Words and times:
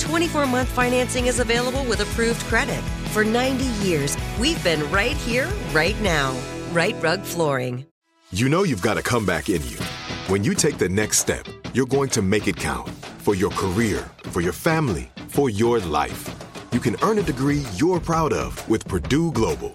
24 0.00 0.46
month 0.46 0.68
financing 0.68 1.26
is 1.26 1.40
available 1.40 1.84
with 1.84 2.00
approved 2.00 2.40
credit. 2.44 2.80
For 3.12 3.24
90 3.24 3.64
years, 3.84 4.16
we've 4.40 4.62
been 4.64 4.90
right 4.90 5.16
here, 5.16 5.48
right 5.72 6.00
now. 6.00 6.36
Rite 6.72 6.96
Rug 7.02 7.22
Flooring. 7.22 7.86
You 8.32 8.48
know 8.48 8.62
you've 8.62 8.82
got 8.82 8.96
a 8.96 9.02
comeback 9.02 9.50
in 9.50 9.62
you. 9.66 9.76
When 10.28 10.44
you 10.44 10.54
take 10.54 10.78
the 10.78 10.88
next 10.88 11.18
step, 11.18 11.44
you're 11.74 11.86
going 11.86 12.08
to 12.10 12.22
make 12.22 12.46
it 12.46 12.56
count 12.56 12.88
for 13.18 13.34
your 13.34 13.50
career, 13.50 14.08
for 14.30 14.40
your 14.40 14.52
family, 14.52 15.10
for 15.28 15.50
your 15.50 15.80
life. 15.80 16.28
You 16.72 16.80
can 16.80 16.96
earn 17.02 17.18
a 17.18 17.22
degree 17.22 17.64
you're 17.74 18.00
proud 18.00 18.32
of 18.32 18.68
with 18.68 18.86
Purdue 18.86 19.32
Global. 19.32 19.74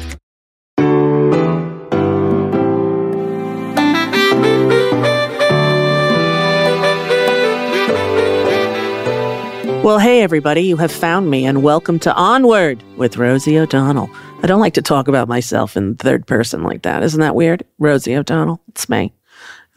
Well, 9.83 9.97
hey, 9.97 10.21
everybody, 10.21 10.61
you 10.61 10.77
have 10.77 10.91
found 10.91 11.31
me, 11.31 11.43
and 11.43 11.63
welcome 11.63 11.97
to 11.99 12.13
Onward 12.13 12.83
with 12.97 13.17
Rosie 13.17 13.57
O'Donnell. 13.57 14.11
I 14.43 14.45
don't 14.45 14.61
like 14.61 14.75
to 14.75 14.81
talk 14.83 15.07
about 15.07 15.27
myself 15.27 15.75
in 15.75 15.95
third 15.95 16.27
person 16.27 16.61
like 16.61 16.83
that. 16.83 17.01
Isn't 17.01 17.19
that 17.19 17.33
weird? 17.33 17.65
Rosie 17.79 18.15
O'Donnell, 18.15 18.61
it's 18.67 18.87
me. 18.89 19.11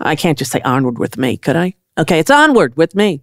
I 0.00 0.14
can't 0.14 0.36
just 0.36 0.50
say 0.50 0.60
onward 0.60 0.98
with 0.98 1.16
me, 1.16 1.38
could 1.38 1.56
I? 1.56 1.72
Okay, 1.96 2.18
it's 2.18 2.30
onward 2.30 2.76
with 2.76 2.94
me. 2.94 3.22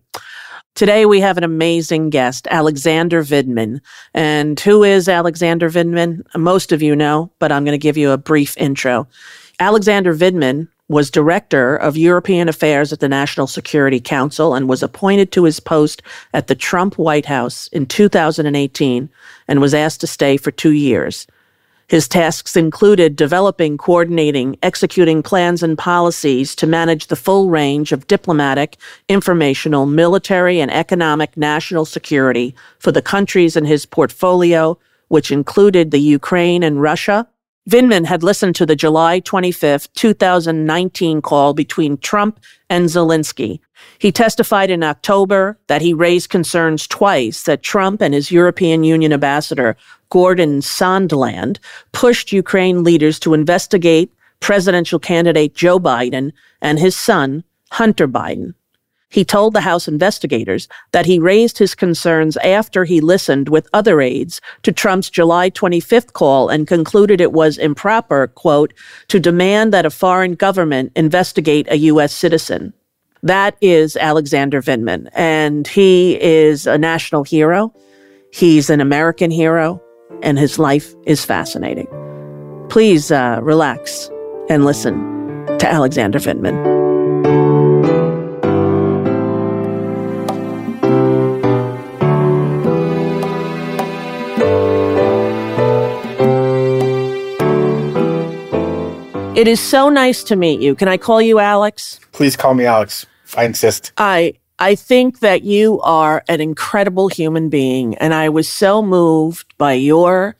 Today 0.74 1.06
we 1.06 1.20
have 1.20 1.38
an 1.38 1.44
amazing 1.44 2.09
guest, 2.09 2.48
Alexander 2.50 3.24
Vindman. 3.24 3.80
And 4.16 4.59
who 4.59 4.84
is 4.84 5.08
Alexander 5.08 5.70
Vindman? 5.70 6.24
Most 6.36 6.72
of 6.72 6.82
you 6.82 6.96
know, 6.96 7.32
but 7.38 7.52
I'm 7.52 7.64
going 7.64 7.74
to 7.74 7.78
give 7.78 7.96
you 7.96 8.09
a 8.09 8.18
brief 8.18 8.58
intro. 8.58 9.08
Alexander 9.59 10.16
Vindman 10.16 10.68
was 10.92 11.09
director 11.09 11.75
of 11.75 11.95
European 11.95 12.50
Affairs 12.50 12.92
at 12.92 13.00
the 13.00 13.08
National 13.08 13.47
Security 13.47 14.02
Council 14.02 14.53
and 14.53 14.67
was 14.67 14.84
appointed 14.84 15.31
to 15.31 15.46
his 15.46 15.62
post 15.62 16.02
at 16.34 16.47
the 16.47 16.56
Trump 16.56 16.97
White 16.97 17.25
House 17.25 17.68
in 17.68 17.85
2018 17.85 19.09
and 19.47 19.62
was 19.62 19.74
asked 19.74 20.01
to 20.01 20.07
stay 20.07 20.35
for 20.35 20.51
two 20.51 20.74
years. 20.74 21.25
His 21.88 22.07
tasks 22.07 22.56
included 22.56 23.16
developing, 23.16 23.78
coordinating, 23.78 24.57
executing 24.63 25.24
plans 25.24 25.63
and 25.63 25.78
policies 25.78 26.56
to 26.56 26.68
manage 26.68 27.07
the 27.07 27.16
full 27.16 27.50
range 27.50 27.91
of 27.91 28.07
diplomatic, 28.07 28.78
informational, 29.07 29.85
military, 29.85 30.59
and 30.59 30.72
economic 30.72 31.35
national 31.35 31.85
security 31.85 32.53
for 32.80 32.91
the 32.91 33.01
countries 33.01 33.56
in 33.57 33.66
his 33.66 33.85
portfolio, 33.85 34.78
which 35.07 35.31
included 35.31 35.91
the 35.91 36.00
Ukraine 36.00 36.63
and 36.63 36.81
Russia. 36.81 37.28
Vindman 37.70 38.06
had 38.06 38.24
listened 38.24 38.56
to 38.56 38.66
the 38.66 38.76
July 38.76 39.22
25th, 39.22 39.88
2019 39.94 41.22
call 41.22 41.54
between 41.54 41.98
Trump 41.98 42.40
and 42.70 42.88
Zelensky. 42.88 43.60
He 44.00 44.12
testified 44.12 44.72
in 44.72 44.84
October 44.84 45.60
that 45.68 45.82
he 45.82 45.94
raised 45.94 46.30
concerns 46.30 46.88
twice 46.88 47.44
that 47.44 47.62
Trump 47.62 48.02
and 48.02 48.16
his 48.16 48.32
European 48.32 48.84
Union 48.84 49.14
ambassador, 49.14 49.78
Gordon 50.10 50.62
Sondland, 50.62 51.60
pushed 51.92 52.32
Ukraine 52.32 52.84
leaders 52.84 53.20
to 53.20 53.36
investigate 53.36 54.12
presidential 54.40 54.98
candidate 54.98 55.54
Joe 55.54 55.80
Biden 55.80 56.34
and 56.62 56.80
his 56.80 56.96
son, 56.96 57.44
Hunter 57.72 58.08
Biden. 58.08 58.56
He 59.12 59.26
told 59.26 59.54
the 59.54 59.62
House 59.62 59.88
investigators 59.88 60.68
that 60.94 61.06
he 61.06 61.20
raised 61.20 61.58
his 61.58 61.76
concerns 61.76 62.38
after 62.38 62.86
he 62.86 63.02
listened 63.02 63.50
with 63.50 63.68
other 63.74 64.02
aides 64.02 64.40
to 64.64 64.72
Trump's 64.72 65.10
July 65.10 65.50
25th 65.50 66.14
call 66.14 66.48
and 66.48 66.66
concluded 66.66 67.20
it 67.20 67.34
was 67.34 67.58
improper, 67.58 68.28
quote, 68.28 68.74
to 69.10 69.20
demand 69.20 69.74
that 69.74 69.86
a 69.86 69.90
foreign 69.90 70.36
government 70.36 70.94
investigate 70.96 71.68
a 71.70 71.78
U.S. 71.92 72.14
citizen. 72.14 72.74
That 73.22 73.56
is 73.62 73.98
Alexander 73.98 74.62
Vindman, 74.62 75.10
and 75.14 75.68
he 75.68 76.20
is 76.22 76.66
a 76.66 76.78
national 76.78 77.24
hero. 77.24 77.74
He's 78.32 78.70
an 78.70 78.80
American 78.80 79.30
hero, 79.30 79.82
and 80.24 80.40
his 80.40 80.58
life 80.58 80.96
is 81.06 81.24
fascinating. 81.26 81.88
Please 82.70 83.12
uh, 83.12 83.40
relax 83.44 84.10
and 84.50 84.64
listen 84.64 84.96
to 85.60 85.68
Alexander 85.68 86.18
Vindman. 86.18 86.71
It 99.41 99.47
is 99.47 99.59
so 99.59 99.90
nice 99.90 100.24
to 100.25 100.35
meet 100.35 100.62
you. 100.62 100.75
Can 100.75 100.88
I 100.88 100.97
call 100.97 101.19
you 101.19 101.40
Alex? 101.40 102.00
Please 102.12 102.38
call 102.38 102.53
me 102.53 102.66
Alex. 102.66 103.07
I 103.35 103.46
insist. 103.46 103.91
I 103.97 104.35
I 104.59 104.75
think 104.75 105.22
that 105.22 105.41
you 105.41 105.81
are 105.81 106.24
an 106.28 106.41
incredible 106.41 107.07
human 107.07 107.50
being 107.50 107.97
and 107.97 108.13
I 108.13 108.30
was 108.30 108.47
so 108.47 108.84
moved 108.84 109.57
by 109.57 109.74
your 109.74 110.35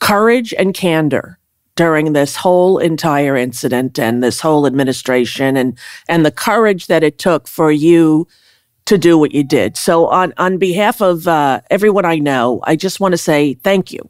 courage 0.00 0.52
and 0.58 0.74
candor 0.74 1.38
during 1.74 2.12
this 2.12 2.36
whole 2.36 2.76
entire 2.76 3.34
incident 3.34 3.98
and 3.98 4.22
this 4.22 4.40
whole 4.40 4.66
administration 4.66 5.56
and 5.56 5.78
and 6.06 6.26
the 6.26 6.30
courage 6.30 6.88
that 6.88 7.02
it 7.02 7.16
took 7.16 7.48
for 7.48 7.72
you 7.72 8.28
to 8.84 8.98
do 8.98 9.16
what 9.16 9.32
you 9.32 9.42
did. 9.42 9.78
So 9.78 10.06
on 10.08 10.34
on 10.36 10.58
behalf 10.58 11.00
of 11.00 11.26
uh, 11.26 11.62
everyone 11.70 12.04
I 12.04 12.18
know, 12.18 12.60
I 12.64 12.76
just 12.76 13.00
want 13.00 13.12
to 13.12 13.18
say 13.30 13.54
thank 13.54 13.90
you 13.90 14.06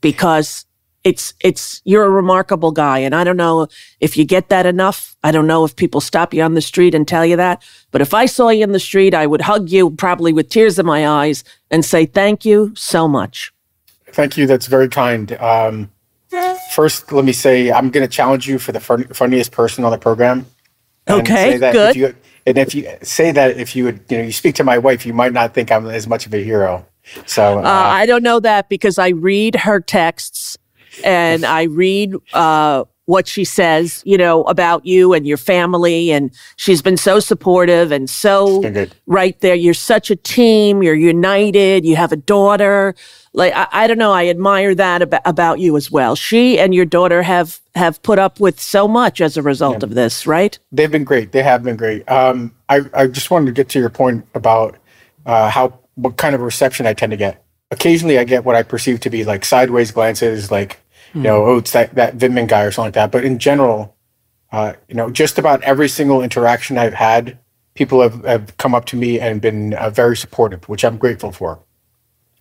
because 0.00 0.64
it's 1.08 1.34
it's 1.40 1.82
you're 1.84 2.04
a 2.04 2.10
remarkable 2.10 2.72
guy 2.72 2.98
and 2.98 3.14
i 3.14 3.24
don't 3.24 3.36
know 3.36 3.66
if 4.00 4.16
you 4.16 4.24
get 4.24 4.48
that 4.48 4.66
enough 4.66 5.16
i 5.22 5.30
don't 5.30 5.46
know 5.46 5.64
if 5.64 5.74
people 5.74 6.00
stop 6.00 6.34
you 6.34 6.42
on 6.42 6.54
the 6.54 6.60
street 6.60 6.94
and 6.94 7.08
tell 7.08 7.24
you 7.24 7.36
that 7.36 7.62
but 7.90 8.00
if 8.00 8.12
i 8.14 8.26
saw 8.26 8.48
you 8.48 8.62
in 8.62 8.72
the 8.72 8.80
street 8.80 9.14
i 9.14 9.26
would 9.26 9.40
hug 9.40 9.70
you 9.70 9.90
probably 9.90 10.32
with 10.32 10.48
tears 10.48 10.78
in 10.78 10.86
my 10.86 11.08
eyes 11.08 11.44
and 11.70 11.84
say 11.84 12.06
thank 12.06 12.44
you 12.44 12.72
so 12.74 13.08
much 13.08 13.52
Thank 14.12 14.36
you. 14.36 14.46
That's 14.46 14.66
very 14.66 14.88
kind. 14.88 15.32
Um, 15.34 15.90
first, 16.72 17.12
let 17.12 17.24
me 17.24 17.32
say 17.32 17.70
I'm 17.70 17.90
going 17.90 18.06
to 18.06 18.12
challenge 18.12 18.48
you 18.48 18.58
for 18.58 18.72
the 18.72 18.80
fun- 18.80 19.08
funniest 19.08 19.52
person 19.52 19.84
on 19.84 19.90
the 19.90 19.98
program. 19.98 20.46
Okay, 21.08 21.58
good. 21.58 21.90
If 21.90 21.96
you, 21.96 22.14
and 22.46 22.58
if 22.58 22.74
you 22.74 22.90
say 23.02 23.32
that, 23.32 23.56
if 23.58 23.74
you 23.74 23.84
would, 23.84 24.00
you 24.08 24.18
know, 24.18 24.24
you 24.24 24.32
speak 24.32 24.54
to 24.56 24.64
my 24.64 24.78
wife, 24.78 25.06
you 25.06 25.12
might 25.12 25.32
not 25.32 25.54
think 25.54 25.72
I'm 25.72 25.86
as 25.86 26.06
much 26.06 26.26
of 26.26 26.34
a 26.34 26.42
hero. 26.42 26.86
So, 27.24 27.58
uh, 27.58 27.62
uh, 27.62 27.64
i 27.64 28.04
don't 28.04 28.22
know 28.22 28.38
that 28.38 28.68
because 28.68 28.98
i 28.98 29.08
read 29.08 29.54
her 29.54 29.80
texts 29.80 30.57
and 31.04 31.44
i 31.44 31.62
read 31.64 32.14
uh, 32.34 32.84
what 33.08 33.26
she 33.26 33.42
says 33.42 34.02
you 34.04 34.18
know 34.18 34.42
about 34.44 34.84
you 34.84 35.14
and 35.14 35.26
your 35.26 35.38
family. 35.38 36.12
And 36.12 36.30
she's 36.56 36.82
been 36.82 36.98
so 36.98 37.20
supportive 37.20 37.90
and 37.90 38.08
so 38.08 38.62
right 39.06 39.40
there. 39.40 39.54
You're 39.54 39.72
such 39.72 40.10
a 40.10 40.16
team. 40.16 40.82
You're 40.82 40.94
united. 40.94 41.86
You 41.86 41.96
have 41.96 42.12
a 42.12 42.16
daughter. 42.16 42.94
Like 43.32 43.54
i, 43.56 43.66
I 43.72 43.86
don't 43.86 43.96
know. 43.96 44.12
I 44.12 44.28
admire 44.28 44.74
that 44.74 45.00
about, 45.00 45.22
about 45.24 45.58
you 45.58 45.74
as 45.78 45.90
well. 45.90 46.16
She 46.16 46.58
and 46.58 46.74
your 46.74 46.84
daughter 46.84 47.22
have 47.22 47.60
have 47.74 48.02
put 48.02 48.18
up 48.18 48.40
with 48.40 48.60
so 48.60 48.86
much 48.86 49.22
as 49.22 49.38
a 49.38 49.42
result 49.42 49.82
of 49.82 49.94
this 49.94 50.26
right? 50.26 50.58
They've 50.70 50.90
been 50.90 51.04
great. 51.04 51.32
They 51.32 51.42
have 51.42 51.62
been 51.62 51.76
great. 51.76 52.06
Um, 52.10 52.54
I, 52.68 52.82
I 52.92 53.06
just 53.06 53.30
wanted 53.30 53.46
to 53.46 53.52
get 53.52 53.70
to 53.70 53.78
your 53.78 53.88
point 53.88 54.26
about 54.34 54.76
uh, 55.24 55.48
how 55.48 55.78
what 55.94 56.18
kind 56.18 56.34
of 56.34 56.42
reception 56.42 56.86
I 56.86 56.92
tend 56.92 57.12
to 57.12 57.16
get. 57.16 57.42
Occasionally, 57.70 58.18
I 58.18 58.24
get 58.24 58.44
what 58.44 58.54
I 58.54 58.62
perceive 58.62 59.00
to 59.00 59.10
be 59.10 59.24
like 59.24 59.46
sideways 59.46 59.92
glances, 59.92 60.50
like 60.50 60.80
you 61.14 61.22
know, 61.22 61.44
oh, 61.46 61.58
it's 61.58 61.72
that 61.72 61.94
that 61.94 62.18
Vindman 62.18 62.48
guy 62.48 62.62
or 62.62 62.70
something 62.70 62.88
like 62.88 62.94
that. 62.94 63.12
But 63.12 63.24
in 63.24 63.38
general, 63.38 63.96
uh, 64.52 64.74
you 64.88 64.94
know, 64.94 65.10
just 65.10 65.38
about 65.38 65.62
every 65.62 65.88
single 65.88 66.22
interaction 66.22 66.78
I've 66.78 66.94
had, 66.94 67.38
people 67.74 68.00
have, 68.02 68.24
have 68.24 68.56
come 68.56 68.74
up 68.74 68.84
to 68.86 68.96
me 68.96 69.20
and 69.20 69.40
been 69.40 69.74
uh, 69.74 69.90
very 69.90 70.16
supportive, 70.16 70.68
which 70.68 70.84
I'm 70.84 70.98
grateful 70.98 71.32
for. 71.32 71.60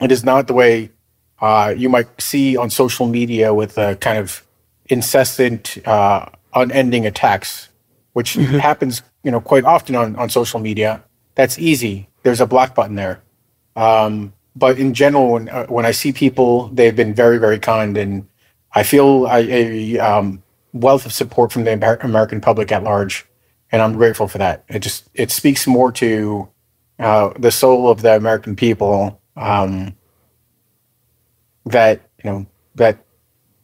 It 0.01 0.11
is 0.11 0.23
not 0.23 0.47
the 0.47 0.53
way 0.53 0.91
uh, 1.39 1.73
you 1.77 1.89
might 1.89 2.21
see 2.21 2.57
on 2.57 2.69
social 2.69 3.07
media 3.07 3.53
with 3.53 3.77
a 3.77 3.95
kind 3.95 4.17
of 4.17 4.43
incessant, 4.87 5.77
uh, 5.85 6.25
unending 6.53 7.05
attacks, 7.05 7.69
which 8.13 8.33
happens, 8.33 9.01
you 9.23 9.31
know, 9.31 9.41
quite 9.41 9.63
often 9.63 9.95
on, 9.95 10.15
on 10.15 10.29
social 10.29 10.59
media. 10.59 11.03
That's 11.35 11.59
easy. 11.59 12.09
There's 12.23 12.41
a 12.41 12.47
block 12.47 12.73
button 12.73 12.95
there. 12.95 13.21
Um, 13.75 14.33
but 14.55 14.79
in 14.79 14.95
general, 14.95 15.33
when 15.33 15.49
uh, 15.49 15.67
when 15.67 15.85
I 15.85 15.91
see 15.91 16.11
people, 16.11 16.69
they've 16.69 16.95
been 16.95 17.13
very, 17.13 17.37
very 17.37 17.59
kind, 17.59 17.95
and 17.95 18.27
I 18.73 18.83
feel 18.83 19.25
a, 19.27 19.95
a 19.95 19.99
um, 19.99 20.43
wealth 20.73 21.05
of 21.05 21.13
support 21.13 21.51
from 21.51 21.63
the 21.63 21.73
American 21.73 22.41
public 22.41 22.71
at 22.71 22.83
large, 22.83 23.25
and 23.71 23.81
I'm 23.81 23.93
grateful 23.93 24.27
for 24.27 24.37
that. 24.37 24.63
It 24.69 24.79
just 24.79 25.09
it 25.13 25.31
speaks 25.31 25.67
more 25.67 25.91
to 25.93 26.49
uh, 26.99 27.33
the 27.37 27.51
soul 27.51 27.89
of 27.89 28.01
the 28.01 28.15
American 28.15 28.55
people 28.55 29.21
um, 29.35 29.95
that 31.65 32.01
you 32.23 32.29
know 32.29 32.45
that 32.75 32.97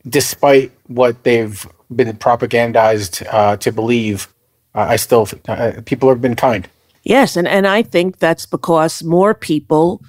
despite 0.08 0.72
what 0.88 1.24
they've 1.24 1.68
been 1.96 2.16
propagandized 2.18 3.26
uh, 3.32 3.58
to 3.58 3.72
believe, 3.72 4.28
uh, 4.76 4.88
I 4.90 4.96
still 4.96 5.28
uh, 5.48 5.74
people 5.86 6.10
have 6.10 6.22
been 6.22 6.36
kind. 6.36 6.68
Yes, 7.04 7.36
and, 7.36 7.48
and 7.48 7.68
I 7.68 7.84
think 7.84 8.20
that's 8.20 8.46
because 8.46 9.04
more 9.04 9.34
people 9.34 10.02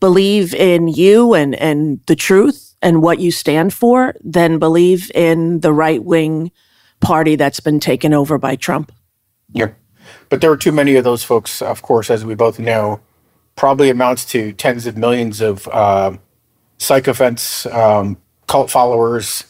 believe 0.00 0.54
in 0.54 0.88
you 0.88 1.34
and, 1.34 1.54
and 1.56 2.00
the 2.06 2.14
truth 2.14 2.67
and 2.82 3.02
what 3.02 3.18
you 3.18 3.30
stand 3.30 3.74
for 3.74 4.14
than 4.22 4.58
believe 4.58 5.10
in 5.14 5.60
the 5.60 5.72
right 5.72 6.02
wing 6.02 6.50
party 7.00 7.36
that's 7.36 7.60
been 7.60 7.80
taken 7.80 8.14
over 8.14 8.38
by 8.38 8.56
Trump. 8.56 8.92
Yeah. 9.52 9.70
But 10.28 10.40
there 10.40 10.50
are 10.50 10.56
too 10.56 10.72
many 10.72 10.96
of 10.96 11.04
those 11.04 11.24
folks, 11.24 11.62
of 11.62 11.82
course, 11.82 12.10
as 12.10 12.24
we 12.24 12.34
both 12.34 12.58
know, 12.58 13.00
probably 13.56 13.90
amounts 13.90 14.24
to 14.26 14.52
tens 14.52 14.86
of 14.86 14.96
millions 14.96 15.40
of 15.40 15.66
uh, 15.68 16.16
sycophants, 16.78 17.66
um, 17.66 18.16
cult 18.46 18.70
followers 18.70 19.44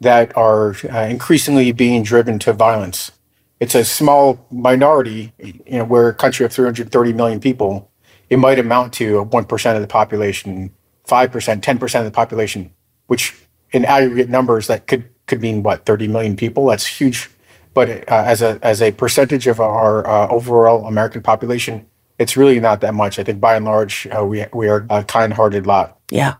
that 0.00 0.36
are 0.36 0.74
uh, 0.90 1.00
increasingly 1.02 1.72
being 1.72 2.02
driven 2.02 2.38
to 2.40 2.52
violence. 2.52 3.12
It's 3.60 3.74
a 3.74 3.84
small 3.84 4.46
minority, 4.50 5.32
you 5.38 5.78
know, 5.78 5.84
we're 5.84 6.08
a 6.08 6.14
country 6.14 6.46
of 6.46 6.52
330 6.52 7.12
million 7.12 7.40
people. 7.40 7.90
It 8.30 8.38
might 8.38 8.58
amount 8.58 8.94
to 8.94 9.24
1% 9.26 9.74
of 9.74 9.82
the 9.82 9.86
population, 9.86 10.72
5%, 11.10 11.60
10% 11.60 11.98
of 11.98 12.04
the 12.04 12.10
population, 12.10 12.72
which 13.08 13.34
in 13.72 13.84
aggregate 13.84 14.28
numbers, 14.28 14.68
that 14.68 14.86
could, 14.86 15.08
could 15.26 15.40
mean 15.40 15.62
what, 15.62 15.84
30 15.84 16.08
million 16.08 16.36
people? 16.36 16.66
That's 16.66 16.86
huge. 16.86 17.28
But 17.74 17.88
uh, 18.10 18.24
as 18.26 18.42
a 18.42 18.58
as 18.62 18.82
a 18.82 18.90
percentage 18.90 19.46
of 19.46 19.60
our 19.60 20.06
uh, 20.06 20.28
overall 20.28 20.86
American 20.86 21.22
population, 21.22 21.86
it's 22.18 22.36
really 22.36 22.58
not 22.58 22.80
that 22.80 22.94
much. 22.94 23.18
I 23.18 23.22
think 23.22 23.40
by 23.40 23.54
and 23.54 23.64
large, 23.64 24.08
uh, 24.08 24.24
we 24.24 24.44
we 24.52 24.68
are 24.68 24.86
a 24.90 25.04
kind-hearted 25.04 25.66
lot. 25.66 25.98
Yeah. 26.10 26.34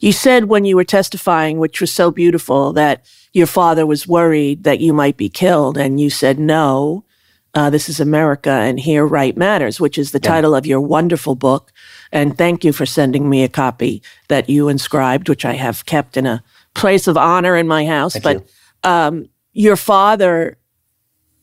You 0.00 0.12
said 0.12 0.44
when 0.44 0.64
you 0.64 0.76
were 0.76 0.84
testifying, 0.84 1.58
which 1.58 1.80
was 1.80 1.92
so 1.92 2.10
beautiful, 2.10 2.72
that 2.74 3.06
your 3.32 3.46
father 3.46 3.86
was 3.86 4.06
worried 4.06 4.64
that 4.64 4.80
you 4.80 4.92
might 4.92 5.16
be 5.16 5.28
killed. 5.28 5.78
And 5.78 5.98
you 5.98 6.10
said, 6.10 6.38
no, 6.38 7.04
uh, 7.54 7.70
this 7.70 7.88
is 7.88 8.00
America 8.00 8.50
and 8.50 8.80
here 8.80 9.06
right 9.06 9.36
matters, 9.36 9.78
which 9.80 9.98
is 9.98 10.12
the 10.12 10.18
title 10.20 10.54
of 10.54 10.66
your 10.66 10.80
wonderful 10.80 11.34
book. 11.34 11.72
And 12.10 12.36
thank 12.36 12.64
you 12.64 12.72
for 12.72 12.86
sending 12.86 13.28
me 13.28 13.42
a 13.44 13.48
copy 13.48 14.02
that 14.28 14.48
you 14.48 14.68
inscribed, 14.68 15.28
which 15.28 15.44
I 15.44 15.54
have 15.54 15.84
kept 15.84 16.16
in 16.16 16.26
a 16.26 16.42
place 16.74 17.06
of 17.06 17.16
honor 17.16 17.56
in 17.56 17.68
my 17.68 17.84
house. 17.86 18.18
but 18.18 18.46
um, 18.84 19.28
your 19.52 19.76
father 19.76 20.56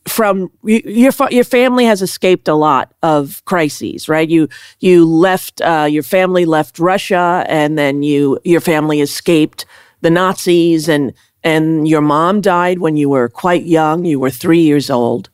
from 0.07 0.51
your 0.63 1.11
your 1.29 1.43
family 1.43 1.85
has 1.85 2.01
escaped 2.01 2.47
a 2.47 2.55
lot 2.55 2.93
of 3.03 3.43
crises, 3.45 4.09
right? 4.09 4.27
You 4.27 4.49
you 4.79 5.05
left 5.05 5.61
uh, 5.61 5.87
your 5.89 6.03
family 6.03 6.45
left 6.45 6.79
Russia, 6.79 7.45
and 7.47 7.77
then 7.77 8.01
you 8.01 8.39
your 8.43 8.61
family 8.61 9.01
escaped 9.01 9.65
the 10.01 10.09
Nazis, 10.09 10.89
and 10.89 11.13
and 11.43 11.87
your 11.87 12.01
mom 12.01 12.41
died 12.41 12.79
when 12.79 12.97
you 12.97 13.09
were 13.09 13.29
quite 13.29 13.65
young. 13.65 14.05
You 14.05 14.19
were 14.19 14.31
three 14.31 14.61
years 14.61 14.89
old, 14.89 15.29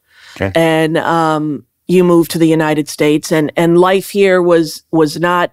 and 0.56 0.98
um, 0.98 1.66
you 1.88 2.04
moved 2.04 2.32
to 2.32 2.40
the 2.40 2.48
United 2.48 2.90
States, 2.90 3.32
and 3.32 3.52
and 3.56 3.78
life 3.78 4.10
here 4.10 4.42
was 4.42 4.84
was 4.92 5.20
not 5.20 5.52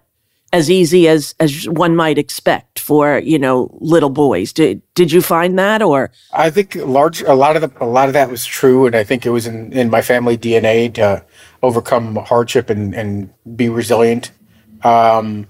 as 0.52 0.70
easy 0.70 1.08
as 1.08 1.34
as 1.40 1.69
one 1.69 1.96
might 1.96 2.19
expect 2.19 2.79
for 2.79 3.19
you 3.19 3.38
know 3.38 3.70
little 3.81 4.11
boys. 4.11 4.52
Did 4.52 4.82
did 4.94 5.11
you 5.11 5.23
find 5.23 5.58
that 5.58 5.82
or? 5.82 6.11
I 6.32 6.50
think 6.50 6.75
large 6.75 7.23
a 7.23 7.34
lot 7.34 7.56
of 7.56 7.62
the 7.62 7.84
a 7.84 7.87
lot 7.87 8.08
of 8.08 8.12
that 8.14 8.31
was 8.31 8.44
true, 8.44 8.87
and 8.87 8.94
I 8.94 9.05
think 9.05 9.25
it 9.25 9.31
was 9.31 9.46
in, 9.46 9.73
in 9.73 9.90
my 9.90 10.02
family 10.02 10.37
DNA 10.37 10.93
to 10.94 11.25
overcome 11.62 12.17
hardship 12.17 12.70
and 12.70 12.94
and 12.94 13.32
be 13.56 13.69
resilient. 13.69 14.31
Um, 14.84 15.46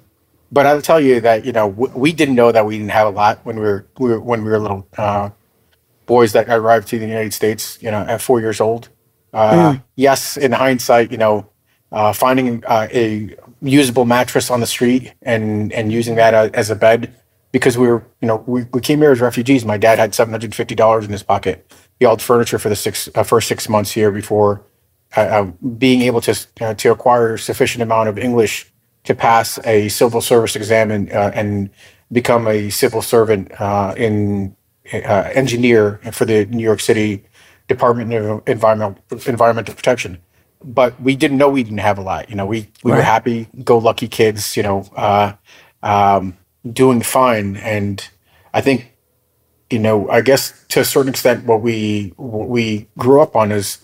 but 0.53 0.67
I'll 0.67 0.83
tell 0.83 1.01
you 1.01 1.21
that 1.21 1.45
you 1.45 1.53
know 1.53 1.71
w- 1.71 1.93
we 1.97 2.13
didn't 2.13 2.35
know 2.35 2.53
that 2.53 2.67
we 2.67 2.79
didn't 2.79 2.93
have 2.93 3.09
a 3.09 3.11
lot 3.11 3.41
when 3.45 3.57
we 3.57 3.63
were, 3.63 3.87
we 3.99 4.11
were 4.11 4.21
when 4.21 4.45
we 4.45 4.51
were 4.51 4.59
little 4.61 4.87
uh, 4.97 5.31
boys 6.07 6.33
that 6.33 6.49
arrived 6.49 6.89
to 6.89 6.99
the 6.99 7.07
United 7.07 7.35
States. 7.35 7.79
You 7.83 7.91
know, 7.91 8.01
at 8.01 8.21
four 8.21 8.41
years 8.41 8.61
old. 8.61 8.89
Uh, 9.33 9.77
Yes, 9.97 10.37
in 10.37 10.53
hindsight, 10.53 11.11
you 11.11 11.19
know, 11.19 11.47
uh, 11.93 12.13
finding 12.13 12.65
uh, 12.67 12.89
a 12.93 13.37
usable 13.61 14.05
mattress 14.05 14.51
on 14.51 14.61
the 14.61 14.67
street 14.67 15.13
and 15.23 15.73
and 15.73 15.93
using 15.93 16.17
that 16.17 16.35
uh, 16.35 16.51
as 16.55 16.71
a 16.71 16.75
bed 16.77 17.15
because 17.53 17.77
we 17.79 17.87
were 17.87 18.05
you 18.21 18.29
know 18.29 18.43
we, 18.47 18.65
we 18.73 18.81
came 18.81 18.99
here 19.01 19.13
as 19.13 19.21
refugees. 19.21 19.65
My 19.65 19.77
dad 19.79 19.99
had 19.99 20.15
seven 20.15 20.33
hundred 20.33 20.55
fifty 20.55 20.75
dollars 20.75 21.05
in 21.05 21.13
his 21.13 21.23
pocket. 21.23 21.71
He 21.99 22.07
hauled 22.07 22.23
furniture 22.23 22.59
for 22.59 22.69
the 22.69 22.77
six 22.77 23.09
uh, 23.15 23.23
first 23.23 23.49
six 23.49 23.69
months 23.69 23.93
here 23.93 24.11
before 24.11 24.63
being 25.79 26.03
able 26.03 26.21
to 26.23 26.47
uh, 26.61 26.75
to 26.75 26.91
acquire 26.91 27.37
sufficient 27.37 27.83
amount 27.83 28.09
of 28.09 28.19
English 28.19 28.73
to 29.05 29.15
pass 29.15 29.59
a 29.65 29.89
civil 29.89 30.21
service 30.21 30.57
exam 30.57 30.91
and 30.91 31.13
uh, 31.13 31.31
and 31.35 31.71
become 32.11 32.47
a 32.49 32.71
civil 32.71 33.03
servant 33.03 33.53
uh, 33.61 33.95
in 33.97 34.57
uh, 34.93 35.31
engineer 35.35 36.01
for 36.13 36.25
the 36.25 36.47
New 36.47 36.63
York 36.65 36.81
City 36.81 37.25
Department 37.69 38.13
of 38.13 38.43
Environmental 38.47 38.99
Environmental 39.27 39.75
Protection 39.75 40.19
but 40.65 41.01
we 41.01 41.17
didn't 41.17 41.39
know 41.39 41.49
we 41.49 41.63
didn't 41.63 41.79
have 41.79 41.99
a 41.99 42.03
lot. 42.03 42.31
You 42.31 42.37
know, 42.37 42.47
we 42.47 42.69
we 42.83 42.93
were 42.93 43.03
happy 43.03 43.49
go 43.65 43.79
lucky 43.79 44.09
kids. 44.09 44.57
You 44.57 44.63
know, 44.63 44.89
uh, 44.97 45.35
um, 45.83 46.37
doing 46.71 47.03
fine, 47.03 47.57
and 47.57 48.07
I 48.55 48.61
think 48.61 48.97
you 49.71 49.79
know, 49.79 50.09
I 50.11 50.21
guess 50.21 50.65
to 50.69 50.81
a 50.81 50.85
certain 50.85 51.11
extent, 51.11 51.47
what 51.47 51.63
we 51.63 52.13
what 52.17 52.49
we 52.49 52.89
grew 52.99 53.21
up 53.21 53.35
on 53.35 53.53
is 53.53 53.79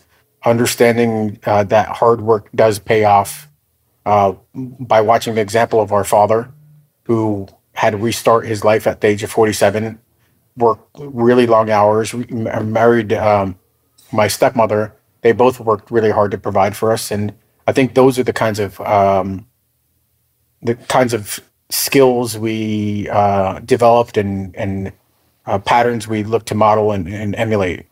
understanding 0.45 1.39
uh, 1.45 1.65
that 1.65 1.89
hard 1.89 2.21
work 2.21 2.49
does 2.55 2.79
pay 2.79 3.05
off. 3.05 3.49
Uh, 4.07 4.35
by 4.55 5.03
watching 5.03 5.35
the 5.35 5.41
example 5.41 5.83
of 5.83 5.93
our 5.93 6.05
father, 6.05 6.51
who 7.05 7.47
had 7.73 7.91
to 7.91 7.99
restart 7.99 8.47
his 8.47 8.65
life 8.65 8.87
at 8.87 9.01
the 9.01 9.07
age 9.07 9.23
of 9.23 9.31
forty-seven, 9.31 9.99
worked 10.57 10.97
really 10.99 11.47
long 11.47 11.71
hours, 11.71 12.15
married 12.15 13.13
um, 13.13 13.59
my 14.13 14.29
stepmother, 14.29 14.95
they 15.23 15.33
both 15.33 15.61
worked 15.61 15.91
really 15.91 16.11
hard 16.11 16.31
to 16.31 16.39
provide 16.39 16.77
for 16.77 16.93
us, 16.93 17.11
and 17.11 17.35
I 17.67 17.73
think 17.73 17.95
those 17.95 18.19
are 18.19 18.23
the 18.25 18.33
kinds 18.33 18.59
of 18.59 18.81
um, 18.81 19.47
the 20.63 20.75
kinds 20.75 21.15
of 21.15 21.41
skills 21.71 22.39
we 22.39 23.09
uh, 23.11 23.61
developed 23.61 24.17
and 24.17 24.55
and 24.57 24.93
uh, 25.47 25.59
patterns 25.59 26.07
we 26.07 26.23
look 26.25 26.45
to 26.47 26.55
model 26.55 26.93
and, 26.93 27.09
and 27.09 27.35
emulate. 27.37 27.87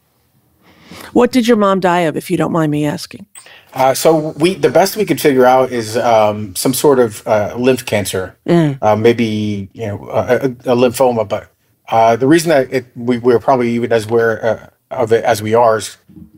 What 1.12 1.32
did 1.32 1.48
your 1.48 1.56
mom 1.56 1.80
die 1.80 2.00
of, 2.00 2.16
if 2.16 2.30
you 2.30 2.36
don't 2.36 2.52
mind 2.52 2.70
me 2.70 2.84
asking? 2.84 3.26
Uh, 3.74 3.92
so 3.94 4.30
we 4.38 4.54
the 4.54 4.70
best 4.70 4.96
we 4.96 5.04
could 5.04 5.20
figure 5.20 5.44
out 5.44 5.72
is 5.72 5.96
um, 5.96 6.54
some 6.54 6.72
sort 6.72 6.98
of 6.98 7.26
uh, 7.26 7.54
lymph 7.58 7.84
cancer, 7.84 8.36
uh, 8.82 8.96
maybe 8.96 9.68
you 9.72 9.86
know 9.86 10.08
a, 10.10 10.36
a 10.46 10.76
lymphoma. 10.76 11.28
But 11.28 11.52
uh, 11.88 12.16
the 12.16 12.26
reason 12.26 12.50
that 12.50 12.72
it, 12.72 12.86
we 12.94 13.18
we're 13.18 13.38
probably 13.40 13.70
even 13.72 13.92
as 13.92 14.06
uh, 14.06 14.70
of 14.90 15.12
it 15.12 15.24
as 15.24 15.42
we 15.42 15.54
are 15.54 15.80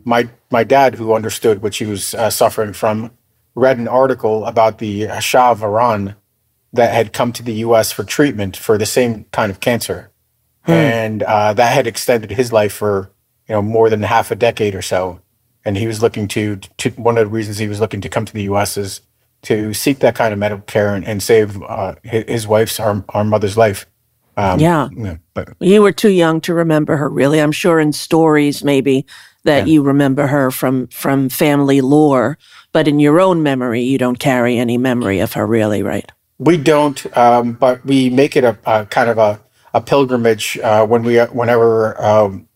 my 0.03 0.29
my 0.51 0.63
dad, 0.63 0.95
who 0.95 1.13
understood 1.13 1.61
what 1.61 1.73
she 1.73 1.85
was 1.85 2.13
uh, 2.15 2.29
suffering 2.29 2.73
from, 2.73 3.11
read 3.55 3.77
an 3.77 3.87
article 3.87 4.45
about 4.45 4.79
the 4.79 5.07
Shah 5.19 5.51
of 5.51 5.63
Iran 5.63 6.15
that 6.73 6.93
had 6.93 7.13
come 7.13 7.31
to 7.33 7.43
the 7.43 7.53
U.S. 7.53 7.91
for 7.91 8.03
treatment 8.03 8.57
for 8.57 8.77
the 8.77 8.85
same 8.85 9.25
kind 9.31 9.51
of 9.51 9.59
cancer, 9.59 10.11
and 10.65 11.23
uh, 11.23 11.53
that 11.53 11.73
had 11.73 11.87
extended 11.87 12.31
his 12.31 12.51
life 12.51 12.73
for 12.73 13.11
you 13.47 13.55
know 13.55 13.61
more 13.61 13.89
than 13.89 14.03
half 14.03 14.31
a 14.31 14.35
decade 14.35 14.75
or 14.75 14.81
so. 14.81 15.21
And 15.65 15.77
he 15.77 15.87
was 15.87 16.01
looking 16.01 16.27
to, 16.29 16.55
to 16.55 16.89
one 16.91 17.17
of 17.17 17.25
the 17.25 17.29
reasons 17.29 17.57
he 17.57 17.67
was 17.67 17.81
looking 17.81 17.99
to 18.01 18.09
come 18.09 18.23
to 18.25 18.33
the 18.33 18.43
U.S. 18.43 18.77
is 18.77 19.01
to 19.43 19.73
seek 19.73 19.99
that 19.99 20.15
kind 20.15 20.31
of 20.31 20.39
medical 20.39 20.63
care 20.63 20.95
and, 20.95 21.05
and 21.05 21.21
save 21.21 21.61
uh, 21.63 21.95
his, 22.03 22.23
his 22.27 22.47
wife's 22.47 22.79
our, 22.79 23.03
our 23.09 23.23
mother's 23.23 23.57
life. 23.57 23.85
Um, 24.39 24.59
Yeah. 24.59 24.89
yeah, 24.95 25.17
but 25.33 25.49
You 25.59 25.81
were 25.81 25.91
too 25.91 26.09
young 26.09 26.41
to 26.41 26.53
remember 26.53 26.97
her, 26.97 27.09
really. 27.09 27.39
I'm 27.41 27.51
sure 27.51 27.79
in 27.79 27.91
stories, 27.93 28.63
maybe 28.63 29.05
that 29.43 29.67
you 29.67 29.81
remember 29.81 30.27
her 30.27 30.51
from 30.51 30.87
from 30.87 31.29
family 31.29 31.81
lore, 31.81 32.37
but 32.71 32.87
in 32.87 32.99
your 32.99 33.19
own 33.19 33.41
memory, 33.41 33.81
you 33.81 33.97
don't 33.97 34.19
carry 34.19 34.57
any 34.57 34.77
memory 34.77 35.19
of 35.19 35.33
her, 35.33 35.45
really, 35.47 35.81
right? 35.83 36.09
We 36.37 36.55
don't, 36.57 36.99
um, 37.17 37.53
but 37.53 37.83
we 37.85 38.09
make 38.09 38.35
it 38.39 38.43
a, 38.43 38.57
a 38.65 38.85
kind 38.85 39.09
of 39.09 39.17
a, 39.17 39.39
a 39.73 39.81
pilgrimage 39.81 40.57
uh, 40.59 40.85
when 40.85 41.03
we 41.03 41.17
whenever 41.41 41.99
um, 42.01 42.47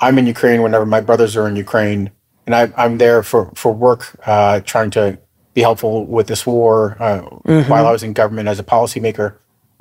I'm 0.00 0.18
in 0.18 0.26
Ukraine, 0.26 0.62
whenever 0.62 0.86
my 0.86 1.00
brothers 1.00 1.36
are 1.36 1.48
in 1.48 1.56
Ukraine, 1.56 2.10
and 2.46 2.54
I, 2.54 2.72
I'm 2.76 2.98
there 2.98 3.22
for 3.22 3.50
for 3.54 3.72
work, 3.72 4.02
uh, 4.26 4.60
trying 4.60 4.90
to 4.92 5.18
be 5.54 5.60
helpful 5.62 6.06
with 6.06 6.26
this 6.28 6.46
war. 6.46 6.96
Uh, 7.00 7.20
Mm-hmm. 7.46 7.70
While 7.70 7.86
I 7.86 7.92
was 7.92 8.02
in 8.02 8.12
government 8.12 8.48
as 8.48 8.58
a 8.58 8.64
policymaker, 8.64 9.28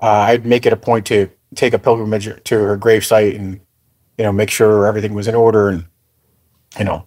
uh, 0.05 0.29
I'd 0.29 0.45
make 0.45 0.65
it 0.67 0.73
a 0.73 0.77
point 0.89 1.05
to 1.07 1.17
take 1.55 1.73
a 1.73 1.79
pilgrimage 1.79 2.43
to 2.43 2.55
her 2.59 2.77
gravesite 2.77 3.35
and 3.35 3.59
you 4.17 4.23
know 4.23 4.31
make 4.31 4.49
sure 4.49 4.85
everything 4.87 5.13
was 5.13 5.27
in 5.27 5.35
order 5.35 5.69
and 5.69 5.85
you 6.77 6.85
know. 6.85 7.05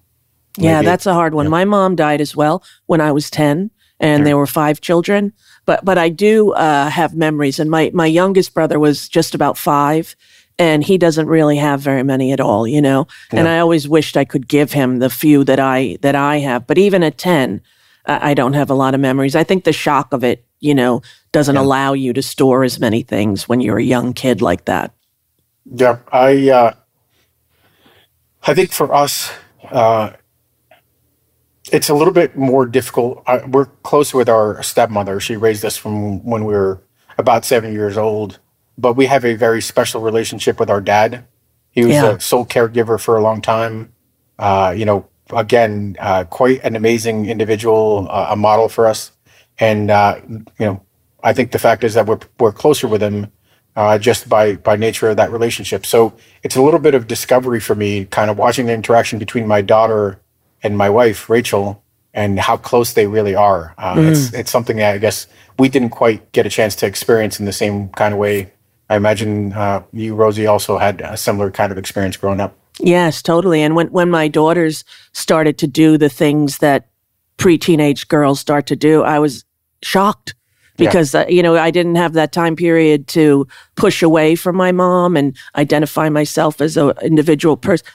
Yeah, 0.57 0.83
that's 0.83 1.07
a 1.07 1.15
hard 1.15 1.35
one. 1.35 1.49
My 1.49 1.65
mom 1.65 1.95
died 1.95 2.21
as 2.21 2.35
well 2.35 2.65
when 2.87 3.01
I 3.01 3.13
was 3.13 3.31
10 3.31 3.71
and 4.01 4.27
there 4.27 4.37
were 4.37 4.47
five 4.47 4.81
children. 4.81 5.33
But 5.67 5.85
but 5.85 5.99
I 5.99 6.09
do 6.09 6.53
uh, 6.53 6.89
have 6.91 7.15
memories 7.15 7.61
and 7.61 7.71
my 7.71 7.91
my 7.95 8.07
youngest 8.07 8.55
brother 8.55 8.79
was 8.79 9.09
just 9.09 9.35
about 9.35 9.57
5 9.57 10.17
and 10.59 10.83
he 10.83 10.99
doesn't 10.99 11.29
really 11.29 11.57
have 11.57 11.81
very 11.81 12.03
many 12.03 12.33
at 12.33 12.41
all, 12.41 12.67
you 12.67 12.83
know. 12.83 13.07
And 13.31 13.47
I 13.47 13.61
always 13.61 13.89
wished 13.89 14.17
I 14.17 14.25
could 14.25 14.49
give 14.49 14.73
him 14.73 14.99
the 14.99 15.11
few 15.11 15.45
that 15.45 15.61
I 15.61 15.99
that 16.01 16.17
I 16.17 16.39
have. 16.39 16.67
But 16.67 16.79
even 16.79 17.03
at 17.05 17.19
10, 17.19 17.63
I 18.09 18.35
don't 18.35 18.55
have 18.55 18.71
a 18.71 18.75
lot 18.75 18.95
of 18.95 19.01
memories. 19.01 19.37
I 19.37 19.45
think 19.45 19.65
the 19.65 19.73
shock 19.73 20.13
of 20.13 20.25
it, 20.25 20.45
you 20.61 20.75
know, 20.75 21.03
doesn't 21.33 21.57
allow 21.57 21.93
you 21.93 22.13
to 22.15 22.23
store 22.23 22.65
as 22.65 22.81
many 22.81 23.03
things 23.03 23.49
when 23.49 23.61
you're 23.61 23.79
a 23.79 23.83
young 23.85 24.15
kid 24.15 24.41
like 24.41 24.65
that. 24.65 24.95
Yeah, 25.71 25.99
I 26.11 26.49
uh, 26.51 26.73
I 28.47 28.55
think 28.55 28.73
for 28.73 28.93
us, 28.95 29.31
uh, 29.71 30.13
it's 31.71 31.89
a 31.91 31.95
little 31.95 32.15
bit 32.15 32.37
more 32.37 32.65
difficult. 32.67 33.23
I, 33.27 33.45
we're 33.45 33.67
close 33.83 34.15
with 34.15 34.29
our 34.29 34.63
stepmother. 34.63 35.21
She 35.21 35.37
raised 35.37 35.65
us 35.65 35.77
from 35.77 36.25
when 36.25 36.45
we 36.45 36.55
were 36.55 36.83
about 37.19 37.45
seven 37.45 37.73
years 37.73 37.99
old, 37.99 38.39
but 38.79 38.95
we 38.95 39.07
have 39.07 39.25
a 39.25 39.35
very 39.35 39.61
special 39.61 40.01
relationship 40.01 40.59
with 40.59 40.71
our 40.71 40.81
dad. 40.81 41.25
He 41.71 41.85
was 41.85 41.95
Yeah. 41.95 42.13
a 42.13 42.21
sole 42.21 42.47
caregiver 42.47 42.99
for 42.99 43.17
a 43.19 43.23
long 43.23 43.43
time. 43.43 43.93
Uh, 44.39 44.73
you 44.75 44.85
know, 44.87 45.07
again, 45.33 45.97
uh, 45.99 46.25
quite 46.25 46.63
an 46.65 46.77
amazing 46.77 47.27
individual, 47.27 48.07
uh, 48.11 48.29
a 48.31 48.37
model 48.37 48.69
for 48.69 48.87
us. 48.87 49.13
And 49.59 49.91
uh, 49.91 50.21
you 50.29 50.67
know, 50.67 50.83
I 51.23 51.33
think 51.33 51.53
the 51.53 51.59
fact 51.59 51.85
is 51.85 51.95
that 51.95 52.07
we're 52.07 52.21
we're 52.39 52.53
closer 52.53 52.87
with 52.89 53.03
him 53.03 53.33
uh, 53.77 53.99
just 53.99 54.29
by 54.29 54.57
by 54.57 54.77
nature 54.77 55.09
of 55.09 55.17
that 55.17 55.31
relationship. 55.31 55.87
So 55.87 56.15
it's 56.43 56.57
a 56.57 56.63
little 56.63 56.81
bit 56.81 56.95
of 56.95 57.07
discovery 57.07 57.61
for 57.61 57.75
me, 57.75 58.05
kind 58.07 58.31
of 58.31 58.39
watching 58.39 58.67
the 58.67 58.73
interaction 58.73 59.19
between 59.19 59.47
my 59.47 59.63
daughter 59.63 60.21
and 60.63 60.77
my 60.77 60.91
wife 60.91 61.31
Rachel, 61.31 61.83
and 62.15 62.39
how 62.39 62.57
close 62.57 62.93
they 62.95 63.07
really 63.07 63.35
are. 63.35 63.75
Uh, 63.79 63.95
It's 64.11 64.33
it's 64.33 64.51
something 64.51 64.77
that 64.79 64.95
I 64.95 64.99
guess 64.99 65.27
we 65.59 65.69
didn't 65.69 65.91
quite 65.91 66.33
get 66.33 66.47
a 66.47 66.51
chance 66.51 66.75
to 66.77 66.87
experience 66.87 67.39
in 67.41 67.47
the 67.47 67.53
same 67.53 67.89
kind 67.91 68.13
of 68.15 68.21
way. 68.21 68.53
I 68.91 68.97
imagine 68.97 69.53
uh, 69.53 69.83
you, 69.93 70.15
Rosie, 70.15 70.47
also 70.47 70.79
had 70.79 71.01
a 71.01 71.17
similar 71.17 71.51
kind 71.51 71.71
of 71.73 71.79
experience 71.79 72.17
growing 72.17 72.41
up. 72.41 72.57
Yes, 72.81 73.23
totally. 73.23 73.63
And 73.63 73.75
when, 73.75 73.89
when 73.89 74.11
my 74.11 74.29
daughters 74.29 74.85
started 75.13 75.59
to 75.59 75.67
do 75.67 75.99
the 75.99 76.09
things 76.09 76.59
that 76.59 76.89
pre-teenage 77.37 78.09
girls 78.09 78.41
start 78.41 78.67
to 78.69 78.77
do, 78.77 79.03
I 79.03 79.19
was 79.19 79.45
shocked 79.83 80.35
because, 80.77 81.15
uh, 81.15 81.27
you 81.29 81.43
know, 81.43 81.57
I 81.57 81.71
didn't 81.73 81.97
have 81.97 82.13
that 82.13 82.31
time 82.33 82.55
period 82.55 83.09
to 83.09 83.49
push 83.75 84.03
away 84.03 84.37
from 84.37 84.55
my 84.57 84.71
mom 84.71 85.17
and 85.17 85.37
identify 85.57 86.09
myself 86.09 86.61
as 86.61 86.77
an 86.77 86.93
individual 87.03 87.57
person. 87.57 87.87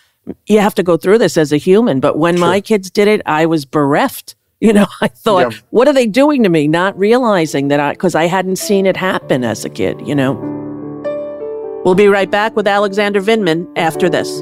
You 0.48 0.60
have 0.60 0.76
to 0.76 0.84
go 0.84 0.98
through 0.98 1.18
this 1.18 1.38
as 1.38 1.52
a 1.54 1.58
human. 1.58 2.00
But 2.00 2.18
when 2.18 2.40
my 2.40 2.60
kids 2.62 2.90
did 2.90 3.08
it, 3.08 3.22
I 3.26 3.46
was 3.46 3.66
bereft. 3.66 4.36
You 4.64 4.72
know, 4.72 4.88
I 5.02 5.10
thought, 5.10 5.52
Yeah. 5.52 5.60
what 5.72 5.90
are 5.90 5.94
they 5.94 6.08
doing 6.08 6.44
to 6.44 6.50
me? 6.50 6.70
Not 6.70 6.98
realizing 6.98 7.68
that 7.68 7.82
I, 7.82 7.92
because 7.92 8.16
I 8.16 8.28
hadn't 8.28 8.56
seen 8.56 8.86
it 8.86 8.96
happen 8.96 9.44
as 9.44 9.66
a 9.66 9.70
kid, 9.70 10.00
you 10.08 10.16
know. 10.16 10.36
We'll 11.84 11.96
be 11.96 12.08
right 12.08 12.32
back 12.32 12.56
with 12.56 12.66
Alexander 12.66 13.20
Vindman 13.20 13.68
after 13.76 14.08
this. 14.08 14.42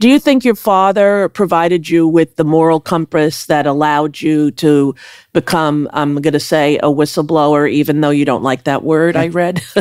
Do 0.00 0.08
you 0.08 0.18
think 0.18 0.46
your 0.46 0.54
father 0.54 1.28
provided 1.28 1.86
you 1.86 2.08
with 2.08 2.36
the 2.36 2.44
moral 2.44 2.80
compass 2.80 3.44
that 3.46 3.66
allowed 3.66 4.18
you 4.18 4.50
to 4.52 4.94
become, 5.34 5.90
I'm 5.92 6.14
going 6.22 6.32
to 6.32 6.40
say, 6.40 6.78
a 6.78 6.84
whistleblower, 6.84 7.70
even 7.70 8.00
though 8.00 8.08
you 8.08 8.24
don't 8.24 8.42
like 8.42 8.64
that 8.64 8.82
word 8.82 9.14
I 9.14 9.28
read? 9.28 9.62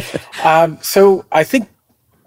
Um, 0.44 0.78
so 0.82 1.26
I 1.34 1.44
think 1.44 1.68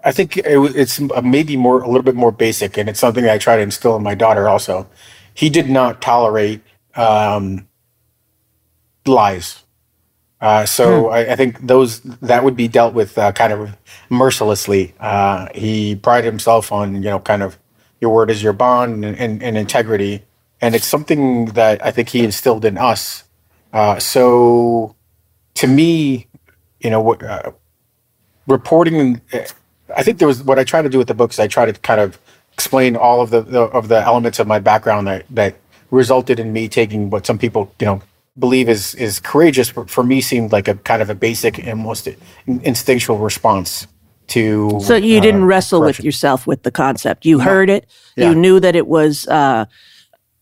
I 0.03 0.11
think 0.11 0.37
it, 0.37 0.45
it's 0.45 0.99
maybe 1.23 1.57
more 1.57 1.81
a 1.81 1.87
little 1.87 2.03
bit 2.03 2.13
more 2.13 2.31
basic, 2.31 2.77
and 2.77 2.87
it's 2.87 2.99
something 2.99 3.23
that 3.23 3.33
I 3.33 3.37
try 3.39 3.55
to 3.55 3.61
instill 3.63 3.95
in 3.95 4.03
my 4.03 4.13
daughter 4.13 4.47
also. 4.47 4.87
He 5.33 5.49
did 5.49 5.67
not 5.67 5.99
tolerate 5.99 6.61
um, 6.95 7.67
lies. 9.07 9.63
Uh, 10.39 10.65
so 10.65 11.09
I, 11.09 11.31
I 11.31 11.35
think 11.35 11.65
those 11.65 12.01
that 12.01 12.43
would 12.43 12.55
be 12.55 12.67
dealt 12.67 12.93
with 12.93 13.17
uh, 13.17 13.31
kind 13.31 13.51
of 13.51 13.75
mercilessly. 14.11 14.93
Uh, 14.99 15.47
he 15.55 15.95
prided 15.95 16.25
himself 16.25 16.71
on 16.71 16.95
you 16.95 17.09
know 17.09 17.19
kind 17.19 17.41
of 17.41 17.57
your 18.03 18.13
word 18.13 18.29
is 18.29 18.43
your 18.43 18.53
bond 18.53 19.05
and, 19.05 19.17
and, 19.17 19.41
and 19.41 19.57
integrity, 19.57 20.23
and 20.61 20.75
it's 20.75 20.85
something 20.85 21.45
that 21.59 21.83
I 21.87 21.89
think 21.91 22.09
he 22.09 22.19
instilled 22.23 22.65
in 22.65 22.77
us. 22.77 23.23
Uh, 23.71 23.97
so 23.97 24.95
to 25.55 25.67
me, 25.67 26.27
you 26.81 26.89
know, 26.89 27.13
uh, 27.15 27.51
reporting. 28.45 29.21
uh, 29.33 29.39
I 29.95 30.03
think 30.03 30.17
there 30.19 30.27
was 30.27 30.43
what 30.43 30.59
I 30.59 30.65
try 30.65 30.81
to 30.81 30.89
do 30.89 30.97
with 30.97 31.07
the 31.07 31.13
books. 31.13 31.39
I 31.39 31.47
try 31.47 31.65
to 31.65 31.73
kind 31.73 32.01
of 32.01 32.19
explain 32.51 32.95
all 32.95 33.21
of 33.21 33.29
the, 33.29 33.41
the 33.41 33.61
of 33.61 33.87
the 33.87 33.99
elements 34.01 34.37
of 34.39 34.47
my 34.47 34.59
background 34.59 35.07
that 35.07 35.25
that 35.29 35.55
resulted 35.91 36.39
in 36.39 36.51
me 36.51 36.67
taking 36.67 37.09
what 37.09 37.25
some 37.25 37.37
people 37.37 37.73
you 37.79 37.85
know 37.85 38.01
believe 38.37 38.67
is 38.67 38.95
is 38.95 39.19
courageous, 39.19 39.71
but 39.71 39.89
for 39.89 40.03
me 40.03 40.19
seemed 40.21 40.51
like 40.51 40.67
a 40.67 40.75
kind 40.75 41.01
of 41.01 41.09
a 41.09 41.15
basic, 41.15 41.57
and 41.65 41.79
most 41.79 42.07
instinctual 42.47 43.17
response. 43.17 43.87
To. 44.27 44.79
So 44.83 44.95
you 44.95 45.17
uh, 45.17 45.21
didn't 45.21 45.45
wrestle 45.45 45.81
with 45.81 45.99
yourself 46.03 46.45
with 46.47 46.63
the 46.63 46.71
concept. 46.71 47.25
You 47.25 47.37
No. 47.37 47.43
heard 47.43 47.69
it. 47.69 47.85
Yeah. 48.15 48.29
You 48.29 48.35
knew 48.35 48.59
that 48.59 48.75
it 48.75 48.87
was 48.87 49.27
uh, 49.27 49.65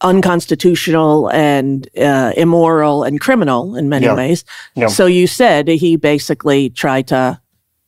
unconstitutional 0.01 1.29
and 1.31 1.87
uh, 1.97 2.33
immoral 2.37 3.03
and 3.03 3.19
criminal 3.19 3.75
in 3.75 3.89
many 3.89 4.05
Yeah. 4.05 4.15
ways. 4.15 4.43
Yeah. 4.75 4.87
So 4.87 5.05
you 5.05 5.27
said 5.27 5.67
he 5.67 5.95
basically 5.95 6.69
tried 6.69 7.07
to 7.07 7.39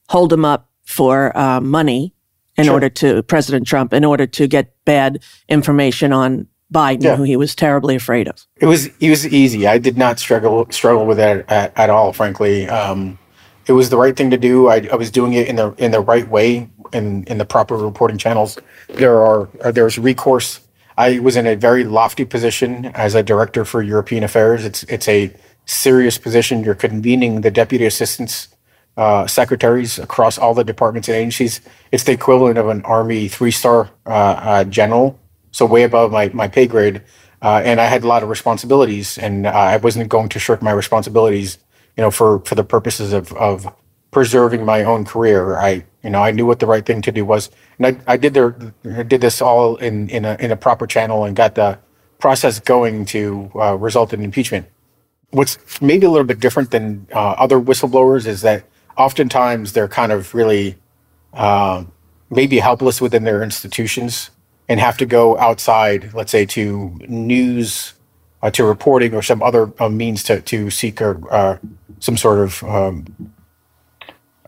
hold 0.09 0.31
him 0.31 0.45
up 0.45 0.69
for 0.85 1.35
uh, 1.37 1.59
money 1.61 2.13
in 2.57 2.65
Sure. 2.65 2.73
order 2.75 2.89
to 2.89 3.23
President 3.23 3.65
Trump 3.67 3.93
in 3.93 4.05
order 4.05 4.27
to 4.27 4.47
get 4.47 4.73
bad 4.85 5.19
information 5.49 6.13
on 6.13 6.47
Biden, 6.71 7.03
Yeah. 7.03 7.15
who 7.15 7.23
he 7.23 7.35
was 7.35 7.55
terribly 7.55 7.95
afraid 7.95 8.27
of. 8.27 8.45
It 8.57 8.65
was 8.67 8.87
it 8.99 9.09
was 9.09 9.27
easy. 9.27 9.67
I 9.67 9.77
did 9.77 9.97
not 9.97 10.19
struggle 10.19 10.65
struggle 10.71 11.05
with 11.05 11.17
that 11.17 11.45
at, 11.49 11.71
at 11.75 11.89
all. 11.89 12.13
Frankly, 12.13 12.67
um, 12.67 13.17
it 13.65 13.73
was 13.73 13.89
the 13.89 13.97
right 13.97 14.15
thing 14.15 14.29
to 14.31 14.37
do. 14.37 14.67
I, 14.67 14.87
I 14.91 14.95
was 14.95 15.11
doing 15.11 15.33
it 15.33 15.47
in 15.47 15.55
the 15.55 15.73
in 15.77 15.91
the 15.91 16.01
right 16.01 16.27
way 16.27 16.69
in 16.91 17.23
in 17.25 17.37
the 17.37 17.45
proper 17.45 17.75
reporting 17.75 18.17
channels. 18.17 18.57
There 18.89 19.21
are 19.21 19.49
uh, 19.63 19.71
there's 19.71 19.97
recourse. 19.97 20.59
I 20.97 21.19
was 21.19 21.35
in 21.35 21.47
a 21.47 21.55
very 21.55 21.83
lofty 21.83 22.25
position 22.25 22.85
as 22.93 23.15
a 23.15 23.23
director 23.23 23.65
for 23.65 23.81
European 23.81 24.23
affairs. 24.23 24.65
It's 24.65 24.83
it's 24.83 25.07
a 25.07 25.33
serious 25.65 26.17
position. 26.17 26.63
You're 26.63 26.75
convening 26.75 27.41
the 27.41 27.51
deputy 27.51 27.85
assistants 27.85 28.49
uh, 28.97 29.25
secretaries 29.27 29.97
across 29.99 30.37
all 30.37 30.53
the 30.53 30.63
departments 30.63 31.07
and 31.07 31.17
agencies. 31.17 31.61
It's 31.91 32.03
the 32.03 32.11
equivalent 32.11 32.57
of 32.57 32.67
an 32.67 32.83
Army 32.83 33.27
three 33.27 33.51
star 33.51 33.89
uh, 34.05 34.09
uh, 34.09 34.63
general, 34.65 35.19
so 35.51 35.65
way 35.65 35.83
above 35.83 36.11
my, 36.11 36.29
my 36.29 36.47
pay 36.47 36.67
grade. 36.67 37.01
Uh, 37.41 37.61
and 37.65 37.81
I 37.81 37.85
had 37.85 38.03
a 38.03 38.07
lot 38.07 38.23
of 38.23 38.29
responsibilities, 38.29 39.17
and 39.17 39.45
uh, 39.45 39.49
I 39.49 39.77
wasn't 39.77 40.07
going 40.07 40.29
to 40.29 40.39
shirk 40.39 40.61
my 40.61 40.71
responsibilities, 40.71 41.57
you 41.97 42.01
know, 42.01 42.11
for, 42.11 42.39
for 42.39 42.55
the 42.55 42.63
purposes 42.63 43.13
of, 43.13 43.31
of 43.33 43.67
preserving 44.11 44.65
my 44.65 44.83
own 44.83 45.05
career. 45.05 45.57
I, 45.57 45.85
you 46.03 46.09
know, 46.09 46.21
I 46.21 46.31
knew 46.31 46.45
what 46.45 46.59
the 46.59 46.67
right 46.67 46.85
thing 46.85 47.01
to 47.03 47.11
do 47.11 47.25
was, 47.25 47.49
and 47.77 47.87
I, 47.87 48.13
I 48.13 48.17
did 48.17 48.33
their, 48.33 48.55
I 48.85 49.03
did 49.03 49.21
this 49.21 49.41
all 49.41 49.77
in, 49.77 50.09
in 50.09 50.25
a, 50.25 50.35
in 50.39 50.51
a 50.51 50.55
proper 50.55 50.87
channel 50.87 51.25
and 51.25 51.35
got 51.35 51.55
the 51.55 51.79
process 52.19 52.59
going 52.59 53.05
to 53.05 53.51
uh, 53.55 53.75
result 53.75 54.13
in 54.13 54.23
impeachment 54.23 54.67
what's 55.33 55.81
maybe 55.81 56.05
a 56.05 56.09
little 56.09 56.27
bit 56.27 56.39
different 56.39 56.71
than 56.71 57.07
uh, 57.11 57.31
other 57.31 57.59
whistleblowers 57.59 58.25
is 58.27 58.41
that 58.41 58.63
oftentimes 58.97 59.73
they're 59.73 59.87
kind 59.87 60.11
of 60.11 60.33
really 60.33 60.77
um, 61.33 61.91
maybe 62.29 62.59
helpless 62.59 63.01
within 63.01 63.23
their 63.23 63.43
institutions 63.43 64.29
and 64.69 64.79
have 64.79 64.97
to 64.97 65.05
go 65.05 65.37
outside, 65.39 66.13
let's 66.13 66.31
say, 66.31 66.45
to 66.45 66.97
news, 67.07 67.93
uh, 68.43 68.51
to 68.51 68.65
reporting, 68.65 69.15
or 69.15 69.21
some 69.21 69.41
other 69.41 69.71
uh, 69.79 69.87
means 69.87 70.21
to 70.21 70.41
to 70.41 70.69
seek 70.69 70.99
a, 70.99 71.11
uh, 71.31 71.57
some 71.99 72.17
sort 72.17 72.39
of 72.39 72.61
um, 72.65 73.33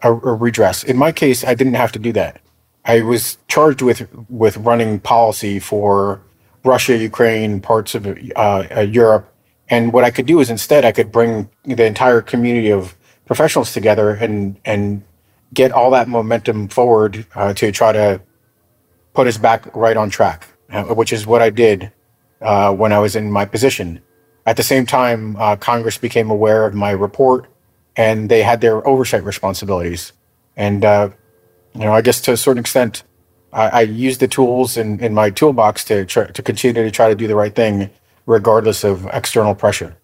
a, 0.03 0.11
a 0.11 0.33
redress. 0.33 0.83
In 0.83 0.97
my 0.97 1.13
case, 1.13 1.45
I 1.45 1.55
didn't 1.55 1.75
have 1.75 1.93
to 1.93 1.99
do 1.99 2.11
that. 2.11 2.41
I 2.83 3.01
was 3.01 3.37
charged 3.47 3.81
with 3.81 4.07
with 4.29 4.57
running 4.57 4.99
policy 4.99 5.59
for 5.59 6.21
Russia, 6.65 6.97
Ukraine, 6.97 7.61
parts 7.61 7.95
of 7.95 8.05
uh, 8.05 8.67
uh, 8.75 8.81
Europe, 8.81 9.33
and 9.69 9.93
what 9.93 10.03
I 10.03 10.11
could 10.11 10.25
do 10.25 10.41
is 10.41 10.49
instead 10.49 10.83
I 10.83 10.91
could 10.91 11.09
bring 11.09 11.49
the 11.63 11.85
entire 11.85 12.21
community 12.21 12.71
of 12.71 12.95
professionals 13.25 13.71
together 13.71 14.09
and 14.11 14.59
and 14.65 15.03
get 15.53 15.71
all 15.71 15.89
that 15.91 16.09
momentum 16.09 16.67
forward 16.67 17.25
to 17.55 17.71
try 17.71 17.93
to 17.93 18.19
put 19.13 19.25
us 19.25 19.37
back 19.37 19.73
right 19.73 19.95
on 19.95 20.09
track, 20.09 20.49
which 20.89 21.13
is 21.13 21.25
what 21.25 21.41
I 21.41 21.49
did 21.49 21.93
uh, 22.41 22.73
when 22.73 22.91
I 22.91 22.99
was 22.99 23.15
in 23.15 23.31
my 23.31 23.45
position. 23.45 24.01
At 24.45 24.57
the 24.57 24.63
same 24.63 24.85
time, 24.85 25.35
uh, 25.37 25.55
Congress 25.55 25.97
became 25.97 26.29
aware 26.29 26.65
of 26.65 26.73
my 26.73 26.91
report, 26.91 27.47
and 27.95 28.29
they 28.29 28.43
had 28.43 28.61
their 28.61 28.87
oversight 28.87 29.23
responsibilities. 29.23 30.13
And 30.55 30.85
uh, 30.85 31.09
you 31.73 31.81
know, 31.81 31.93
I 31.93 32.01
guess 32.01 32.21
to 32.21 32.31
a 32.31 32.37
certain 32.37 32.59
extent, 32.59 33.03
I, 33.51 33.67
I 33.67 33.81
used 33.81 34.19
the 34.19 34.27
tools 34.27 34.77
in, 34.77 34.99
in 34.99 35.13
my 35.13 35.29
toolbox 35.29 35.83
to 35.85 36.05
to 36.05 36.41
continue 36.43 36.83
to 36.83 36.91
try 36.91 37.09
to 37.09 37.15
do 37.15 37.27
the 37.27 37.35
right 37.35 37.53
thing, 37.53 37.89
regardless 38.25 38.83
of 38.83 39.07
external 39.11 39.55
pressure. 39.55 39.97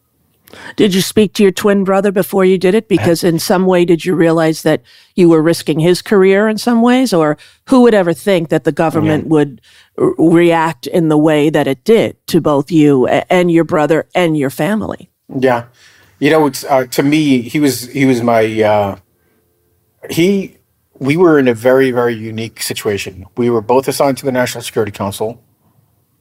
Did 0.75 0.93
you 0.93 1.01
speak 1.01 1.33
to 1.33 1.43
your 1.43 1.51
twin 1.51 1.83
brother 1.83 2.11
before 2.11 2.45
you 2.45 2.57
did 2.57 2.75
it? 2.75 2.87
Because 2.87 3.23
in 3.23 3.39
some 3.39 3.65
way, 3.65 3.85
did 3.85 4.05
you 4.05 4.15
realize 4.15 4.63
that 4.63 4.81
you 5.15 5.29
were 5.29 5.41
risking 5.41 5.79
his 5.79 6.01
career 6.01 6.47
in 6.47 6.57
some 6.57 6.81
ways? 6.81 7.13
Or 7.13 7.37
who 7.69 7.81
would 7.81 7.93
ever 7.93 8.13
think 8.13 8.49
that 8.49 8.63
the 8.63 8.71
government 8.71 9.27
would 9.27 9.61
r- 9.97 10.13
react 10.17 10.87
in 10.87 11.09
the 11.09 11.17
way 11.17 11.49
that 11.49 11.67
it 11.67 11.83
did 11.83 12.15
to 12.27 12.41
both 12.41 12.71
you 12.71 13.07
and 13.07 13.51
your 13.51 13.63
brother 13.63 14.07
and 14.15 14.37
your 14.37 14.49
family? 14.49 15.09
Yeah, 15.29 15.65
you 16.19 16.29
know, 16.29 16.45
it's 16.45 16.63
uh, 16.65 16.85
to 16.87 17.03
me, 17.03 17.41
he 17.41 17.59
was 17.59 17.87
he 17.89 18.05
was 18.05 18.21
my 18.21 18.61
uh, 18.61 18.97
he. 20.09 20.57
We 20.99 21.17
were 21.17 21.39
in 21.39 21.47
a 21.47 21.55
very 21.55 21.89
very 21.89 22.13
unique 22.13 22.61
situation. 22.61 23.25
We 23.35 23.49
were 23.49 23.61
both 23.61 23.87
assigned 23.87 24.19
to 24.19 24.25
the 24.25 24.31
National 24.31 24.61
Security 24.61 24.91
Council, 24.91 25.43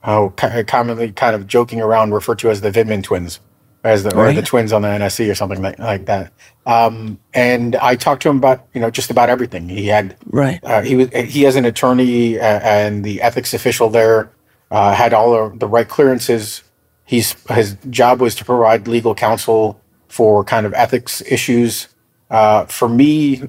uh, 0.03 0.29
commonly 0.67 1.13
kind 1.13 1.35
of 1.35 1.47
joking 1.47 1.83
around 1.83 2.15
referred 2.15 2.39
to 2.39 2.49
as 2.49 2.63
the 2.63 2.71
Vindman 2.71 3.03
twins, 3.03 3.41
as 3.83 4.03
the 4.05 4.15
or 4.15 4.33
the 4.33 4.43
twins 4.43 4.73
on 4.73 4.83
the 4.83 4.89
NSC 4.89 5.31
or 5.31 5.35
something 5.35 5.63
like 5.63 5.79
like 5.79 6.07
that. 6.07 6.33
Um, 6.67 7.19
and 7.35 7.77
I 7.77 7.97
talked 7.97 8.23
to 8.23 8.29
him 8.29 8.37
about 8.37 8.67
you 8.75 8.81
know 8.81 8.91
just 8.91 9.11
about 9.11 9.29
everything. 9.31 9.69
He 9.69 9.87
had 9.87 10.17
Right. 10.27 10.61
uh, 10.63 10.83
he 10.83 10.97
was 10.97 11.09
he 11.11 11.47
as 11.47 11.57
an 11.57 11.65
attorney 11.65 12.39
uh, 12.39 12.43
and 12.61 13.05
the 13.05 13.23
ethics 13.23 13.55
official 13.55 13.89
there 13.89 14.31
uh, 14.71 14.93
had 14.95 15.13
all 15.15 15.33
the, 15.51 15.57
the 15.59 15.67
right 15.67 15.89
clearances. 15.89 16.63
He's 17.05 17.35
his 17.51 17.77
job 17.89 18.21
was 18.21 18.35
to 18.37 18.45
provide 18.45 18.87
legal 18.87 19.15
counsel 19.15 19.81
for 20.09 20.45
kind 20.45 20.67
of 20.67 20.75
ethics 20.75 21.23
issues. 21.23 21.89
Uh, 22.31 22.67
for 22.67 22.89
me, 22.89 23.43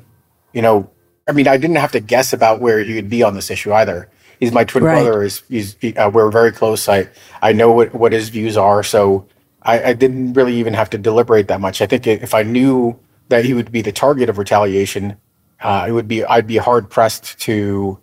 you 0.54 0.62
know, 0.62 0.90
I 1.28 1.34
mean, 1.34 1.48
I 1.48 1.58
didn't 1.58 1.76
have 1.78 1.92
to 1.92 2.00
guess 2.00 2.34
about 2.34 2.62
where 2.62 2.80
he 2.80 2.96
would 2.96 3.10
be 3.10 3.22
on 3.22 3.36
this 3.36 3.52
issue 3.52 3.72
either. 3.74 4.10
He's 4.40 4.52
my 4.52 4.64
twin 4.64 4.84
Right. 4.84 5.04
brother. 5.04 5.22
He's, 5.22 5.44
he's 5.50 5.76
uh, 5.98 6.10
we're 6.12 6.32
very 6.32 6.52
close. 6.52 6.88
I 6.90 7.10
I 7.42 7.52
know 7.54 7.72
what 7.72 7.94
what 7.94 8.12
his 8.14 8.30
views 8.30 8.58
are, 8.58 8.82
so 8.82 9.28
I, 9.64 9.84
I 9.90 9.94
didn't 9.94 10.34
really 10.34 10.56
even 10.56 10.74
have 10.74 10.90
to 10.92 10.98
deliberate 10.98 11.48
that 11.50 11.62
much. 11.62 11.82
I 11.82 11.86
think 11.86 12.08
if 12.08 12.34
I 12.34 12.44
knew 12.44 13.00
that 13.30 13.46
he 13.46 13.54
would 13.54 13.72
be 13.72 13.82
the 13.82 13.92
target 13.92 14.30
of 14.30 14.38
retaliation, 14.38 15.18
uh, 15.62 15.86
it 15.88 15.92
would 15.92 16.08
be 16.08 16.24
I'd 16.26 16.48
be 16.48 16.58
hard 16.58 16.90
pressed 16.90 17.40
to 17.42 18.00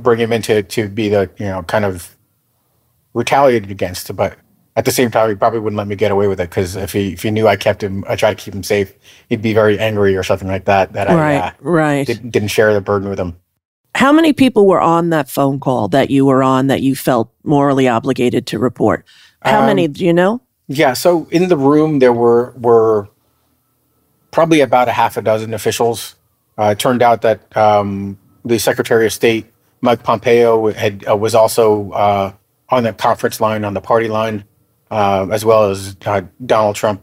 bring 0.00 0.18
him 0.18 0.32
into 0.32 0.62
to 0.62 0.88
be 0.88 1.08
the 1.08 1.30
you 1.38 1.46
know 1.46 1.62
kind 1.62 1.84
of 1.84 2.16
retaliated 3.14 3.70
against. 3.70 4.14
But 4.16 4.38
at 4.76 4.84
the 4.84 4.90
same 4.90 5.10
time, 5.10 5.28
he 5.28 5.34
probably 5.34 5.60
wouldn't 5.60 5.76
let 5.76 5.86
me 5.88 5.96
get 5.96 6.10
away 6.10 6.28
with 6.28 6.40
it 6.40 6.48
because 6.50 6.76
if 6.76 6.92
he 6.92 7.12
if 7.12 7.22
he 7.22 7.30
knew 7.30 7.46
I 7.46 7.56
kept 7.56 7.82
him, 7.82 8.04
I 8.08 8.16
tried 8.16 8.38
to 8.38 8.44
keep 8.44 8.54
him 8.54 8.62
safe, 8.62 8.94
he'd 9.28 9.42
be 9.42 9.52
very 9.52 9.78
angry 9.78 10.16
or 10.16 10.22
something 10.22 10.48
like 10.48 10.64
that. 10.64 10.92
That 10.94 11.10
I 11.10 11.14
Right, 11.14 11.38
uh, 11.38 11.52
right. 11.60 12.06
didn't, 12.06 12.30
didn't 12.30 12.48
share 12.48 12.72
the 12.72 12.80
burden 12.80 13.08
with 13.08 13.20
him. 13.20 13.36
How 13.94 14.12
many 14.12 14.32
people 14.32 14.66
were 14.66 14.80
on 14.80 15.10
that 15.10 15.28
phone 15.28 15.58
call 15.58 15.88
that 15.88 16.10
you 16.10 16.24
were 16.24 16.42
on 16.42 16.68
that 16.68 16.82
you 16.82 16.94
felt 16.94 17.32
morally 17.42 17.88
obligated 17.88 18.46
to 18.48 18.58
report? 18.58 19.04
How 19.42 19.60
Um, 19.60 19.66
many 19.66 19.88
do 19.88 20.04
you 20.04 20.12
know? 20.12 20.40
Yeah, 20.68 20.92
so 20.92 21.26
in 21.30 21.48
the 21.48 21.56
room 21.56 21.98
there 21.98 22.12
were 22.12 22.52
were 22.52 23.08
probably 24.30 24.60
about 24.60 24.88
a 24.88 24.92
half 24.92 25.16
a 25.16 25.22
dozen 25.22 25.54
officials. 25.54 26.14
Uh, 26.58 26.70
it 26.72 26.78
turned 26.78 27.02
out 27.02 27.22
that 27.22 27.56
um, 27.56 28.18
the 28.44 28.58
Secretary 28.58 29.06
of 29.06 29.12
State 29.12 29.46
Mike 29.80 30.02
Pompeo 30.02 30.70
had 30.72 31.04
uh, 31.08 31.16
was 31.16 31.34
also 31.34 31.90
uh, 31.92 32.32
on 32.68 32.82
the 32.82 32.92
conference 32.92 33.40
line 33.40 33.64
on 33.64 33.74
the 33.74 33.80
party 33.80 34.08
line, 34.08 34.44
uh, 34.90 35.26
as 35.30 35.44
well 35.44 35.70
as 35.70 35.96
uh, 36.04 36.22
Donald 36.44 36.76
Trump, 36.76 37.02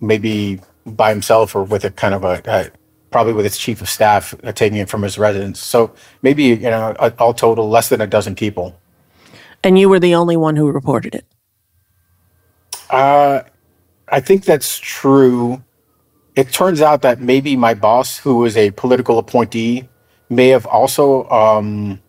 maybe 0.00 0.60
by 0.84 1.10
himself 1.10 1.54
or 1.54 1.64
with 1.64 1.84
a 1.84 1.90
kind 1.90 2.14
of 2.14 2.24
a 2.24 2.50
uh, 2.50 2.68
probably 3.10 3.32
with 3.32 3.44
his 3.44 3.56
chief 3.56 3.80
of 3.80 3.88
staff 3.88 4.34
taking 4.54 4.78
it 4.78 4.88
from 4.88 5.02
his 5.02 5.18
residence. 5.18 5.60
So 5.60 5.94
maybe 6.22 6.44
you 6.44 6.58
know 6.58 6.94
all 7.18 7.32
total 7.32 7.68
less 7.68 7.88
than 7.88 8.00
a 8.00 8.06
dozen 8.06 8.34
people. 8.34 8.78
And 9.62 9.78
you 9.78 9.88
were 9.88 10.00
the 10.00 10.14
only 10.14 10.36
one 10.36 10.56
who 10.56 10.70
reported 10.70 11.14
it. 11.14 11.24
Uh, 12.90 13.42
I 14.08 14.20
think 14.20 14.44
that's 14.44 14.78
true. 14.78 15.62
It 16.36 16.52
turns 16.52 16.80
out 16.80 17.02
that 17.02 17.20
maybe 17.20 17.56
my 17.56 17.74
boss, 17.74 18.18
who 18.18 18.36
was 18.38 18.56
a 18.56 18.70
political 18.72 19.18
appointee, 19.18 19.88
may 20.28 20.48
have 20.48 20.66
also, 20.66 21.28
um, 21.30 22.00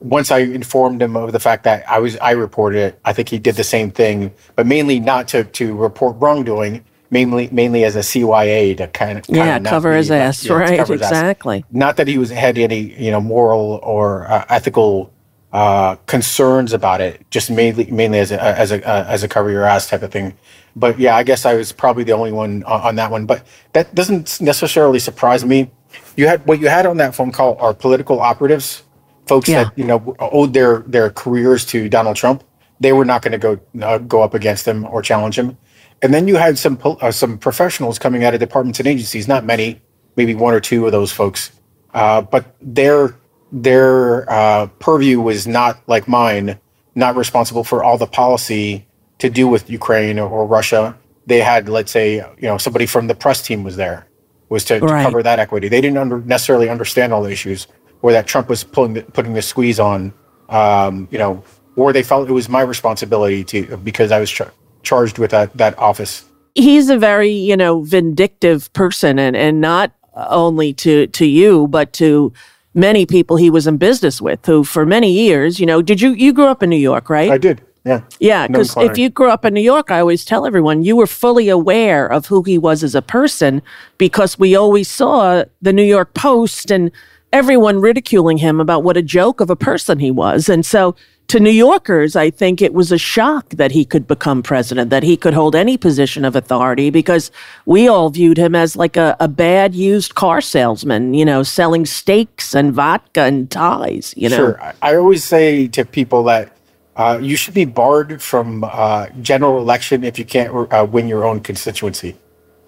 once 0.00 0.30
I 0.30 0.38
informed 0.40 1.02
him 1.02 1.16
of 1.16 1.32
the 1.32 1.40
fact 1.40 1.64
that 1.64 1.88
I 1.88 1.98
was, 1.98 2.16
I 2.18 2.32
reported 2.32 2.78
it. 2.78 3.00
I 3.04 3.12
think 3.12 3.28
he 3.28 3.38
did 3.38 3.56
the 3.56 3.64
same 3.64 3.90
thing, 3.90 4.32
but 4.56 4.66
mainly 4.66 5.00
not 5.00 5.28
to 5.28 5.44
to 5.44 5.76
report 5.76 6.16
wrongdoing, 6.20 6.84
mainly 7.10 7.48
mainly 7.50 7.84
as 7.84 7.96
a 7.96 8.00
CYA 8.00 8.76
to 8.76 8.86
kind 8.88 9.18
of 9.18 9.26
kind 9.26 9.36
Yeah, 9.36 9.56
of 9.56 9.64
cover 9.64 9.90
be- 9.92 9.96
his 9.98 10.10
ass, 10.12 10.44
yeah, 10.44 10.52
right, 10.54 10.78
cover 10.78 10.92
his 10.94 11.02
ass. 11.02 11.10
exactly. 11.10 11.64
Not 11.72 11.96
that 11.96 12.06
he 12.06 12.16
was 12.18 12.30
had 12.30 12.58
any 12.58 12.78
you 13.02 13.10
know 13.10 13.20
moral 13.20 13.80
or 13.82 14.28
uh, 14.30 14.44
ethical 14.48 15.12
uh, 15.52 15.96
concerns 16.06 16.72
about 16.72 17.00
it, 17.00 17.24
just 17.30 17.50
mainly 17.50 17.90
mainly 17.90 18.18
as 18.18 18.32
a 18.32 18.42
as 18.42 18.70
a 18.72 18.86
uh, 18.86 19.04
as 19.08 19.22
a 19.22 19.28
cover 19.28 19.50
your 19.50 19.64
ass 19.64 19.88
type 19.88 20.02
of 20.02 20.12
thing. 20.12 20.34
But 20.76 20.98
yeah, 20.98 21.16
I 21.16 21.22
guess 21.22 21.44
I 21.46 21.54
was 21.54 21.72
probably 21.72 22.04
the 22.04 22.12
only 22.12 22.32
one 22.32 22.62
on, 22.64 22.80
on 22.82 22.96
that 22.96 23.10
one. 23.10 23.26
But 23.26 23.46
that 23.72 23.94
doesn't 23.94 24.40
necessarily 24.40 24.98
surprise 24.98 25.44
me. 25.44 25.70
You 26.16 26.28
had 26.28 26.46
what 26.46 26.60
you 26.60 26.68
had 26.68 26.86
on 26.86 26.98
that 26.98 27.14
phone 27.14 27.32
call 27.32 27.56
are 27.60 27.72
political 27.74 28.20
operatives, 28.20 28.82
folks 29.26 29.48
Yeah. 29.48 29.64
that 29.64 29.78
you 29.78 29.84
know 29.84 30.14
owed 30.18 30.52
their 30.52 30.80
their 30.86 31.10
careers 31.10 31.64
to 31.66 31.88
Donald 31.88 32.16
Trump. 32.16 32.44
They 32.80 32.92
were 32.92 33.04
not 33.04 33.22
going 33.22 33.32
to 33.32 33.38
go 33.38 33.58
uh, 33.82 33.98
go 33.98 34.22
up 34.22 34.34
against 34.34 34.66
him 34.68 34.84
or 34.86 35.02
challenge 35.02 35.38
him. 35.38 35.56
And 36.02 36.14
then 36.14 36.28
you 36.28 36.36
had 36.36 36.58
some 36.58 36.78
uh, 36.84 37.10
some 37.10 37.38
professionals 37.38 37.98
coming 37.98 38.22
out 38.24 38.34
of 38.34 38.40
departments 38.40 38.78
and 38.78 38.86
agencies, 38.86 39.26
not 39.26 39.44
many, 39.44 39.80
maybe 40.16 40.34
one 40.34 40.54
or 40.54 40.60
two 40.60 40.86
of 40.86 40.92
those 40.92 41.10
folks 41.10 41.52
uh, 41.94 42.20
but 42.20 42.54
their 42.60 43.16
their 43.52 44.30
uh, 44.30 44.66
purview 44.78 45.20
was 45.20 45.46
not 45.46 45.80
like 45.86 46.06
mine, 46.08 46.58
not 46.94 47.16
responsible 47.16 47.64
for 47.64 47.82
all 47.82 47.98
the 47.98 48.06
policy 48.06 48.86
to 49.18 49.30
do 49.30 49.48
with 49.48 49.68
Ukraine 49.70 50.18
or, 50.18 50.28
or 50.28 50.46
Russia. 50.46 50.96
They 51.26 51.40
had, 51.40 51.68
let's 51.68 51.90
say, 51.90 52.16
you 52.16 52.48
know, 52.48 52.58
somebody 52.58 52.86
from 52.86 53.06
the 53.06 53.14
press 53.14 53.42
team 53.42 53.64
was 53.64 53.76
there, 53.76 54.06
was 54.48 54.64
to, 54.66 54.78
Right. 54.78 55.02
to 55.02 55.04
cover 55.04 55.22
that 55.22 55.38
equity. 55.38 55.68
They 55.68 55.80
didn't 55.80 55.98
under, 55.98 56.20
necessarily 56.20 56.68
understand 56.68 57.12
all 57.12 57.22
the 57.22 57.30
issues, 57.30 57.66
or 58.02 58.12
that 58.12 58.26
Trump 58.26 58.48
was 58.48 58.64
pulling 58.64 58.94
the, 58.94 59.02
putting 59.02 59.32
the 59.34 59.42
squeeze 59.42 59.80
on, 59.80 60.12
um, 60.48 61.08
you 61.10 61.18
know, 61.18 61.42
or 61.76 61.92
they 61.92 62.02
felt 62.02 62.28
it 62.28 62.32
was 62.32 62.48
my 62.48 62.62
responsibility 62.62 63.44
to 63.44 63.76
because 63.78 64.10
I 64.10 64.18
was 64.20 64.30
char- 64.30 64.52
charged 64.82 65.18
with 65.18 65.30
that 65.32 65.56
that 65.56 65.78
office. 65.78 66.24
he's 66.54 66.88
a 66.90 66.98
very 66.98 67.30
you 67.30 67.56
know 67.56 67.82
vindictive 67.82 68.72
person 68.72 69.18
and 69.18 69.36
and 69.36 69.60
not 69.60 69.92
only 70.14 70.72
to 70.72 71.06
to 71.08 71.24
you 71.26 71.68
but 71.68 71.92
to 71.92 72.32
many 72.78 73.06
people 73.06 73.36
he 73.36 73.50
was 73.50 73.66
in 73.66 73.76
business 73.76 74.20
with 74.20 74.44
who 74.46 74.64
for 74.64 74.86
many 74.86 75.12
years 75.12 75.58
you 75.60 75.66
know 75.66 75.82
did 75.82 76.00
you 76.00 76.12
you 76.12 76.32
grew 76.32 76.46
up 76.46 76.62
in 76.62 76.70
new 76.70 76.76
york 76.76 77.10
right? 77.10 77.30
I 77.30 77.38
did, 77.38 77.62
yeah, 77.84 78.02
yeah 78.20 78.46
because 78.46 78.76
if 78.76 78.98
you 78.98 79.10
grew 79.10 79.30
up 79.30 79.44
in 79.44 79.54
new 79.54 79.60
york 79.60 79.90
i 79.90 80.00
always 80.00 80.24
tell 80.24 80.46
everyone 80.46 80.82
you 80.82 80.96
were 80.96 81.06
fully 81.06 81.48
aware 81.48 82.06
of 82.06 82.26
who 82.26 82.42
he 82.42 82.58
was 82.58 82.84
as 82.84 82.94
a 82.94 83.02
person 83.02 83.62
because 83.98 84.38
we 84.38 84.54
always 84.54 84.88
saw 84.88 85.44
the 85.60 85.72
new 85.72 85.82
york 85.84 86.14
post 86.14 86.70
and 86.70 86.90
everyone 87.32 87.80
ridiculing 87.80 88.38
him 88.38 88.60
about 88.60 88.82
what 88.82 88.96
a 88.96 89.02
joke 89.02 89.40
of 89.40 89.50
a 89.50 89.56
person 89.56 89.98
he 89.98 90.10
was. 90.10 90.48
And 90.48 90.64
so 90.64 90.94
to 91.28 91.38
New 91.38 91.50
Yorkers, 91.50 92.16
I 92.16 92.30
think 92.30 92.62
it 92.62 92.72
was 92.72 92.90
a 92.90 92.96
shock 92.96 93.50
that 93.50 93.70
he 93.70 93.84
could 93.84 94.06
become 94.06 94.42
president, 94.42 94.88
that 94.88 95.02
he 95.02 95.14
could 95.14 95.34
hold 95.34 95.54
any 95.54 95.76
position 95.76 96.24
of 96.24 96.34
authority 96.34 96.88
because 96.88 97.30
we 97.66 97.86
all 97.86 98.08
viewed 98.08 98.38
him 98.38 98.54
as 98.54 98.76
like 98.76 98.96
a, 98.96 99.14
a 99.20 99.28
bad 99.28 99.74
used 99.74 100.14
car 100.14 100.40
salesman, 100.40 101.12
you 101.12 101.26
know, 101.26 101.42
selling 101.42 101.84
steaks 101.84 102.54
and 102.54 102.72
vodka 102.72 103.20
and 103.22 103.50
ties, 103.50 104.14
you 104.16 104.30
know. 104.30 104.36
Sure. 104.36 104.74
I, 104.80 104.96
always 104.96 105.22
say 105.22 105.68
to 105.68 105.84
people 105.84 106.24
that 106.24 106.50
uh, 106.96 107.18
you 107.20 107.36
should 107.36 107.54
be 107.54 107.66
barred 107.66 108.22
from 108.22 108.64
uh, 108.64 109.08
general 109.20 109.58
election 109.58 110.04
if 110.04 110.18
you 110.18 110.24
can't 110.24 110.72
uh, 110.72 110.86
win 110.90 111.08
your 111.08 111.26
own 111.26 111.40
constituency. 111.40 112.16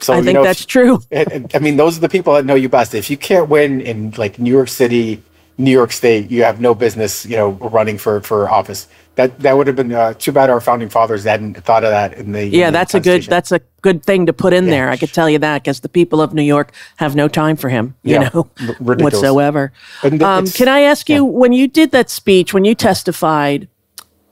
So 0.01 0.12
I 0.12 0.18
you 0.18 0.25
think 0.25 0.35
know, 0.35 0.40
if- 0.42 0.49
that's 0.49 0.66
true. 0.66 1.01
and- 1.11 1.33
and, 1.33 1.51
I 1.55 1.61
mean, 1.61 1.79
those 1.79 1.96
are 1.96 2.01
the 2.01 2.11
people 2.11 2.35
that 2.35 2.44
know 2.44 2.57
you 2.57 2.68
best. 2.68 2.94
If 2.94 3.09
you 3.09 3.16
can't 3.16 3.49
win 3.49 3.81
in 3.81 4.11
like 4.18 4.38
New 4.38 4.53
York 4.53 4.68
City, 4.68 5.23
New 5.61 5.70
York 5.70 5.92
State, 5.92 6.31
you 6.31 6.42
have 6.42 6.61
no 6.61 6.75
business, 6.75 7.27
you 7.27 7.37
know, 7.37 7.51
running 7.51 7.99
for 7.99 8.20
for 8.23 8.49
office. 8.49 8.88
That 9.16 9.38
that 9.40 9.57
would 9.57 9.66
have 9.66 9.77
been 9.77 9.92
uh, 9.92 10.14
too 10.14 10.33
bad. 10.33 10.49
Our 10.49 10.61
founding 10.61 10.88
fathers 10.88 11.25
hadn't 11.25 11.55
thought 11.64 11.85
of 11.85 11.90
that 11.90 12.14
in 12.14 12.33
the 12.33 12.46
Yeah, 12.46 12.68
in 12.68 12.73
the 12.73 12.79
that's 12.79 12.94
a 12.94 13.01
good 13.01 13.25
that's 13.25 13.53
a 13.53 13.61
good 13.83 14.03
thing 14.05 14.27
to 14.27 14.33
put 14.33 14.53
in 14.53 14.66
there. 14.66 14.88
I 14.88 14.96
could 14.96 15.12
tell 15.12 15.29
you 15.29 15.38
that 15.40 15.62
because 15.62 15.81
the 15.81 15.88
people 15.88 16.23
of 16.23 16.33
New 16.33 16.42
York 16.42 16.73
have 16.96 17.14
no 17.14 17.29
time 17.29 17.57
for 17.57 17.68
him, 17.68 17.94
you 18.03 18.14
Yeah, 18.14 18.31
know, 18.33 18.51
r- 18.68 18.96
whatsoever. 18.96 19.73
Um, 20.03 20.46
can 20.46 20.68
I 20.68 20.81
ask 20.81 21.09
you 21.11 21.25
when 21.25 21.53
you 21.53 21.68
did 21.68 21.90
that 21.90 22.09
speech, 22.09 22.55
when 22.55 22.64
you 22.64 22.75
testified, 22.75 23.68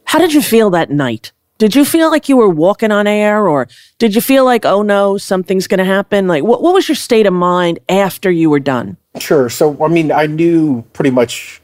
how 0.04 0.18
did 0.18 0.32
you 0.32 0.42
feel 0.42 0.70
that 0.70 0.90
night? 0.90 1.32
Did 1.58 1.74
you 1.74 1.84
feel 1.84 2.08
like 2.08 2.28
you 2.28 2.36
were 2.36 2.48
walking 2.48 2.92
on 2.92 3.08
air, 3.08 3.48
or 3.48 3.66
did 3.98 4.14
you 4.14 4.20
feel 4.20 4.44
like, 4.44 4.64
oh 4.64 4.82
no, 4.82 5.18
something's 5.18 5.66
going 5.66 5.78
to 5.78 5.84
happen? 5.84 6.28
Like, 6.28 6.44
what 6.44 6.62
what 6.62 6.72
was 6.72 6.88
your 6.88 6.94
state 6.96 7.26
of 7.26 7.34
mind 7.34 7.80
after 7.88 8.30
you 8.30 8.48
were 8.48 8.60
done? 8.60 8.96
Sure. 9.20 9.48
So, 9.48 9.84
I 9.84 9.88
mean, 9.88 10.12
I 10.12 10.26
knew 10.26 10.82
pretty 10.92 11.10
much 11.10 11.60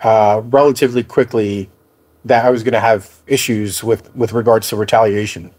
uh, 0.00 0.42
relatively 0.44 1.02
quickly 1.02 1.70
that 2.24 2.44
I 2.44 2.50
was 2.50 2.62
going 2.62 2.72
to 2.74 2.80
have 2.80 3.10
issues 3.26 3.84
with 3.84 4.14
with 4.14 4.32
regards 4.32 4.68
to 4.68 4.76
retaliation. 4.76 5.52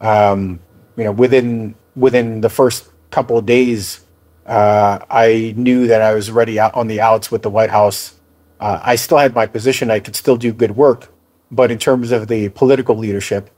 Um, 0.00 0.60
you 0.96 1.04
know, 1.04 1.12
within 1.12 1.74
within 1.96 2.40
the 2.40 2.48
first 2.48 2.88
couple 3.10 3.38
of 3.38 3.46
days, 3.46 4.04
uh, 4.46 4.98
I 5.10 5.54
knew 5.56 5.86
that 5.86 6.02
I 6.02 6.14
was 6.14 6.28
already 6.28 6.58
out 6.58 6.74
on 6.74 6.88
the 6.88 7.00
outs 7.00 7.30
with 7.30 7.42
the 7.42 7.50
White 7.50 7.70
House. 7.70 8.14
Uh, 8.60 8.80
I 8.82 8.96
still 8.96 9.18
had 9.18 9.34
my 9.34 9.46
position; 9.46 9.90
I 9.90 10.00
could 10.00 10.16
still 10.16 10.36
do 10.36 10.52
good 10.52 10.76
work, 10.76 11.12
but 11.50 11.70
in 11.70 11.78
terms 11.78 12.10
of 12.10 12.28
the 12.28 12.48
political 12.50 12.96
leadership, 12.96 13.50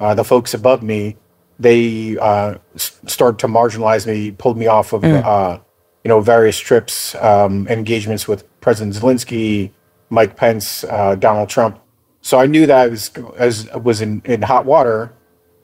uh, 0.00 0.14
the 0.14 0.24
folks 0.24 0.54
above 0.54 0.82
me, 0.82 1.16
they 1.58 2.18
uh, 2.18 2.58
s- 2.74 3.00
started 3.06 3.38
to 3.40 3.46
marginalize 3.46 4.06
me, 4.06 4.32
pulled 4.32 4.58
me 4.58 4.66
off 4.66 4.92
of 4.92 5.04
uh, 5.04 5.60
you 6.04 6.08
know 6.08 6.20
various 6.20 6.58
trips, 6.58 7.14
um, 7.16 7.66
engagements 7.68 8.28
with 8.28 8.44
President 8.60 8.94
Zelensky, 8.94 9.72
Mike 10.10 10.36
Pence, 10.36 10.84
uh, 10.84 11.14
Donald 11.14 11.48
Trump. 11.48 11.78
So 12.20 12.38
I 12.38 12.46
knew 12.46 12.66
that 12.66 12.78
I 12.78 12.86
was 12.88 13.10
as 13.36 13.72
was 13.74 14.00
in, 14.00 14.22
in 14.24 14.42
hot 14.42 14.64
water. 14.64 15.12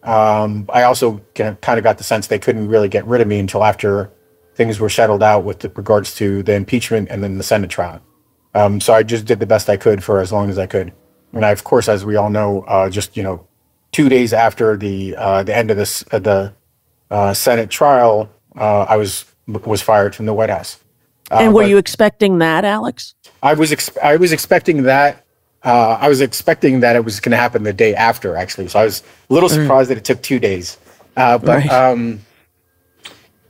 Um, 0.03 0.69
I 0.73 0.83
also 0.83 1.19
kind 1.35 1.57
of 1.67 1.83
got 1.83 1.99
the 1.99 2.05
sense 2.05 2.27
they 2.27 2.39
couldn't 2.39 2.69
really 2.69 2.89
get 2.89 3.07
rid 3.07 3.21
of 3.21 3.27
me 3.27 3.39
until 3.39 3.65
after 3.65 4.11
things 4.55 4.79
were 4.79 4.91
settled 4.91 5.23
out 5.23 5.45
with 5.45 5.65
regards 5.77 6.15
to 6.17 6.43
the 6.43 6.55
impeachment 6.55 7.09
and 7.11 7.25
then 7.25 7.39
the 7.39 7.45
Senate 7.45 7.71
trial. 7.71 8.01
Um, 8.55 8.81
so 8.81 8.93
I 8.93 9.03
just 9.03 9.25
did 9.25 9.41
the 9.41 9.47
best 9.47 9.69
I 9.69 9.77
could 9.77 10.05
for 10.05 10.21
as 10.21 10.31
long 10.31 10.51
as 10.51 10.59
I 10.59 10.67
could. 10.67 10.93
And 11.33 11.45
I, 11.45 11.51
of 11.51 11.65
course, 11.65 11.89
as 11.89 12.05
we 12.05 12.17
all 12.17 12.31
know, 12.31 12.63
uh, 12.63 12.89
just 12.89 13.17
you 13.17 13.23
know, 13.23 13.47
two 13.93 14.09
days 14.09 14.33
after 14.33 14.77
the 14.77 15.17
uh, 15.17 15.43
the 15.43 15.57
end 15.57 15.71
of 15.71 15.77
this 15.77 16.05
uh, 16.13 16.19
the 16.19 16.55
Senate 17.35 17.71
trial, 17.71 18.31
uh, 18.57 18.83
I 18.83 18.97
was 18.97 19.25
was 19.47 19.83
fired 19.83 20.15
from 20.15 20.27
the 20.27 20.35
White 20.35 20.51
House. 20.51 20.79
Uh, 21.31 21.39
and 21.41 21.55
were 21.55 21.63
you 21.63 21.79
expecting 21.79 22.39
that, 22.39 22.65
Alex? 22.65 23.15
I 23.43 23.55
was 23.55 23.73
ex- 23.73 23.97
I 24.03 24.17
was 24.17 24.33
expecting 24.33 24.83
that. 24.85 25.25
Uh, 25.63 25.97
I 25.99 26.09
was 26.09 26.21
expecting 26.21 26.81
that 26.81 26.95
it 26.97 27.05
was 27.05 27.21
going 27.21 27.31
to 27.31 27.39
happen 27.39 27.63
the 27.63 27.73
day 27.73 27.95
after, 27.95 28.37
actually. 28.37 28.69
So 28.69 28.79
I 28.79 28.85
was 28.85 29.03
a 29.31 29.33
little 29.33 29.49
surprised 29.49 29.89
that 29.91 29.97
it 29.97 30.05
took 30.05 30.21
two 30.23 30.39
days. 30.39 30.77
Uh, 31.17 31.39
but 31.39 31.65
Right. 31.65 31.71
um, 31.71 32.21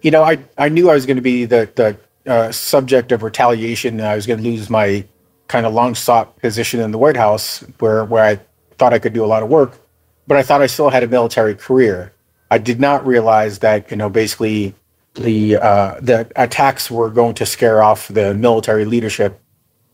you 0.02 0.10
know, 0.10 0.22
I 0.22 0.38
I 0.58 0.68
knew 0.68 0.90
I 0.90 0.94
was 0.94 1.06
going 1.06 1.16
to 1.16 1.22
be 1.22 1.44
the 1.44 1.68
the 1.74 1.96
uh, 2.30 2.52
subject 2.52 3.10
of 3.12 3.22
retaliation. 3.22 4.00
I 4.00 4.14
was 4.14 4.26
going 4.26 4.38
to 4.42 4.44
lose 4.48 4.70
my 4.70 5.04
kind 5.48 5.66
of 5.66 5.74
long 5.74 5.94
sought 5.94 6.38
position 6.38 6.80
in 6.80 6.90
the 6.90 6.98
White 6.98 7.16
House, 7.16 7.64
where 7.80 8.04
where 8.04 8.24
I 8.24 8.38
thought 8.78 8.92
I 8.94 8.98
could 8.98 9.12
do 9.12 9.24
a 9.24 9.26
lot 9.26 9.42
of 9.42 9.48
work, 9.48 9.78
but 10.26 10.36
I 10.36 10.42
thought 10.42 10.62
I 10.62 10.66
still 10.66 10.90
had 10.90 11.02
a 11.02 11.08
military 11.08 11.54
career. 11.54 12.12
I 12.50 12.58
did 12.58 12.78
not 12.80 13.06
realize 13.06 13.58
that 13.60 13.90
you 13.90 13.96
know 13.96 14.08
basically 14.08 14.74
the 15.14 15.56
uh, 15.56 16.00
the 16.00 16.30
attacks 16.36 16.90
were 16.90 17.08
going 17.08 17.34
to 17.34 17.46
scare 17.46 17.82
off 17.82 18.08
the 18.08 18.34
military 18.34 18.84
leadership 18.84 19.40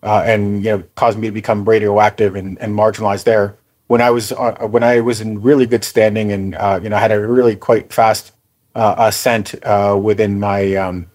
uh, 0.02 0.22
and 0.24 0.64
you 0.64 0.70
know 0.70 0.82
caused 0.94 1.18
me 1.18 1.28
to 1.28 1.32
become 1.32 1.68
radioactive 1.68 2.34
and, 2.34 2.58
and 2.60 2.74
marginalized 2.74 3.24
there. 3.24 3.56
When 3.86 4.00
I 4.00 4.10
was 4.10 4.32
uh, 4.32 4.66
when 4.68 4.82
I 4.82 5.00
was 5.00 5.20
in 5.20 5.42
really 5.42 5.66
good 5.66 5.84
standing 5.84 6.32
and 6.32 6.54
uh, 6.54 6.80
you 6.82 6.88
know 6.88 6.96
had 6.96 7.12
a 7.12 7.26
really 7.26 7.56
quite 7.56 7.92
fast 7.92 8.32
uh, 8.74 8.94
ascent 8.98 9.54
uh, 9.64 9.98
within 10.00 10.40
my 10.40 10.74
um, 10.76 11.10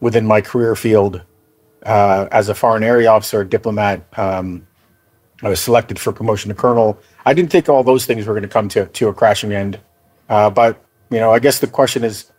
within 0.00 0.26
my 0.26 0.40
career 0.40 0.76
field 0.76 1.22
as 1.82 2.48
a 2.48 2.54
foreign 2.54 2.82
area 2.82 3.08
officer, 3.08 3.42
diplomat. 3.42 4.06
Um, 4.18 4.66
I 5.42 5.48
was 5.48 5.60
selected 5.60 5.98
for 5.98 6.12
promotion 6.12 6.50
to 6.50 6.54
colonel. 6.54 6.98
I 7.24 7.32
didn't 7.32 7.50
think 7.50 7.70
all 7.70 7.82
those 7.82 8.04
things 8.04 8.26
were 8.26 8.34
going 8.34 8.42
to 8.42 8.48
come 8.48 8.68
to 8.70 8.86
to 8.86 9.08
a 9.08 9.14
crashing 9.14 9.52
end, 9.52 9.80
but 10.28 10.84
you 11.10 11.20
know 11.20 11.32
I 11.32 11.38
guess 11.38 11.60
the 11.60 11.68
question 11.68 12.04
is 12.04 12.30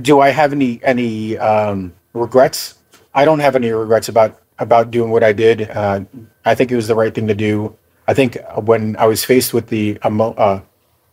do 0.00 0.20
I 0.20 0.30
have 0.30 0.52
any 0.52 0.80
any 0.82 1.38
um, 1.38 1.92
regrets? 2.12 2.78
I 3.14 3.24
don't 3.24 3.40
have 3.40 3.56
any 3.56 3.70
regrets 3.70 4.08
about 4.08 4.40
about 4.58 4.90
doing 4.90 5.10
what 5.10 5.24
I 5.24 5.32
did. 5.32 5.70
Uh, 5.70 6.00
I 6.44 6.54
think 6.54 6.70
it 6.70 6.76
was 6.76 6.88
the 6.88 6.94
right 6.94 7.14
thing 7.14 7.26
to 7.28 7.34
do. 7.34 7.76
I 8.08 8.14
think 8.14 8.36
when 8.56 8.96
I 8.96 9.06
was 9.06 9.24
faced 9.24 9.54
with 9.54 9.68
the 9.68 9.98
uh, 10.02 10.60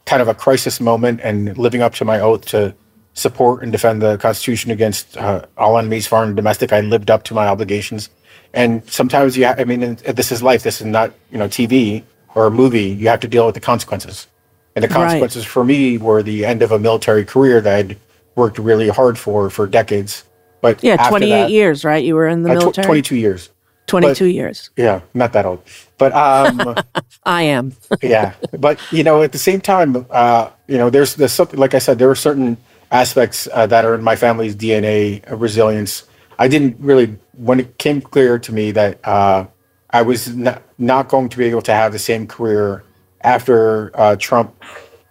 kind 0.05 0.21
of 0.21 0.27
a 0.27 0.33
crisis 0.33 0.81
moment 0.81 1.21
and 1.23 1.57
living 1.57 1.81
up 1.81 1.93
to 1.95 2.05
my 2.05 2.19
oath 2.19 2.45
to 2.47 2.73
support 3.13 3.63
and 3.63 3.71
defend 3.71 4.01
the 4.01 4.17
Constitution 4.17 4.71
against 4.71 5.17
uh, 5.17 5.45
all 5.57 5.77
enemies, 5.77 6.07
foreign 6.07 6.29
and 6.29 6.35
domestic, 6.35 6.73
I 6.73 6.81
lived 6.81 7.11
up 7.11 7.23
to 7.23 7.33
my 7.33 7.47
obligations. 7.47 8.09
And 8.53 8.87
sometimes 8.89 9.37
you, 9.37 9.45
ha- 9.45 9.55
I 9.57 9.65
mean, 9.65 9.95
this 10.05 10.31
is 10.31 10.41
life. 10.41 10.63
This 10.63 10.81
is 10.81 10.87
not 10.87 11.13
you 11.31 11.37
know 11.37 11.47
TV 11.47 12.03
or 12.35 12.47
a 12.47 12.51
movie. 12.51 12.89
You 12.89 13.07
have 13.09 13.19
to 13.21 13.27
deal 13.27 13.45
with 13.45 13.55
the 13.55 13.61
consequences. 13.61 14.27
And 14.75 14.83
the 14.83 14.87
Right. 14.87 14.95
consequences 14.95 15.45
for 15.45 15.63
me 15.63 15.97
were 15.97 16.23
the 16.23 16.45
end 16.45 16.61
of 16.61 16.71
a 16.71 16.79
military 16.79 17.25
career 17.25 17.59
that 17.61 17.75
I'd 17.75 17.97
worked 18.39 18.57
really 18.57 18.89
hard 18.99 19.15
for 19.17 19.49
for 19.49 19.67
decades. 19.67 20.23
But 20.61 20.83
Yeah, 20.83 20.95
after 20.99 21.09
28 21.19 21.29
that- 21.29 21.51
years, 21.51 21.85
right? 21.85 22.03
You 22.03 22.15
were 22.15 22.27
in 22.27 22.43
the 22.43 22.51
uh, 22.51 22.55
tw- 22.55 22.59
military? 22.63 22.85
22 22.85 23.15
years. 23.15 23.49
22 23.87 24.25
but- 24.25 24.33
years. 24.39 24.69
Yeah, 24.77 25.01
not 25.13 25.33
that 25.33 25.45
old. 25.45 25.61
But 25.97 26.11
um, 26.13 26.75
I 27.39 27.41
am. 27.43 27.65
yeah, 28.15 28.33
but 28.57 28.79
you 28.91 29.03
know, 29.03 29.21
at 29.21 29.31
the 29.31 29.43
same 29.49 29.61
time, 29.61 29.89
uh, 30.09 30.49
you 30.67 30.77
know, 30.79 30.89
there's 30.89 31.15
there's 31.15 31.33
something 31.39 31.59
like 31.59 31.73
I 31.75 31.79
said, 31.79 31.99
there 31.99 32.09
are 32.09 32.21
certain 32.29 32.57
aspects 32.91 33.47
uh, 33.53 33.67
that 33.67 33.83
are 33.85 33.95
in 33.95 34.03
my 34.03 34.15
family's 34.15 34.55
DNA, 34.55 35.21
uh, 35.29 35.35
resilience. 35.35 36.03
I 36.39 36.47
didn't 36.47 36.75
really 36.79 37.17
when 37.47 37.59
it 37.59 37.77
came 37.77 37.99
clear 38.01 38.39
to 38.39 38.51
me 38.53 38.71
that 38.71 38.93
uh, 39.03 39.45
I 39.89 40.01
was 40.03 40.27
not, 40.35 40.61
not 40.77 41.03
going 41.09 41.29
to 41.29 41.37
be 41.37 41.45
able 41.51 41.61
to 41.63 41.73
have 41.73 41.91
the 41.91 41.99
same 41.99 42.27
career 42.27 42.83
after 43.21 43.91
uh, 43.95 44.15
Trump 44.19 44.49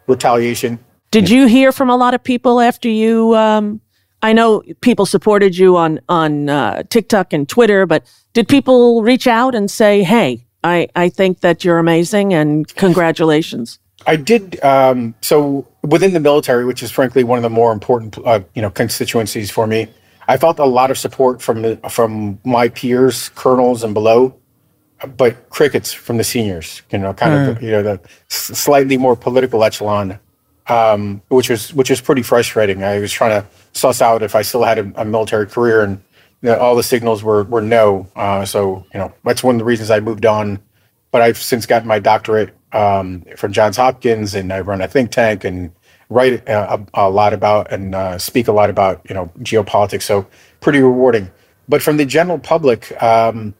retaliation. 0.06 0.78
Did 1.10 1.30
you 1.30 1.46
hear 1.46 1.72
from 1.72 1.88
a 1.88 1.96
lot 1.96 2.14
of 2.14 2.22
people 2.22 2.60
after 2.60 2.88
you? 2.88 3.34
Um, 3.34 3.80
I 4.22 4.32
know 4.32 4.62
people 4.80 5.06
supported 5.06 5.56
you 5.56 5.76
on 5.76 6.00
on 6.08 6.48
uh, 6.48 6.82
TikTok 6.90 7.32
and 7.32 7.48
Twitter, 7.48 7.86
but 7.86 8.04
did 8.32 8.48
people 8.48 9.02
reach 9.02 9.26
out 9.26 9.54
and 9.54 9.70
say, 9.70 10.02
"Hey, 10.02 10.44
I 10.64 10.88
I 10.94 11.08
think 11.08 11.40
that 11.40 11.64
you're 11.64 11.78
amazing 11.78 12.34
and 12.34 12.66
congratulations"? 12.74 13.78
I 14.06 14.16
did. 14.16 14.62
Um, 14.62 15.14
so 15.20 15.66
within 15.82 16.12
the 16.12 16.20
military, 16.20 16.64
which 16.64 16.82
is 16.82 16.90
frankly 16.90 17.24
one 17.24 17.38
of 17.38 17.42
the 17.42 17.50
more 17.50 17.72
important, 17.72 18.18
uh, 18.24 18.40
you 18.54 18.62
know, 18.62 18.70
constituencies 18.70 19.50
for 19.50 19.66
me, 19.66 19.88
I 20.28 20.36
felt 20.36 20.58
a 20.58 20.64
lot 20.64 20.90
of 20.90 20.98
support 20.98 21.40
from 21.40 21.62
the 21.62 21.76
from 21.88 22.38
my 22.44 22.68
peers, 22.68 23.30
colonels 23.30 23.82
and 23.82 23.94
below, 23.94 24.34
but 25.16 25.48
crickets 25.50 25.92
from 25.92 26.18
the 26.18 26.24
seniors. 26.24 26.82
You 26.90 26.98
know, 26.98 27.14
kind 27.14 27.32
mm. 27.32 27.56
of 27.56 27.62
you 27.62 27.70
know 27.70 27.82
the 27.82 28.00
slightly 28.28 28.96
more 28.96 29.16
political 29.16 29.64
echelon, 29.64 30.18
um, 30.68 31.22
which 31.28 31.50
was 31.50 31.72
which 31.74 31.90
was 31.90 32.00
pretty 32.00 32.22
frustrating. 32.22 32.84
I 32.84 32.98
was 32.98 33.12
trying 33.12 33.42
to 33.42 33.48
suss 33.72 34.02
out 34.02 34.22
if 34.22 34.34
I 34.34 34.42
still 34.42 34.62
had 34.62 34.78
a, 34.78 34.92
a 35.00 35.04
military 35.04 35.46
career, 35.46 35.82
and 35.82 36.02
you 36.42 36.50
know, 36.50 36.58
all 36.58 36.76
the 36.76 36.82
signals 36.82 37.22
were 37.22 37.44
were 37.44 37.62
no. 37.62 38.06
Uh, 38.14 38.44
so 38.44 38.84
you 38.92 39.00
know 39.00 39.12
that's 39.24 39.42
one 39.42 39.54
of 39.54 39.58
the 39.58 39.64
reasons 39.64 39.90
I 39.90 40.00
moved 40.00 40.26
on. 40.26 40.60
But 41.10 41.22
I've 41.22 41.38
since 41.38 41.64
gotten 41.64 41.88
my 41.88 41.98
doctorate 41.98 42.54
um, 42.72 43.24
from 43.36 43.52
Johns 43.52 43.76
Hopkins, 43.78 44.34
and 44.34 44.52
I 44.52 44.60
run 44.60 44.82
a 44.82 44.88
think 44.88 45.10
tank 45.10 45.44
and 45.44 45.72
write 46.10 46.46
a, 46.48 46.86
a 46.94 47.10
lot 47.10 47.32
about 47.32 47.70
and 47.72 47.94
uh, 47.94 48.18
speak 48.18 48.48
a 48.48 48.52
lot 48.52 48.70
about 48.70 49.00
you 49.08 49.14
know 49.14 49.30
geopolitics. 49.38 50.02
So 50.02 50.26
pretty 50.60 50.80
rewarding. 50.80 51.30
But 51.68 51.82
from 51.82 51.98
the 51.98 52.06
general 52.06 52.38
public, 52.38 53.00
um, 53.02 53.54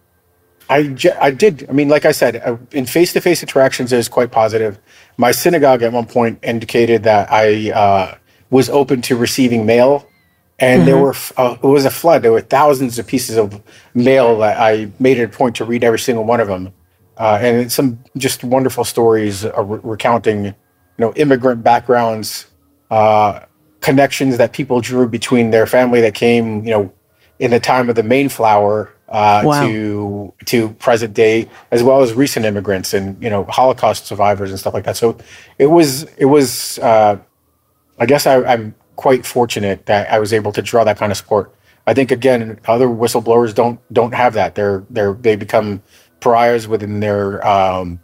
I 0.69 0.97
I 1.21 1.31
did. 1.31 1.69
I 1.69 1.73
mean, 1.73 1.89
like 1.89 2.05
I 2.05 2.13
said, 2.13 2.37
uh, 2.37 2.57
in 2.73 2.87
face 2.87 3.13
to 3.15 3.21
face 3.21 3.43
interactions, 3.43 3.93
it 3.93 3.97
was 3.97 4.09
quite 4.09 4.31
positive. 4.31 4.79
My 5.17 5.33
synagogue 5.33 5.83
at 5.83 5.93
one 5.93 6.07
point 6.07 6.39
indicated 6.43 7.03
that 7.05 7.33
I 7.33 7.71
uh, 7.73 8.19
was 8.51 8.69
open 8.71 9.03
to 9.03 9.17
receiving 9.17 9.67
mail. 9.67 10.07
And 10.61 10.81
mm-hmm. 10.81 10.87
there 10.87 10.99
were, 10.99 11.15
uh, 11.37 11.57
it 11.63 11.67
was 11.67 11.85
a 11.85 11.91
flood. 11.91 12.23
There 12.23 12.33
were 12.33 12.41
thousands 12.41 12.99
of 12.99 13.07
pieces 13.07 13.37
of 13.37 13.63
mail 13.95 14.39
that 14.39 14.59
I 14.59 14.91
made 14.99 15.19
it 15.19 15.23
a 15.23 15.29
point 15.29 15.55
to 15.57 15.65
read 15.65 15.85
every 15.85 16.01
single 16.01 16.25
one 16.25 16.41
of 16.41 16.49
them. 16.49 16.73
Uh, 17.17 17.39
and 17.41 17.71
some 17.71 18.03
just 18.17 18.43
wonderful 18.43 18.85
stories 18.85 19.45
uh, 19.45 19.63
re- 19.63 19.81
recounting 19.83 20.47
you 20.47 20.55
know, 20.99 21.13
immigrant 21.15 21.63
backgrounds, 21.63 22.47
uh, 22.91 23.41
connections 23.81 24.37
that 24.39 24.53
people 24.53 24.81
drew 24.81 25.09
between 25.09 25.51
their 25.51 25.67
family 25.67 26.01
that 26.01 26.15
came, 26.15 26.65
you 26.65 26.71
know, 26.71 26.93
in 27.39 27.53
the 27.53 27.61
time 27.61 27.89
of 27.89 27.95
the 27.95 28.03
Mayflower 28.03 28.93
uh, 29.09 29.43
wow. 29.45 29.67
to 29.67 30.35
to 30.45 30.71
present 30.75 31.15
day, 31.15 31.49
as 31.71 31.83
well 31.83 32.03
as 32.03 32.13
recent 32.13 32.45
immigrants 32.45 32.95
and 32.95 33.21
you 33.23 33.31
know 33.31 33.45
Holocaust 33.45 34.07
survivors 34.07 34.51
and 34.51 34.59
stuff 34.59 34.75
like 34.75 34.85
that. 34.85 34.97
So 34.97 35.17
it 35.59 35.67
was 35.67 36.05
it 36.17 36.27
was 36.27 36.79
uh, 36.81 37.19
I 37.99 38.07
guess 38.07 38.27
I, 38.27 38.43
I'm 38.45 38.75
quite 38.97 39.25
fortunate 39.25 39.87
that 39.87 40.11
I 40.11 40.19
was 40.19 40.33
able 40.33 40.53
to 40.53 40.63
draw 40.63 40.85
that 40.85 40.99
kind 40.99 41.11
of 41.13 41.19
support. 41.19 41.55
I 41.87 41.95
think 41.95 42.11
again, 42.11 42.61
other 42.67 42.87
whistleblowers 42.87 43.55
don't 43.55 43.81
don't 43.93 44.13
have 44.13 44.35
that. 44.35 44.55
They're 44.55 44.85
they're 44.91 45.15
they 45.15 45.37
become 45.37 45.83
pariahs 46.21 46.69
within 46.69 47.01
their 47.01 47.47
um, 47.47 48.01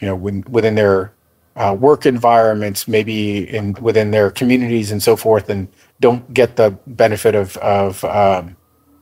you 0.00 0.06
know 0.06 0.16
within, 0.16 0.44
within 0.48 0.74
their 0.74 1.12
uh, 1.56 1.76
work 1.78 2.06
environments, 2.06 2.88
maybe 2.88 3.48
in 3.54 3.74
within 3.74 4.10
their 4.10 4.30
communities 4.30 4.90
and 4.90 5.02
so 5.02 5.16
forth, 5.16 5.50
and 5.50 5.68
don't 6.00 6.32
get 6.32 6.56
the 6.56 6.70
benefit 6.86 7.34
of 7.34 7.58
of 7.58 8.02
um, 8.04 8.56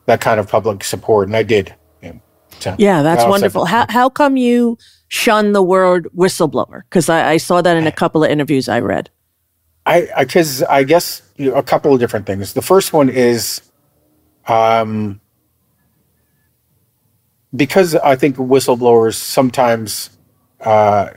that 0.07 0.21
kind 0.21 0.39
of 0.39 0.49
public 0.49 0.85
support. 0.85 1.29
And 1.29 1.37
I 1.37 1.43
did. 1.43 1.75
So 2.61 2.75
yeah, 2.79 3.03
that's 3.03 3.25
wonderful. 3.25 3.67
How 3.67 3.87
how 3.89 4.09
come 4.09 4.37
you 4.37 4.79
shun 5.09 5.53
the 5.53 5.63
word 5.63 6.09
whistleblower? 6.17 6.83
Because 6.85 7.09
I, 7.09 7.33
I, 7.33 7.37
saw 7.37 7.61
that 7.63 7.77
in 7.77 7.87
a 7.87 7.93
couple 7.93 8.25
of 8.25 8.31
interviews 8.31 8.69
I 8.69 8.81
read. 8.81 9.11
I 9.87 10.09
because 10.19 10.63
I, 10.63 10.79
I, 10.79 10.85
guess 10.85 11.23
you 11.37 11.51
know, 11.51 11.57
a 11.57 11.63
couple 11.63 11.93
of 11.93 12.01
different 12.01 12.27
things. 12.27 12.55
The 12.55 12.63
first 12.63 12.93
one 12.93 13.09
is, 13.09 13.61
um, 14.47 15.21
because 17.55 17.95
I 17.95 18.17
think 18.17 18.37
whistleblowers 18.37 19.15
sometimes 19.15 20.11
uh, 20.61 21.11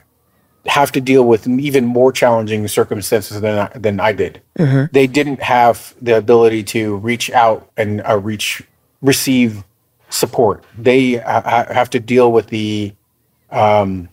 have 0.66 0.92
to 0.92 1.02
deal 1.02 1.24
with 1.24 1.48
even 1.48 1.86
more 1.86 2.12
challenging 2.12 2.68
circumstances 2.68 3.40
than 3.40 3.58
I, 3.58 3.78
than 3.78 4.00
I 4.00 4.12
did. 4.12 4.42
Mm-hmm. 4.60 4.92
They 4.92 5.08
didn't 5.08 5.42
have 5.42 5.96
the 6.02 6.18
ability 6.18 6.64
to 6.64 6.98
reach 6.98 7.32
out 7.32 7.72
and 7.78 8.02
uh, 8.06 8.18
reach 8.18 8.64
receive 9.08 9.64
support. 10.10 10.64
They 10.78 11.16
ha- 11.16 11.66
have 11.72 11.90
to 11.92 12.00
deal 12.00 12.32
with 12.32 12.48
the 12.48 12.94
um, 13.50 14.10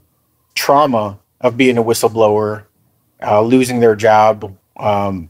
trauma 0.55 1.19
of 1.41 1.57
being 1.57 1.77
a 1.77 1.83
whistleblower, 1.83 2.65
uh, 3.23 3.43
losing 3.43 3.81
their 3.81 3.97
job, 3.97 4.57
um, 4.77 5.29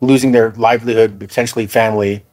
losing 0.00 0.32
their 0.32 0.52
livelihood, 0.52 1.18
potentially 1.18 1.66
family, 1.66 2.24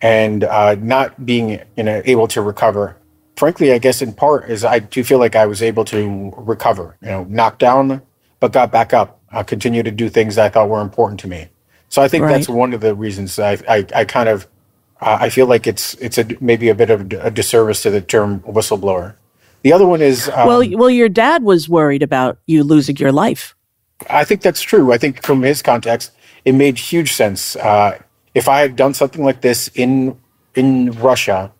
and 0.00 0.44
uh, 0.44 0.76
not 0.76 1.26
being 1.26 1.60
you 1.76 1.82
know 1.82 2.02
able 2.04 2.28
to 2.28 2.40
recover 2.42 2.98
frankly, 3.38 3.72
I 3.72 3.78
guess 3.78 4.02
in 4.02 4.12
part 4.12 4.50
is 4.50 4.64
I 4.64 4.80
do 4.80 5.04
feel 5.04 5.18
like 5.18 5.36
I 5.36 5.46
was 5.46 5.62
able 5.62 5.84
to 5.86 6.32
recover, 6.36 6.96
you 7.00 7.08
know, 7.08 7.24
knocked 7.24 7.60
down, 7.60 8.02
but 8.40 8.52
got 8.52 8.72
back 8.72 8.92
up, 8.92 9.20
uh, 9.32 9.42
continue 9.42 9.82
to 9.82 9.90
do 9.90 10.08
things 10.08 10.34
that 10.34 10.46
I 10.46 10.48
thought 10.48 10.68
were 10.68 10.80
important 10.80 11.20
to 11.20 11.28
me. 11.28 11.48
So 11.88 12.02
I 12.02 12.08
think 12.08 12.24
right. 12.24 12.32
that's 12.32 12.48
one 12.48 12.74
of 12.74 12.80
the 12.80 12.94
reasons 12.94 13.38
I, 13.38 13.52
I, 13.68 13.86
I 13.94 14.04
kind 14.04 14.28
of, 14.28 14.46
uh, 15.00 15.18
I 15.20 15.30
feel 15.30 15.46
like 15.46 15.66
it's, 15.66 15.94
it's 15.94 16.18
a, 16.18 16.26
maybe 16.40 16.68
a 16.68 16.74
bit 16.74 16.90
of 16.90 17.12
a 17.12 17.30
disservice 17.30 17.82
to 17.82 17.90
the 17.90 18.00
term 18.00 18.40
whistleblower. 18.40 19.14
The 19.62 19.72
other 19.72 19.86
one 19.86 20.00
is, 20.00 20.28
um, 20.28 20.46
well, 20.46 20.78
well, 20.78 20.90
your 20.90 21.08
dad 21.08 21.42
was 21.42 21.68
worried 21.68 22.02
about 22.02 22.38
you 22.46 22.62
losing 22.62 22.96
your 22.96 23.12
life. 23.12 23.56
I 24.08 24.24
think 24.24 24.42
that's 24.42 24.62
true. 24.62 24.92
I 24.92 24.98
think 24.98 25.24
from 25.24 25.42
his 25.42 25.62
context, 25.62 26.12
it 26.44 26.52
made 26.52 26.78
huge 26.78 27.12
sense. 27.12 27.56
Uh, 27.56 27.98
if 28.34 28.48
I 28.48 28.60
had 28.60 28.76
done 28.76 28.94
something 28.94 29.24
like 29.24 29.40
this 29.40 29.68
in 29.74 30.18
in 30.54 30.92
Russia, 30.92 31.52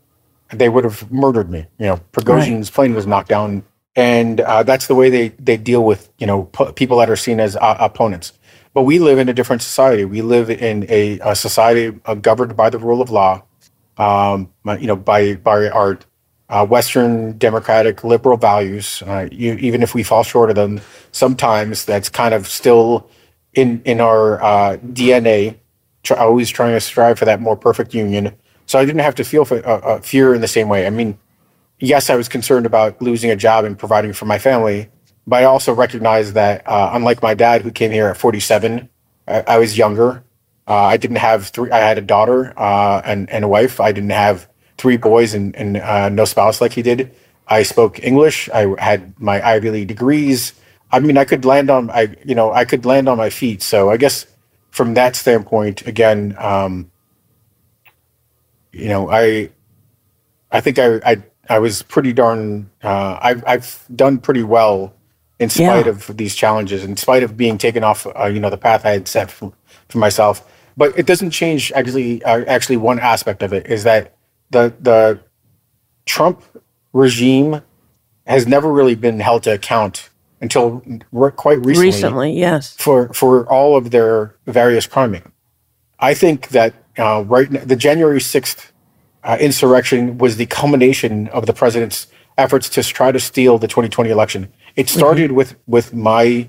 they 0.53 0.69
would 0.69 0.85
have 0.85 1.11
murdered 1.11 1.51
me. 1.51 1.67
You 1.79 1.87
know, 1.87 2.01
Prigozhin's 2.13 2.69
right. 2.69 2.75
plane 2.75 2.95
was 2.95 3.07
knocked 3.07 3.29
down, 3.29 3.65
and 3.97 4.41
uh, 4.41 4.63
that's 4.63 4.87
the 4.87 4.95
way 4.95 5.11
they 5.11 5.29
they 5.31 5.57
deal 5.57 5.85
with 5.85 6.09
you 6.19 6.27
know 6.27 6.45
p- 6.45 6.73
people 6.73 6.99
that 6.99 7.11
are 7.11 7.17
seen 7.17 7.41
as 7.41 7.57
uh, 7.57 7.77
opponents. 7.81 8.33
But 8.79 8.85
we 8.85 9.01
live 9.01 9.19
in 9.19 9.29
a 9.29 9.33
different 9.33 9.63
society. 9.63 10.05
We 10.05 10.23
live 10.23 10.51
in 10.51 10.87
a, 10.89 11.19
a 11.19 11.35
society 11.35 11.99
uh, 12.05 12.15
governed 12.15 12.57
by 12.57 12.71
the 12.71 12.79
rule 12.79 13.03
of 13.03 13.11
law. 13.11 13.43
Um, 13.97 14.53
you 14.65 14.87
know, 14.87 14.95
by 14.95 15.35
by 15.35 15.69
our 15.69 15.99
uh, 16.49 16.65
Western 16.65 17.37
democratic 17.39 18.05
liberal 18.05 18.37
values. 18.37 19.03
Uh, 19.05 19.29
you, 19.33 19.55
even 19.55 19.83
if 19.83 19.97
we 19.97 20.05
fall 20.05 20.23
short 20.23 20.49
of 20.51 20.55
them, 20.55 20.81
sometimes 21.11 21.85
that's 21.87 22.09
kind 22.09 22.33
of 22.33 22.47
still 22.47 23.11
in 23.53 23.83
in 23.85 24.01
our 24.01 24.41
uh, 24.41 24.77
DNA. 24.77 25.59
Try, 26.05 26.17
always 26.19 26.49
trying 26.49 26.75
to 26.75 26.81
strive 26.81 27.19
for 27.19 27.25
that 27.25 27.41
more 27.41 27.57
perfect 27.57 27.93
union 27.95 28.37
so 28.69 28.79
I 28.79 28.85
didn't 28.85 29.01
have 29.01 29.17
to 29.17 29.25
feel 29.25 29.45
for, 29.45 29.57
uh, 29.67 29.79
uh, 29.79 30.01
fear 30.03 30.35
in 30.35 30.41
the 30.41 30.47
same 30.47 30.69
way. 30.69 30.87
I 30.87 30.91
mean, 30.91 31.19
yes, 31.81 32.11
I 32.11 32.15
was 32.15 32.29
concerned 32.29 32.67
about 32.67 33.03
losing 33.03 33.31
a 33.31 33.37
job 33.37 33.65
and 33.65 33.77
providing 33.77 34.13
for 34.13 34.27
my 34.27 34.39
family, 34.39 34.89
but 35.29 35.43
I 35.43 35.45
also 35.45 35.75
recognize 35.75 36.33
that 36.33 36.67
uh, 36.67 36.91
unlike 36.95 37.23
my 37.23 37.35
dad, 37.35 37.63
who 37.63 37.71
came 37.71 37.91
here 37.91 38.09
at 38.09 38.17
47, 38.17 38.89
I, 39.29 39.41
I 39.47 39.59
was 39.59 39.77
younger. 39.77 40.25
Uh, 40.67 40.75
I 40.75 40.97
didn't 40.97 41.19
have 41.19 41.49
three. 41.49 41.71
I 41.71 41.79
had 41.79 41.99
a 41.99 42.03
daughter 42.03 42.55
uh, 42.59 43.03
and 43.05 43.29
and 43.31 43.45
a 43.45 43.49
wife. 43.49 43.81
I 43.81 43.93
didn't 43.93 44.11
have 44.11 44.49
three 44.79 44.97
boys 44.97 45.35
and 45.35 45.55
and 45.57 45.77
uh, 45.77 46.09
no 46.09 46.25
spouse 46.25 46.61
like 46.61 46.73
he 46.73 46.83
did. 46.83 47.15
I 47.47 47.63
spoke 47.63 48.03
English. 48.03 48.49
I 48.51 48.75
had 48.79 49.19
my 49.21 49.47
Ivy 49.47 49.71
League 49.71 49.89
degrees. 49.89 50.55
I 50.91 51.01
mean, 51.01 51.19
I 51.19 51.25
could 51.25 51.45
land 51.45 51.71
on 51.71 51.91
I 51.91 52.17
you 52.25 52.35
know 52.35 52.53
I 52.53 52.65
could 52.65 52.87
land 52.87 53.09
on 53.09 53.19
my 53.19 53.31
feet. 53.31 53.63
So 53.63 53.91
I 53.91 53.99
guess 53.99 54.27
from 54.71 54.95
that 54.95 55.17
standpoint, 55.17 55.87
again. 55.87 56.35
Um, 56.39 56.91
you 58.73 58.89
know, 58.89 59.11
I 59.11 59.51
I 60.51 60.61
think 60.61 60.79
I 60.79 60.97
I, 61.05 61.23
I 61.49 61.59
was 61.59 61.83
pretty 61.83 62.13
darn 62.13 62.71
uh, 62.83 63.19
I've 63.21 63.45
I've 63.47 63.85
done 63.95 64.19
pretty 64.19 64.43
well 64.43 64.95
in 65.39 65.49
spite 65.49 65.87
yeah. 65.87 65.93
of 65.93 66.17
these 66.17 66.35
challenges, 66.35 66.85
in 66.85 66.97
spite 66.97 67.23
of 67.23 67.37
being 67.37 67.59
taken 67.59 67.85
off 67.85 68.07
uh, 68.07 68.27
you 68.27 68.41
know 68.41 68.51
the 68.51 68.59
path 68.59 68.85
I 68.85 68.91
had 68.91 69.09
set 69.09 69.31
for, 69.31 69.53
for 69.89 69.99
myself. 69.99 70.47
But 70.77 70.97
it 70.99 71.07
doesn't 71.07 71.31
change 71.31 71.73
actually 71.73 72.23
uh, 72.25 72.45
actually 72.47 72.77
one 72.77 72.99
aspect 72.99 73.43
of 73.43 73.53
it 73.53 73.67
is 73.67 73.85
that 73.85 74.17
the 74.51 74.73
the 74.81 75.21
Trump 76.07 76.43
regime 76.93 77.63
has 78.27 78.47
never 78.47 78.73
really 78.73 78.95
been 78.95 79.21
held 79.21 79.43
to 79.45 79.55
account 79.55 80.11
until 80.41 80.83
re- 81.13 81.31
quite 81.31 81.59
recently. 81.59 81.87
Recently, 81.87 82.33
yes. 82.33 82.75
For 82.77 83.13
for 83.13 83.47
all 83.51 83.77
of 83.77 83.91
their 83.91 84.37
various 84.47 84.87
criming. 84.87 85.33
I 85.99 86.15
think 86.15 86.49
that 86.49 86.75
uh, 86.97 87.25
right 87.27 87.51
the 87.51 87.77
January 87.77 88.21
6th 88.21 88.71
uh, 89.25 89.37
insurrection 89.41 90.19
was 90.19 90.37
the 90.37 90.47
culmination 90.47 91.29
of 91.29 91.47
the 91.47 91.53
president's 91.53 92.07
efforts 92.37 92.69
to 92.69 92.83
try 92.83 93.11
to 93.11 93.19
steal 93.19 93.59
the 93.59 93.67
2020 93.67 94.11
election. 94.11 94.53
It 94.77 94.87
mm-hmm. 94.87 94.99
started 94.99 95.27
mm-hmm. 95.29 95.37
with 95.37 95.57
with 95.67 95.95
my 95.95 96.49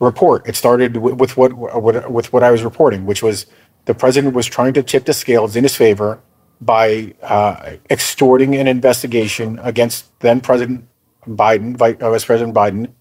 report. 0.00 0.46
It 0.46 0.56
started 0.56 0.96
with, 0.96 1.14
with 1.14 1.36
what, 1.36 1.52
what 1.52 2.10
with 2.10 2.32
what 2.32 2.42
I 2.42 2.50
was 2.50 2.62
reporting, 2.62 3.06
which 3.06 3.22
was 3.22 3.46
the 3.84 3.94
president 3.94 4.34
was 4.34 4.46
trying 4.46 4.72
to 4.74 4.82
tip 4.82 5.04
the 5.04 5.12
scales 5.12 5.56
in 5.56 5.64
his 5.64 5.76
favor 5.76 6.20
by 6.60 7.14
uh, 7.22 7.76
extorting 7.90 8.54
an 8.54 8.66
investigation 8.66 9.58
against 9.62 10.18
then 10.20 10.40
President 10.40 10.86
Biden, 11.26 11.76
Vice 11.76 12.24
President 12.24 12.54
Biden, 12.54 12.92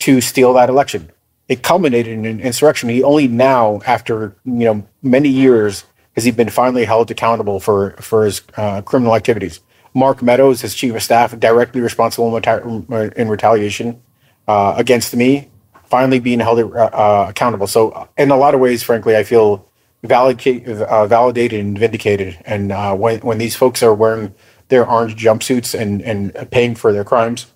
to 0.00 0.20
steal 0.20 0.52
that 0.54 0.68
election. 0.68 1.10
It 1.48 1.62
culminated 1.62 2.12
in 2.12 2.24
an 2.26 2.40
insurrection. 2.40 2.88
He 2.88 3.02
only 3.02 3.26
now, 3.28 3.80
after 3.86 4.36
you 4.44 4.64
know 4.64 4.86
many 5.02 5.28
years, 5.28 5.84
has 6.14 6.24
he 6.24 6.30
been 6.30 6.48
finally 6.48 6.84
held 6.84 7.10
accountable 7.10 7.60
for 7.60 7.92
for 8.00 8.24
his 8.24 8.42
uh, 8.56 8.82
criminal 8.82 9.14
activities. 9.14 9.60
Mark 9.94 10.22
Meadows, 10.22 10.60
his 10.60 10.74
chief 10.74 10.94
of 10.94 11.02
staff, 11.02 11.38
directly 11.38 11.80
responsible 11.80 12.36
in, 12.36 13.12
in 13.16 13.28
retaliation 13.28 14.00
uh, 14.46 14.74
against 14.76 15.14
me, 15.14 15.50
finally 15.84 16.20
being 16.20 16.40
held 16.40 16.58
uh, 16.58 16.64
uh, 16.64 17.26
accountable. 17.28 17.66
So, 17.66 18.08
in 18.16 18.30
a 18.30 18.36
lot 18.36 18.54
of 18.54 18.60
ways, 18.60 18.82
frankly, 18.82 19.16
I 19.16 19.24
feel 19.24 19.68
validate, 20.02 20.66
uh, 20.66 21.06
validated 21.06 21.60
and 21.60 21.78
vindicated. 21.78 22.38
And 22.44 22.72
uh, 22.72 22.94
when 22.94 23.20
when 23.20 23.38
these 23.38 23.56
folks 23.56 23.82
are 23.82 23.94
wearing 23.94 24.34
their 24.68 24.88
orange 24.88 25.16
jumpsuits 25.16 25.78
and 25.78 26.02
and 26.02 26.50
paying 26.50 26.74
for 26.74 26.92
their 26.92 27.04
crimes, 27.04 27.46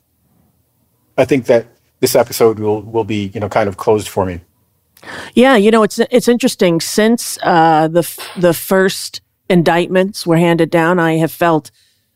I 1.17 1.25
think 1.25 1.47
that 1.47 1.67
this 2.01 2.15
episode 2.15 2.59
will 2.59 2.83
will 2.83 3.05
be 3.05 3.31
you 3.35 3.41
know 3.41 3.49
kind 3.49 3.69
of 3.69 3.77
closed 3.77 4.09
for 4.09 4.27
me. 4.27 4.41
Yeah, 5.35 5.57
you 5.57 5.71
know 5.71 5.83
it's 5.83 5.99
it's 6.11 6.29
interesting 6.29 6.81
since 6.81 7.39
uh, 7.43 7.89
the 7.89 8.03
the 8.37 8.55
first 8.55 9.21
indictments 9.49 10.27
were 10.27 10.39
handed 10.39 10.71
down. 10.71 10.99
I 10.99 11.15
have 11.17 11.33
felt 11.33 11.71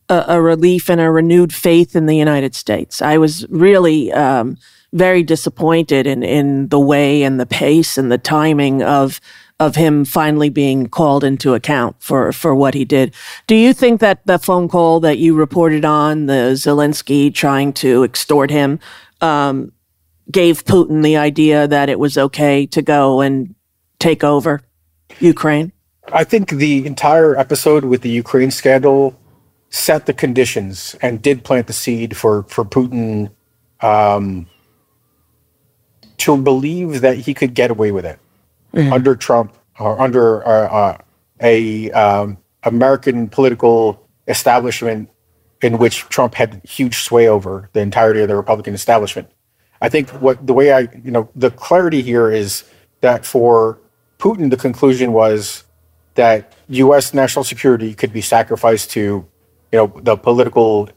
a, 0.09 0.25
a, 0.29 0.43
relief 0.43 0.89
and 0.89 1.01
a 1.01 1.11
renewed 1.11 1.53
faith 1.53 1.95
in 1.95 2.07
the 2.07 2.17
United 2.17 2.55
States. 2.55 3.03
I 3.03 3.19
was 3.19 3.47
really 3.49 4.13
um, 4.13 4.57
very 4.93 5.23
disappointed 5.23 6.07
in 6.07 6.23
in 6.23 6.69
the 6.69 6.81
way 6.81 7.23
and 7.23 7.39
the 7.39 7.47
pace 7.47 7.99
and 7.99 8.11
the 8.11 8.19
timing 8.19 8.83
of 8.83 9.21
of 9.61 9.75
him 9.75 10.05
finally 10.05 10.51
being 10.51 10.87
called 10.87 11.25
into 11.25 11.55
account 11.55 11.97
for 11.99 12.33
for 12.33 12.55
what 12.55 12.75
he 12.75 12.85
did. 12.85 13.15
Do 13.47 13.55
you 13.55 13.73
think 13.73 14.01
that 14.01 14.25
the 14.27 14.39
phone 14.39 14.69
call 14.69 15.01
that 15.01 15.19
you 15.19 15.35
reported 15.35 15.85
on, 15.85 16.27
the 16.27 16.55
Zelensky 16.55 17.33
trying 17.33 17.73
to 17.75 18.05
extort 18.05 18.51
him, 18.51 18.79
um, 19.21 19.73
gave 20.31 20.65
Putin 20.65 21.03
the 21.03 21.17
idea 21.17 21.67
that 21.67 21.89
it 21.89 21.99
was 21.99 22.17
okay 22.17 22.67
to 22.67 22.83
go 22.83 23.21
and 23.21 23.55
take 23.99 24.23
over 24.23 24.63
Ukraine? 25.19 25.73
I 26.13 26.25
think 26.25 26.51
the 26.51 26.87
entire 26.87 27.37
episode 27.37 27.85
with 27.85 28.03
the 28.03 28.09
Ukraine 28.09 28.51
scandal 28.51 29.19
set 29.71 30.07
the 30.07 30.13
conditions 30.13 30.97
and 31.03 31.21
did 31.21 31.45
plant 31.45 31.67
the 31.67 31.73
seed 31.73 32.17
for 32.17 32.45
for 32.45 32.65
Putin 32.65 33.31
um, 33.81 34.47
to 36.19 36.37
believe 36.37 37.01
that 37.01 37.19
he 37.19 37.35
could 37.35 37.55
get 37.55 37.71
away 37.71 37.93
with 37.93 38.05
it 38.05 38.19
mm-hmm. 38.73 38.93
under 38.93 39.15
Trump 39.15 39.55
or 39.79 40.01
under 40.01 40.47
uh, 40.47 40.69
uh, 40.69 40.99
a 41.41 41.91
um, 41.93 42.39
American 42.65 43.29
political 43.29 44.07
establishment 44.27 45.11
in 45.63 45.79
which 45.79 46.03
Trump 46.09 46.35
had 46.35 46.61
huge 46.65 46.99
sway 46.99 47.29
over 47.29 47.69
the 47.73 47.81
entirety 47.81 48.21
of 48.21 48.29
the 48.29 48.37
Republican 48.37 48.75
establishment. 48.75 49.31
I 49.81 49.89
think 49.89 50.09
what 50.11 50.47
the 50.47 50.55
way 50.55 50.73
I 50.73 50.81
you 51.03 51.11
know 51.11 51.29
the 51.37 51.51
clarity 51.51 52.03
here 52.03 52.31
is 52.31 52.65
that 53.01 53.25
for 53.25 53.79
Putin 54.19 54.51
the 54.51 54.57
conclusion 54.57 55.13
was 55.13 55.65
that 56.15 56.53
U.S. 56.69 57.15
national 57.15 57.45
security 57.45 57.95
could 57.95 58.13
be 58.13 58.21
sacrificed 58.21 58.91
to, 58.91 59.25
you 59.73 59.79
know, 59.79 60.01
the 60.03 60.17
political 60.17 60.89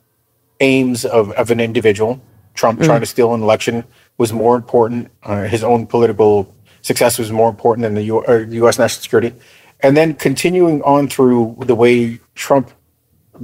aims 0.60 1.06
of, 1.06 1.32
of 1.32 1.52
an 1.52 1.60
individual. 1.60 2.22
Trump 2.54 2.80
mm. 2.80 2.86
trying 2.86 3.00
to 3.00 3.06
steal 3.06 3.34
an 3.34 3.42
election 3.42 3.84
was 4.18 4.32
more 4.32 4.56
important. 4.56 5.10
Uh, 5.24 5.44
his 5.44 5.64
own 5.64 5.88
political 5.88 6.54
success 6.82 7.18
was 7.18 7.32
more 7.32 7.50
important 7.50 7.84
than 7.84 7.96
the 7.96 8.04
U- 8.04 8.24
U.S. 8.64 8.78
National 8.78 9.02
security. 9.02 9.34
And 9.82 9.98
then 9.98 10.14
continuing 10.14 10.82
on 10.84 11.08
through 11.08 11.58
the 11.62 11.76
way 11.76 12.20
Trump 12.36 12.72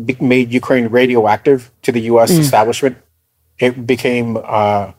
be- 0.05 0.17
made 0.19 0.51
Ukraine 0.51 0.87
radioactive 0.87 1.71
to 1.83 1.91
the 1.91 2.01
U.S. 2.01 2.31
Mm. 2.31 2.39
establishment, 2.39 2.97
it 3.59 3.87
became 3.87 4.37
uh, 4.43 4.91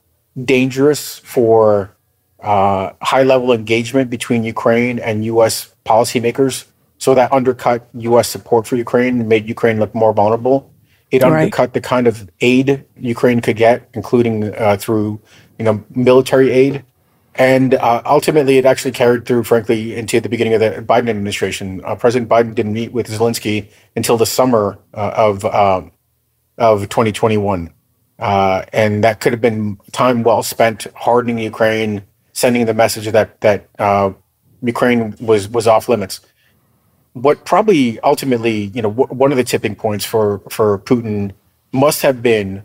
dangerous 0.44 1.18
for 1.20 1.94
uh, 2.40 2.92
high 3.02 3.22
level 3.22 3.52
engagement 3.52 4.10
between 4.10 4.44
Ukraine 4.44 4.98
and 4.98 5.24
U.S. 5.26 5.74
policymakers. 5.84 6.64
So 6.98 7.14
that 7.14 7.32
undercut 7.32 7.88
U.S. 7.94 8.28
support 8.28 8.66
for 8.66 8.76
Ukraine 8.76 9.20
and 9.20 9.28
made 9.28 9.48
Ukraine 9.48 9.78
look 9.78 9.94
more 9.94 10.12
vulnerable. 10.12 10.72
It 11.10 11.22
right. 11.22 11.42
undercut 11.42 11.72
the 11.72 11.80
kind 11.80 12.06
of 12.06 12.28
aid 12.40 12.84
Ukraine 12.98 13.40
could 13.40 13.56
get, 13.56 13.88
including 13.94 14.54
uh, 14.54 14.76
through 14.76 15.20
you 15.58 15.64
know 15.64 15.82
military 15.94 16.50
aid, 16.50 16.84
and 17.36 17.74
uh, 17.74 18.02
ultimately 18.04 18.58
it 18.58 18.66
actually 18.66 18.90
carried 18.90 19.24
through, 19.24 19.44
frankly, 19.44 19.96
into 19.96 20.20
the 20.20 20.28
beginning 20.28 20.54
of 20.54 20.60
the 20.60 20.82
Biden 20.82 21.08
administration. 21.08 21.80
Uh, 21.84 21.94
President 21.94 22.28
Biden 22.28 22.54
didn't 22.54 22.72
meet 22.72 22.92
with 22.92 23.08
Zelensky 23.08 23.68
until 23.96 24.16
the 24.16 24.26
summer 24.26 24.78
uh, 24.92 25.12
of 25.16 25.44
um, 25.46 25.92
of 26.58 26.82
2021. 26.88 27.72
Uh, 28.18 28.64
and 28.72 29.04
that 29.04 29.20
could 29.20 29.32
have 29.32 29.40
been 29.40 29.78
time 29.92 30.24
well 30.24 30.42
spent 30.42 30.88
hardening 30.94 31.38
Ukraine, 31.38 32.02
sending 32.32 32.66
the 32.66 32.74
message 32.74 33.10
that 33.12 33.40
that 33.40 33.68
uh, 33.78 34.12
Ukraine 34.60 35.14
was 35.20 35.48
was 35.48 35.66
off 35.66 35.88
limits. 35.88 36.20
What 37.14 37.44
probably 37.44 37.98
ultimately, 38.00 38.66
you 38.74 38.82
know, 38.82 38.90
w- 38.90 39.14
one 39.14 39.32
of 39.32 39.36
the 39.36 39.44
tipping 39.44 39.74
points 39.74 40.04
for 40.04 40.40
for 40.50 40.78
Putin 40.78 41.32
must 41.72 42.02
have 42.02 42.22
been, 42.22 42.62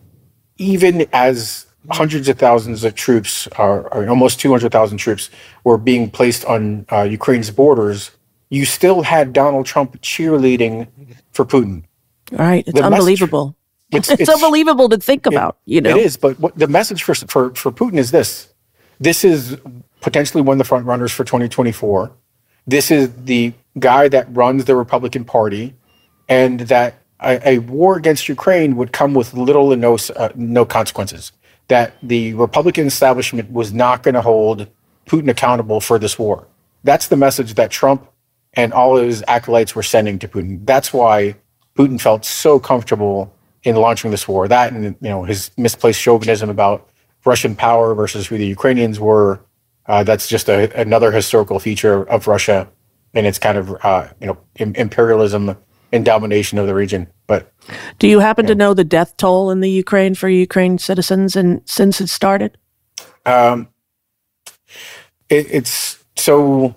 even 0.57 1.07
as 1.11 1.65
hundreds 1.89 2.29
of 2.29 2.37
thousands 2.37 2.83
of 2.83 2.95
troops, 2.95 3.47
or, 3.57 3.93
or 3.93 4.07
almost 4.07 4.39
two 4.39 4.51
hundred 4.51 4.71
thousand 4.71 4.97
troops, 4.97 5.29
were 5.63 5.77
being 5.77 6.09
placed 6.09 6.45
on 6.45 6.85
uh, 6.91 7.01
Ukraine's 7.01 7.51
borders. 7.51 8.11
You 8.49 8.65
still 8.65 9.01
had 9.01 9.33
Donald 9.33 9.65
Trump 9.65 9.99
cheerleading 10.01 10.87
for 11.31 11.45
Putin. 11.45 11.83
Right, 12.31 12.63
it's 12.67 12.79
the 12.79 12.85
unbelievable. 12.85 13.55
It's, 13.95 14.09
it's, 14.13 14.21
it's, 14.21 14.29
unbelievable 14.31 14.89
to 14.89 14.97
think 14.97 15.27
about. 15.27 15.57
It, 15.67 15.73
you 15.73 15.81
know, 15.81 15.91
it 15.91 15.97
is. 15.97 16.17
But 16.17 16.39
what, 16.39 16.57
the 16.57 16.67
message 16.67 17.03
for, 17.03 17.13
for 17.13 17.53
for 17.53 17.71
Putin 17.71 17.99
is 17.99 18.09
this: 18.09 18.51
this 18.99 19.23
is 19.23 19.55
potentially 20.01 20.41
one 20.41 20.55
of 20.55 20.57
the 20.57 20.63
front 20.63 20.85
runners 20.85 21.11
for 21.11 21.23
2024. 21.23 22.11
This 22.65 22.91
is 22.91 23.11
the 23.25 23.53
guy 23.79 24.07
that 24.07 24.35
runs 24.35 24.65
the 24.65 24.75
Republican 24.75 25.25
Party, 25.25 25.75
and 26.29 26.61
that 26.61 27.01
a, 27.19 27.49
a 27.55 27.59
war 27.59 27.97
against 27.97 28.29
Ukraine 28.29 28.75
would 28.75 28.91
come 28.91 29.13
with 29.13 29.33
little 29.33 29.73
or 29.73 29.77
no 29.77 29.97
uh, 30.15 30.29
no 30.35 30.65
consequences. 30.65 31.31
That 31.69 31.95
the 32.03 32.33
Republican 32.33 32.87
establishment 32.87 33.51
was 33.51 33.73
not 33.73 34.03
going 34.03 34.15
to 34.15 34.21
hold 34.21 34.67
Putin 35.07 35.29
accountable 35.29 35.79
for 35.79 35.97
this 35.97 36.19
war. 36.19 36.47
That's 36.83 37.07
the 37.07 37.15
message 37.15 37.53
that 37.55 37.71
Trump 37.71 38.09
and 38.53 38.73
all 38.73 38.97
his 38.97 39.23
acolytes 39.27 39.73
were 39.73 39.83
sending 39.83 40.19
to 40.19 40.27
Putin. 40.27 40.65
That's 40.65 40.93
why 40.93 41.35
Putin 41.77 41.99
felt 41.99 42.25
so 42.25 42.59
comfortable 42.59 43.33
in 43.63 43.75
launching 43.75 44.11
this 44.11 44.27
war. 44.27 44.47
That 44.47 44.73
and 44.73 44.83
you 44.83 45.09
know 45.09 45.23
his 45.23 45.51
misplaced 45.57 46.01
chauvinism 46.01 46.49
about 46.49 46.89
Russian 47.25 47.55
power 47.55 47.95
versus 47.95 48.27
who 48.27 48.37
the 48.37 48.47
Ukrainians 48.47 48.99
were. 48.99 49.39
Uh, 49.85 50.03
that's 50.03 50.27
just 50.27 50.47
a, 50.47 50.79
another 50.79 51.11
historical 51.11 51.59
feature 51.59 52.03
of 52.09 52.27
Russia 52.27 52.69
and 53.13 53.25
its 53.25 53.39
kind 53.39 53.57
of 53.57 53.75
uh, 53.83 54.07
you 54.19 54.27
know 54.27 54.37
imperialism 54.55 55.57
and 55.91 56.03
domination 56.03 56.57
of 56.57 56.67
the 56.67 56.73
region. 56.73 57.07
But 57.27 57.51
do 57.99 58.07
you 58.07 58.19
happen 58.19 58.45
to 58.47 58.55
know 58.55 58.73
the 58.73 58.83
death 58.83 59.15
toll 59.17 59.51
in 59.51 59.59
the 59.61 59.69
Ukraine 59.69 60.15
for 60.15 60.27
Ukraine 60.27 60.77
citizens 60.77 61.35
and 61.35 61.61
since 61.65 62.01
it 62.01 62.07
started? 62.07 62.57
Um, 63.25 63.69
it, 65.29 65.47
it's 65.49 66.03
so 66.15 66.75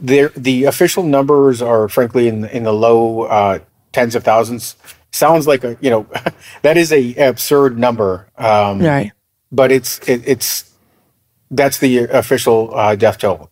the 0.00 0.32
the 0.36 0.64
official 0.64 1.02
numbers 1.02 1.60
are 1.62 1.88
frankly 1.88 2.28
in 2.28 2.44
in 2.46 2.64
the 2.64 2.72
low 2.72 3.22
uh, 3.22 3.58
tens 3.92 4.14
of 4.14 4.24
thousands 4.24 4.76
sounds 5.12 5.46
like 5.46 5.64
a 5.64 5.76
you 5.80 5.90
know 5.90 6.06
that 6.62 6.76
is 6.76 6.92
a 6.92 7.14
absurd 7.16 7.78
number 7.78 8.28
um, 8.38 8.80
right 8.80 9.12
but 9.52 9.72
it's 9.72 9.98
it, 10.08 10.22
it's 10.26 10.72
that's 11.50 11.78
the 11.78 11.98
official 11.98 12.72
uh, 12.74 12.94
death 12.94 13.18
toll 13.18 13.49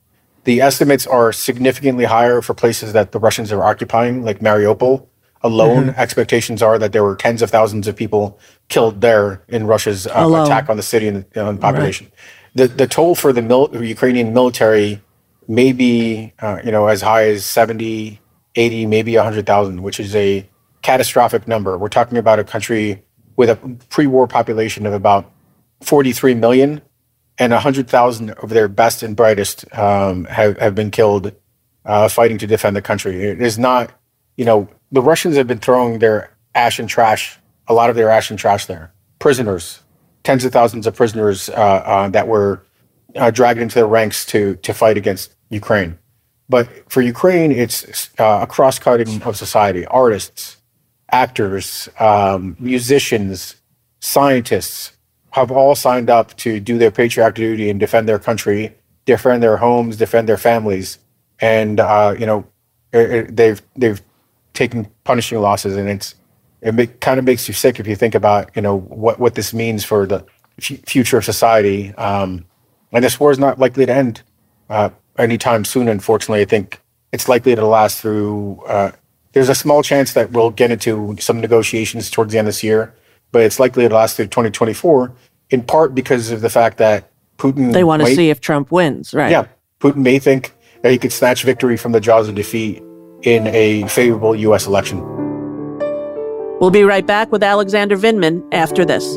the 0.49 0.61
estimates 0.61 1.07
are 1.07 1.33
significantly 1.33 2.05
higher 2.05 2.41
for 2.41 2.55
places 2.55 2.93
that 2.93 3.13
the 3.13 3.19
russians 3.19 3.53
are 3.53 3.63
occupying 3.63 4.23
like 4.25 4.41
mariupol 4.41 5.07
alone 5.43 5.85
mm-hmm. 5.87 6.01
expectations 6.01 6.63
are 6.63 6.79
that 6.79 6.93
there 6.93 7.05
were 7.05 7.17
tens 7.17 7.43
of 7.43 7.51
thousands 7.51 7.87
of 7.87 7.95
people 7.95 8.39
killed 8.69 9.01
there 9.01 9.43
in 9.49 9.67
russia's 9.67 10.07
uh, 10.07 10.43
attack 10.45 10.69
on 10.69 10.77
the 10.77 10.83
city 10.83 11.07
and 11.07 11.25
the, 11.33 11.53
the 11.53 11.59
population 11.59 12.07
right. 12.07 12.15
the 12.55 12.67
the 12.83 12.87
toll 12.87 13.15
for 13.15 13.33
the 13.33 13.43
mil- 13.43 13.71
ukrainian 13.85 14.33
military 14.35 15.01
may 15.47 15.73
be 15.73 16.33
uh, 16.41 16.59
you 16.65 16.73
know 16.73 16.87
as 16.89 17.01
high 17.03 17.25
as 17.29 17.45
70 17.45 18.21
80 18.55 18.87
maybe 18.87 19.17
100000 19.17 19.83
which 19.83 20.01
is 20.01 20.15
a 20.17 20.49
catastrophic 20.83 21.47
number. 21.47 21.77
We're 21.77 21.89
talking 21.89 22.19
about 22.19 22.39
a 22.39 22.45
country 22.45 23.03
with 23.37 23.51
a 23.51 23.57
pre-war 23.91 24.27
population 24.27 24.87
of 24.87 24.93
about 24.93 25.31
43 25.83 26.35
million, 26.35 26.83
and 27.39 27.53
100,000 27.53 28.31
of 28.31 28.51
their 28.51 28.69
best 28.69 29.03
and 29.03 29.15
brightest 29.15 29.65
um, 29.77 30.25
have, 30.25 30.59
have 30.59 30.75
been 30.75 30.91
killed 30.91 31.33
uh, 31.85 32.09
fighting 32.09 32.39
to 32.39 32.47
defend 32.47 32.77
the 32.77 32.83
country. 32.83 33.23
It 33.25 33.41
is 33.41 33.59
not, 33.59 33.93
you 34.37 34.45
know, 34.45 34.69
the 34.91 35.03
Russians 35.03 35.37
have 35.37 35.47
been 35.47 35.59
throwing 35.59 36.01
their 36.01 36.37
ash 36.55 36.79
and 36.79 36.89
trash, 36.89 37.39
a 37.69 37.75
lot 37.75 37.91
of 37.91 37.97
their 37.97 38.11
ash 38.11 38.31
and 38.31 38.39
trash 38.39 38.67
there. 38.67 38.93
Prisoners, 39.19 39.81
tens 40.25 40.45
of 40.45 40.53
thousands 40.53 40.87
of 40.87 40.95
prisoners 40.95 41.49
uh, 41.49 41.53
uh, 41.53 42.09
that 42.11 42.29
were 42.29 42.63
uh, 43.17 43.31
dragged 43.31 43.61
into 43.61 43.79
the 43.79 43.87
ranks 43.87 44.27
to 44.27 44.57
to 44.57 44.75
fight 44.75 44.97
against 44.97 45.35
Ukraine. 45.49 45.99
But 46.49 46.69
for 46.91 47.01
Ukraine, 47.03 47.53
it's 47.53 48.11
uh, 48.19 48.41
a 48.43 48.47
cross-cutting 48.47 49.23
of 49.23 49.37
society. 49.37 49.85
Artists, 49.87 50.57
actors, 51.11 51.89
um, 51.99 52.57
musicians, 52.59 53.57
scientists 54.01 54.93
have 55.39 55.51
all 55.51 55.75
signed 55.75 56.11
up 56.11 56.37
to 56.39 56.61
do 56.61 56.79
their 56.79 56.91
patriotic 56.91 57.37
duty 57.37 57.71
and 57.71 57.79
defend 57.81 58.09
their 58.09 58.19
country, 58.19 58.75
defend 59.05 59.43
their 59.43 59.57
homes, 59.57 59.97
defend 59.97 60.29
their 60.29 60.37
families, 60.37 60.99
and 61.41 61.81
uh, 61.81 62.15
you 62.19 62.27
know 62.27 62.47
it, 62.93 63.11
it, 63.11 63.37
they've 63.37 63.63
they've 63.77 64.01
taken 64.55 64.89
punishing 65.05 65.41
losses, 65.41 65.77
and 65.77 65.89
it's 65.89 66.15
it 66.61 66.75
make, 66.75 67.01
kind 67.01 67.19
of 67.19 67.25
makes 67.25 67.47
you 67.49 67.55
sick 67.55 67.79
if 67.79 67.87
you 67.87 67.97
think 67.97 68.15
about 68.15 68.51
you 68.57 68.63
know 68.63 68.79
what 68.79 69.19
what 69.19 69.35
this 69.35 69.55
means 69.55 69.85
for 69.85 70.07
the 70.07 70.25
f- 70.59 70.81
future 70.87 71.19
of 71.19 71.25
society. 71.25 71.95
Um, 71.95 72.45
and 72.93 73.05
this 73.05 73.21
war 73.21 73.31
is 73.31 73.39
not 73.39 73.59
likely 73.59 73.87
to 73.87 73.95
end 73.95 74.23
uh, 74.71 74.91
anytime 75.19 75.65
soon. 75.65 75.89
Unfortunately, 75.89 76.41
I 76.41 76.47
think 76.47 76.81
it's 77.13 77.29
likely 77.29 77.55
to 77.55 77.67
last 77.67 78.01
through. 78.01 78.63
Uh, 78.67 78.93
there's 79.33 79.49
a 79.49 79.55
small 79.55 79.83
chance 79.83 80.15
that 80.15 80.33
we'll 80.33 80.51
get 80.51 80.71
into 80.71 81.17
some 81.21 81.41
negotiations 81.41 82.11
towards 82.11 82.33
the 82.33 82.39
end 82.39 82.49
of 82.49 82.55
this 82.55 82.65
year, 82.65 82.95
but 83.33 83.43
it's 83.43 83.61
likely 83.61 83.89
to 83.89 83.95
last 83.95 84.17
through 84.17 84.27
2024. 84.27 85.13
In 85.51 85.63
part 85.63 85.95
because 85.95 86.31
of 86.31 86.41
the 86.41 86.51
fact 86.51 86.79
that 86.79 87.11
Putin. 87.39 87.73
They 87.73 87.85
want 87.85 88.01
to 88.01 88.09
might- 88.09 88.17
see 88.17 88.31
if 88.31 88.41
Trump 88.41 88.71
wins, 88.71 89.15
right? 89.15 89.31
Yeah, 89.31 89.47
Putin 89.81 89.97
may 89.97 90.19
think 90.19 90.53
that 90.83 90.93
he 90.93 90.99
could 90.99 91.13
snatch 91.13 91.43
victory 91.45 91.77
from 91.77 91.93
the 91.93 92.01
jaws 92.01 92.29
of 92.29 92.35
defeat 92.35 92.83
in 93.23 93.47
a 93.49 93.87
favorable 93.89 94.35
U.S. 94.37 94.67
election. 94.67 95.01
We'll 96.61 96.71
be 96.71 96.83
right 96.83 97.07
back 97.07 97.31
with 97.33 97.43
Alexander 97.43 97.97
Vindman 97.97 98.43
after 98.53 98.85
this. 98.85 99.17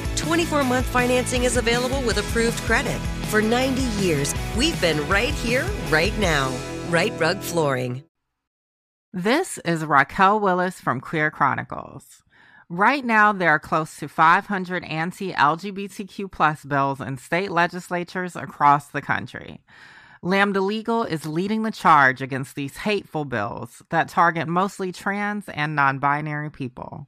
24 0.21 0.63
month 0.63 0.85
financing 0.85 1.45
is 1.45 1.57
available 1.57 2.01
with 2.03 2.17
approved 2.19 2.59
credit. 2.59 2.99
For 3.29 3.41
90 3.41 3.81
years, 4.03 4.35
we've 4.55 4.79
been 4.79 5.07
right 5.09 5.33
here, 5.33 5.65
right 5.89 6.15
now. 6.19 6.55
Rite 6.89 7.19
Rug 7.19 7.39
Flooring. 7.39 8.03
This 9.11 9.57
is 9.65 9.83
Raquel 9.83 10.39
Willis 10.39 10.79
from 10.79 11.01
Queer 11.01 11.31
Chronicles. 11.31 12.23
Right 12.69 13.03
now, 13.03 13.33
there 13.33 13.49
are 13.49 13.59
close 13.59 13.97
to 13.97 14.07
500 14.07 14.85
anti 14.85 15.33
LGBTQ 15.33 16.31
plus 16.31 16.63
bills 16.63 17.01
in 17.01 17.17
state 17.17 17.51
legislatures 17.51 18.35
across 18.35 18.87
the 18.87 19.01
country. 19.01 19.59
Lambda 20.21 20.61
Legal 20.61 21.03
is 21.03 21.25
leading 21.25 21.63
the 21.63 21.71
charge 21.71 22.21
against 22.21 22.55
these 22.55 22.77
hateful 22.77 23.25
bills 23.25 23.81
that 23.89 24.07
target 24.07 24.47
mostly 24.47 24.91
trans 24.91 25.49
and 25.49 25.75
non 25.75 25.97
binary 25.97 26.51
people. 26.51 27.07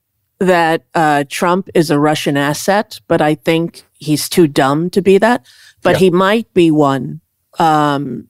that 0.41 0.83
uh, 0.95 1.23
Trump 1.29 1.69
is 1.75 1.91
a 1.91 1.99
Russian 1.99 2.35
asset, 2.35 2.99
but 3.07 3.21
I 3.21 3.35
think 3.35 3.83
he's 3.99 4.27
too 4.27 4.47
dumb 4.47 4.89
to 4.89 5.01
be 5.01 5.19
that. 5.19 5.45
But 5.83 5.91
Yeah. 5.91 5.99
he 5.99 6.09
might 6.09 6.51
be 6.55 6.71
one 6.71 7.21
um, 7.59 8.27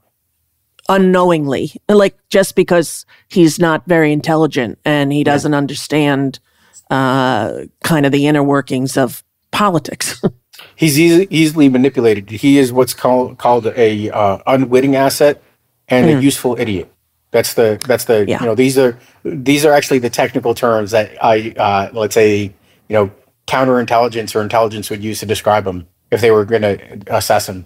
unknowingly, 0.90 1.72
like 1.88 2.18
just 2.30 2.56
because 2.56 3.06
he's 3.30 3.60
not 3.60 3.84
very 3.88 4.12
intelligent 4.12 4.78
and 4.84 5.14
he 5.14 5.24
doesn't 5.24 5.54
understand 5.54 6.40
uh, 6.90 7.62
kind 7.84 8.06
of 8.06 8.12
the 8.12 8.28
inner 8.28 8.44
workings 8.44 8.98
of 8.98 9.24
politics. 9.52 10.22
He's 10.76 11.00
easy, 11.00 11.28
easily 11.32 11.70
manipulated. 11.70 12.30
He 12.30 12.58
is 12.60 12.72
what's 12.74 12.94
called 12.94 13.38
called 13.38 13.66
a 13.68 14.10
uh, 14.12 14.40
unwitting 14.46 14.96
asset 14.96 15.42
and 15.88 16.10
a 16.10 16.22
useful 16.22 16.56
idiot. 16.60 16.91
That's 17.32 17.54
the 17.54 17.82
that's 17.88 18.06
the 18.06 18.26
Yeah. 18.28 18.40
you 18.42 18.46
know 18.46 18.56
these 18.56 18.78
are 18.78 18.98
these 19.24 19.66
are 19.66 19.72
actually 19.74 20.00
the 20.00 20.10
technical 20.10 20.54
terms 20.54 20.92
that 20.92 21.12
I 21.24 21.54
uh, 21.58 21.90
let's 21.94 22.14
say 22.14 22.44
you 22.44 22.54
know 22.96 23.12
counterintelligence 23.48 24.36
or 24.36 24.42
intelligence 24.42 24.90
would 24.90 25.04
use 25.04 25.20
to 25.22 25.26
describe 25.26 25.66
him 25.66 25.88
if 26.12 26.22
they 26.22 26.32
were 26.32 26.46
going 26.46 26.62
to 26.62 27.04
assess 27.08 27.48
him. 27.50 27.66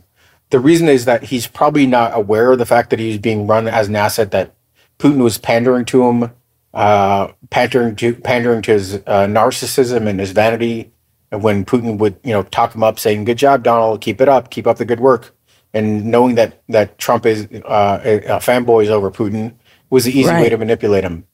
The 0.51 0.59
reason 0.59 0.87
is 0.87 1.05
that 1.05 1.23
he's 1.23 1.47
probably 1.47 1.87
not 1.87 2.15
aware 2.15 2.51
of 2.51 2.59
the 2.59 2.65
fact 2.65 2.91
that 2.91 2.99
he's 2.99 3.17
being 3.17 3.47
run 3.47 3.67
as 3.67 3.87
an 3.87 3.95
asset 3.95 4.31
that 4.31 4.53
Putin 4.99 5.21
was 5.23 5.37
pandering 5.37 5.85
to 5.85 6.07
him, 6.07 6.31
uh, 6.73 7.29
pandering 7.49 7.95
to 7.97 8.13
pandering 8.15 8.61
to 8.63 8.71
his 8.73 8.95
uh, 8.95 9.25
narcissism 9.27 10.07
and 10.07 10.19
his 10.19 10.31
vanity. 10.31 10.91
And 11.31 11.41
when 11.41 11.65
Putin 11.65 11.97
would 11.97 12.17
you 12.23 12.31
know 12.31 12.43
talk 12.43 12.75
him 12.75 12.83
up, 12.83 12.99
saying 12.99 13.25
"Good 13.25 13.37
job, 13.39 13.63
Donald, 13.63 14.01
keep 14.01 14.21
it 14.21 14.29
up, 14.29 14.51
keep 14.51 14.67
up 14.67 14.77
the 14.77 14.85
good 14.85 14.99
work," 14.99 15.34
and 15.75 16.05
knowing 16.05 16.35
that 16.35 16.63
that 16.69 16.97
Trump 16.97 17.25
is 17.25 17.47
uh, 17.65 17.99
a, 18.03 18.19
fanboys 18.39 18.87
over 18.87 19.11
Putin 19.11 19.53
was 19.89 20.05
the 20.05 20.11
easy 20.17 20.31
way 20.41 20.49
to 20.49 20.57
manipulate 20.57 21.03
him. 21.03 21.25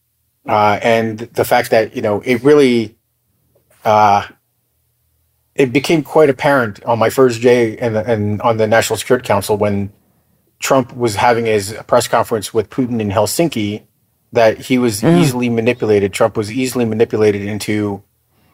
Uh, 0.48 0.80
and 0.82 1.20
the 1.20 1.46
fact 1.46 1.70
that 1.70 1.96
you 1.96 2.02
know 2.02 2.22
it 2.26 2.44
really 2.44 2.98
uh, 3.86 4.28
it 5.56 5.72
became 5.72 6.02
quite 6.04 6.30
apparent 6.30 6.84
on 6.86 6.98
my 7.00 7.10
first 7.10 7.42
day 7.42 7.78
and 7.78 7.96
and 7.96 8.42
on 8.42 8.58
the 8.58 8.68
National 8.68 8.98
Security 8.98 9.26
Council 9.26 9.56
when 9.58 9.92
Trump 10.60 10.96
was 10.96 11.16
having 11.16 11.46
his 11.46 11.76
press 11.88 12.08
conference 12.08 12.54
with 12.54 12.70
Putin 12.70 13.00
in 13.00 13.10
Helsinki 13.10 13.84
that 14.34 14.58
he 14.58 14.78
was 14.80 15.04
easily 15.04 15.50
manipulated. 15.50 16.14
Trump 16.14 16.36
was 16.38 16.52
easily 16.52 16.86
manipulated 16.86 17.42
into 17.44 18.02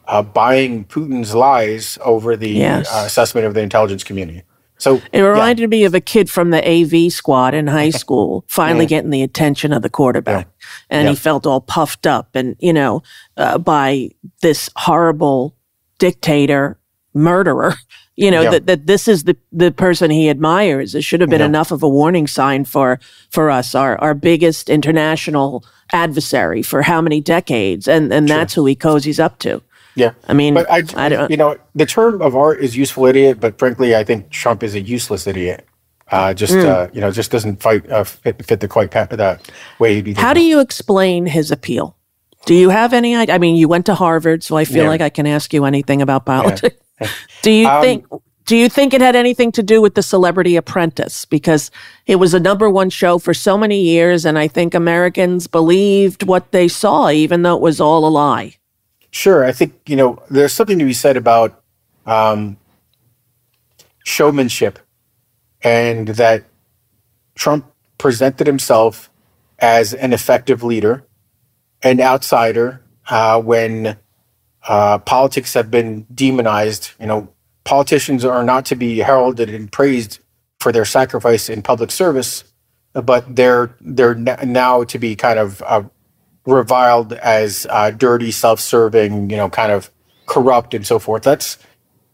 uh, 0.07 0.21
buying 0.23 0.83
Putin's 0.85 1.35
lies 1.35 1.97
over 2.03 2.35
the 2.35 2.49
Yes. 2.49 2.91
uh, 2.93 3.03
assessment 3.05 3.45
of 3.45 3.53
the 3.53 3.61
intelligence 3.61 4.03
community. 4.03 4.43
So 4.79 5.01
It 5.11 5.21
reminded 5.21 5.69
me 5.69 5.85
of 5.85 5.95
a 5.95 5.99
kid 6.01 6.29
from 6.29 6.51
the 6.51 6.61
AV 6.67 7.11
squad 7.11 7.53
in 7.53 7.67
high 7.67 7.89
school 8.03 8.45
finally 8.47 8.85
getting 8.85 9.09
the 9.09 9.23
attention 9.23 9.73
of 9.73 9.81
the 9.81 9.89
quarterback. 9.89 10.47
And 10.89 11.05
Yeah. 11.05 11.09
he 11.11 11.15
felt 11.15 11.47
all 11.47 11.61
puffed 11.61 12.05
up 12.05 12.35
and, 12.35 12.55
you 12.59 12.73
know, 12.73 13.01
uh, 13.37 13.57
by 13.57 14.09
this 14.41 14.69
horrible 14.75 15.55
dictator, 15.99 16.77
murderer, 17.13 17.73
you 18.15 18.29
know, 18.31 18.41
Yeah. 18.41 18.51
that, 18.51 18.67
that 18.67 18.87
this 18.87 19.07
is 19.07 19.23
the, 19.23 19.35
the 19.51 19.71
person 19.71 20.11
he 20.11 20.29
admires. 20.29 20.93
It 20.95 21.03
should 21.03 21.21
have 21.21 21.29
been 21.29 21.39
Yeah. 21.39 21.47
enough 21.47 21.71
of 21.71 21.81
a 21.83 21.89
warning 21.89 22.27
sign 22.27 22.65
for, 22.65 22.99
for 23.31 23.49
us, 23.49 23.73
our, 23.75 23.99
our 23.99 24.13
biggest 24.13 24.69
international 24.69 25.63
adversary 25.93 26.61
for 26.61 26.81
how 26.83 27.01
many 27.01 27.21
decades. 27.21 27.87
And, 27.87 28.11
and 28.13 28.27
that's 28.27 28.53
who 28.53 28.65
he 28.65 28.75
cozies 28.75 29.19
up 29.19 29.39
to. 29.39 29.61
Yeah, 29.97 30.11
I 30.27 30.33
mean, 30.33 30.53
but 30.53 30.69
I, 30.71 30.83
I 30.95 31.09
don't- 31.09 31.31
you 31.31 31.37
know, 31.37 31.57
the 31.73 31.85
term 31.87 32.21
of 32.21 32.35
art 32.35 32.59
is 32.61 32.77
useful 32.77 33.07
idiot, 33.07 33.39
but 33.39 33.57
frankly, 33.57 33.95
I 33.95 34.03
think 34.03 34.29
Trump 34.29 34.61
is 34.61 34.75
a 34.75 34.79
useless 34.79 35.25
idiot. 35.25 35.65
Uh, 36.11 36.33
just 36.33 36.53
Hmm. 36.53 36.65
uh, 36.65 36.87
you 36.93 37.01
know, 37.01 37.11
just 37.11 37.31
doesn't 37.31 37.61
fight 37.61 37.89
uh, 37.91 38.03
fit, 38.03 38.45
fit 38.45 38.59
the 38.61 38.67
quite 38.67 38.91
the 38.91 39.39
way 39.79 39.95
he'd 39.95 40.05
be. 40.05 40.13
How 40.13 40.33
do 40.33 40.41
you 40.41 40.59
explain 40.61 41.25
his 41.25 41.51
appeal? 41.51 41.97
Do 42.45 42.53
you 42.53 42.69
have 42.69 42.93
any 42.93 43.15
idea? 43.15 43.35
I 43.35 43.39
mean, 43.39 43.55
you 43.57 43.67
went 43.67 43.85
to 43.87 43.95
Harvard, 43.95 44.43
so 44.43 44.55
I 44.55 44.63
feel 44.65 44.83
Yeah. 44.83 44.89
like 44.89 45.01
I 45.01 45.09
can 45.09 45.27
ask 45.27 45.51
you 45.53 45.65
anything 45.65 46.01
about 46.01 46.25
politics. 46.25 46.77
do 47.41 47.51
you 47.51 47.67
Um, 47.67 47.81
think 47.81 48.05
do 48.45 48.55
you 48.55 48.69
think 48.69 48.93
it 48.93 49.01
had 49.01 49.17
anything 49.17 49.51
to 49.51 49.61
do 49.63 49.81
with 49.81 49.95
the 49.95 50.01
Celebrity 50.03 50.55
Apprentice? 50.55 51.25
Because 51.25 51.69
it 52.05 52.15
was 52.15 52.33
a 52.33 52.39
number 52.39 52.69
one 52.69 52.89
show 52.89 53.17
for 53.17 53.33
so 53.33 53.57
many 53.57 53.81
years, 53.81 54.23
and 54.25 54.39
I 54.39 54.47
think 54.47 54.73
Americans 54.73 55.47
believed 55.47 56.23
what 56.23 56.51
they 56.53 56.69
saw, 56.69 57.09
even 57.09 57.41
though 57.41 57.55
it 57.57 57.61
was 57.61 57.81
all 57.81 58.07
a 58.07 58.13
lie. 58.23 58.53
Sure, 59.17 59.43
I 59.43 59.51
think 59.51 59.73
you 59.87 59.95
know 59.95 60.21
there's 60.29 60.53
something 60.53 60.77
to 60.77 60.85
be 60.85 60.93
said 60.93 61.17
about 61.17 61.59
um, 62.05 62.55
showmanship, 64.05 64.77
and 65.63 66.09
that 66.09 66.43
Trump 67.33 67.65
presented 67.97 68.45
himself 68.45 69.09
as 69.57 69.95
an 69.95 70.13
effective 70.13 70.61
leader, 70.61 71.03
an 71.81 71.99
outsider 71.99 72.83
uh, 73.09 73.41
when 73.41 73.97
uh, 74.67 74.99
politics 74.99 75.55
have 75.55 75.71
been 75.71 76.05
demonized. 76.13 76.91
You 76.99 77.07
know, 77.07 77.33
politicians 77.63 78.23
are 78.23 78.43
not 78.43 78.67
to 78.67 78.75
be 78.75 78.99
heralded 78.99 79.49
and 79.49 79.71
praised 79.71 80.19
for 80.59 80.71
their 80.71 80.85
sacrifice 80.85 81.49
in 81.49 81.63
public 81.63 81.89
service. 81.89 82.43
but 82.93 83.35
they're 83.35 83.75
they're 83.81 84.13
now 84.13 84.83
to 84.83 84.99
be 84.99 85.15
kind 85.15 85.39
of 85.39 85.63
uh, 85.63 85.81
reviled 86.47 87.13
as 87.13 87.67
uh, 87.69 87.91
dirty, 87.91 88.31
self-serving, 88.31 89.29
you 89.29 89.37
know, 89.37 89.49
kind 89.49 89.71
of 89.71 89.91
corrupt 90.25 90.73
and 90.73 90.87
so 90.87 90.97
forth. 90.97 91.23
That's 91.23 91.57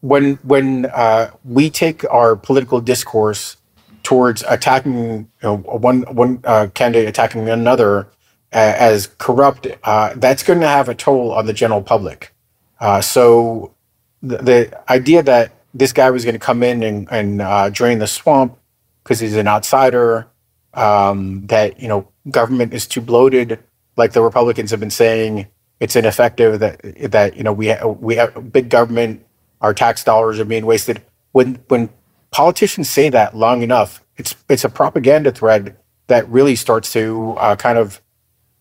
when 0.02 0.36
when 0.44 0.88
uh, 0.88 1.32
we 1.46 1.70
take 1.70 2.04
our 2.12 2.36
political 2.36 2.82
discourse 2.82 3.58
towards 4.02 4.44
attacking 4.50 4.94
you 4.94 5.28
know, 5.42 5.58
one 5.58 6.02
one 6.04 6.42
uh, 6.44 6.68
candidate 6.74 7.08
attacking 7.08 7.48
another 7.48 8.08
uh, 8.52 8.74
as 8.78 9.08
corrupt. 9.18 9.68
Uh, 9.84 10.14
that's 10.16 10.44
going 10.44 10.60
to 10.60 10.68
have 10.68 10.90
a 10.90 10.96
toll 10.96 11.32
on 11.32 11.46
the 11.46 11.54
general 11.54 11.82
public. 11.82 12.34
Uh, 12.80 13.00
so 13.00 13.74
the, 14.22 14.38
the, 14.38 14.92
idea 14.92 15.24
that 15.24 15.54
this 15.74 15.94
guy 15.94 16.10
was 16.10 16.26
going 16.26 16.36
to 16.36 16.40
come 16.40 16.62
in 16.64 16.84
and, 16.84 17.08
and 17.12 17.74
drain 17.74 18.00
the 18.00 18.08
swamp 18.08 18.58
because 19.04 19.20
he's 19.20 19.36
an 19.38 19.48
outsider, 19.48 20.28
um, 20.74 21.46
that 21.48 21.80
you 21.80 21.88
know 21.88 22.08
government 22.30 22.74
is 22.74 22.86
too 22.86 23.02
bloated 23.02 23.60
like 23.96 24.14
the 24.14 24.22
Republicans 24.22 24.72
have 24.72 24.80
been 24.80 24.90
saying, 24.90 25.48
it's 25.80 25.96
ineffective. 25.96 26.60
That 26.60 26.82
that 27.12 27.36
you 27.36 27.44
know 27.44 27.54
we 27.54 27.70
ha- 27.70 27.88
we 27.88 28.16
have 28.16 28.52
big 28.52 28.70
government, 28.70 29.26
our 29.62 29.74
tax 29.74 30.04
dollars 30.04 30.40
are 30.40 30.46
being 30.46 30.66
wasted. 30.66 31.02
When 31.32 31.56
when 31.68 31.90
politicians 32.32 32.90
say 32.90 33.10
that 33.10 33.36
long 33.36 33.62
enough, 33.62 34.04
it's 34.18 34.36
it's 34.50 34.64
a 34.64 34.70
propaganda 34.70 35.32
thread 35.32 35.78
that 36.08 36.28
really 36.30 36.56
starts 36.56 36.94
to 36.94 37.36
uh, 37.38 37.56
kind 37.56 37.78
of 37.78 38.02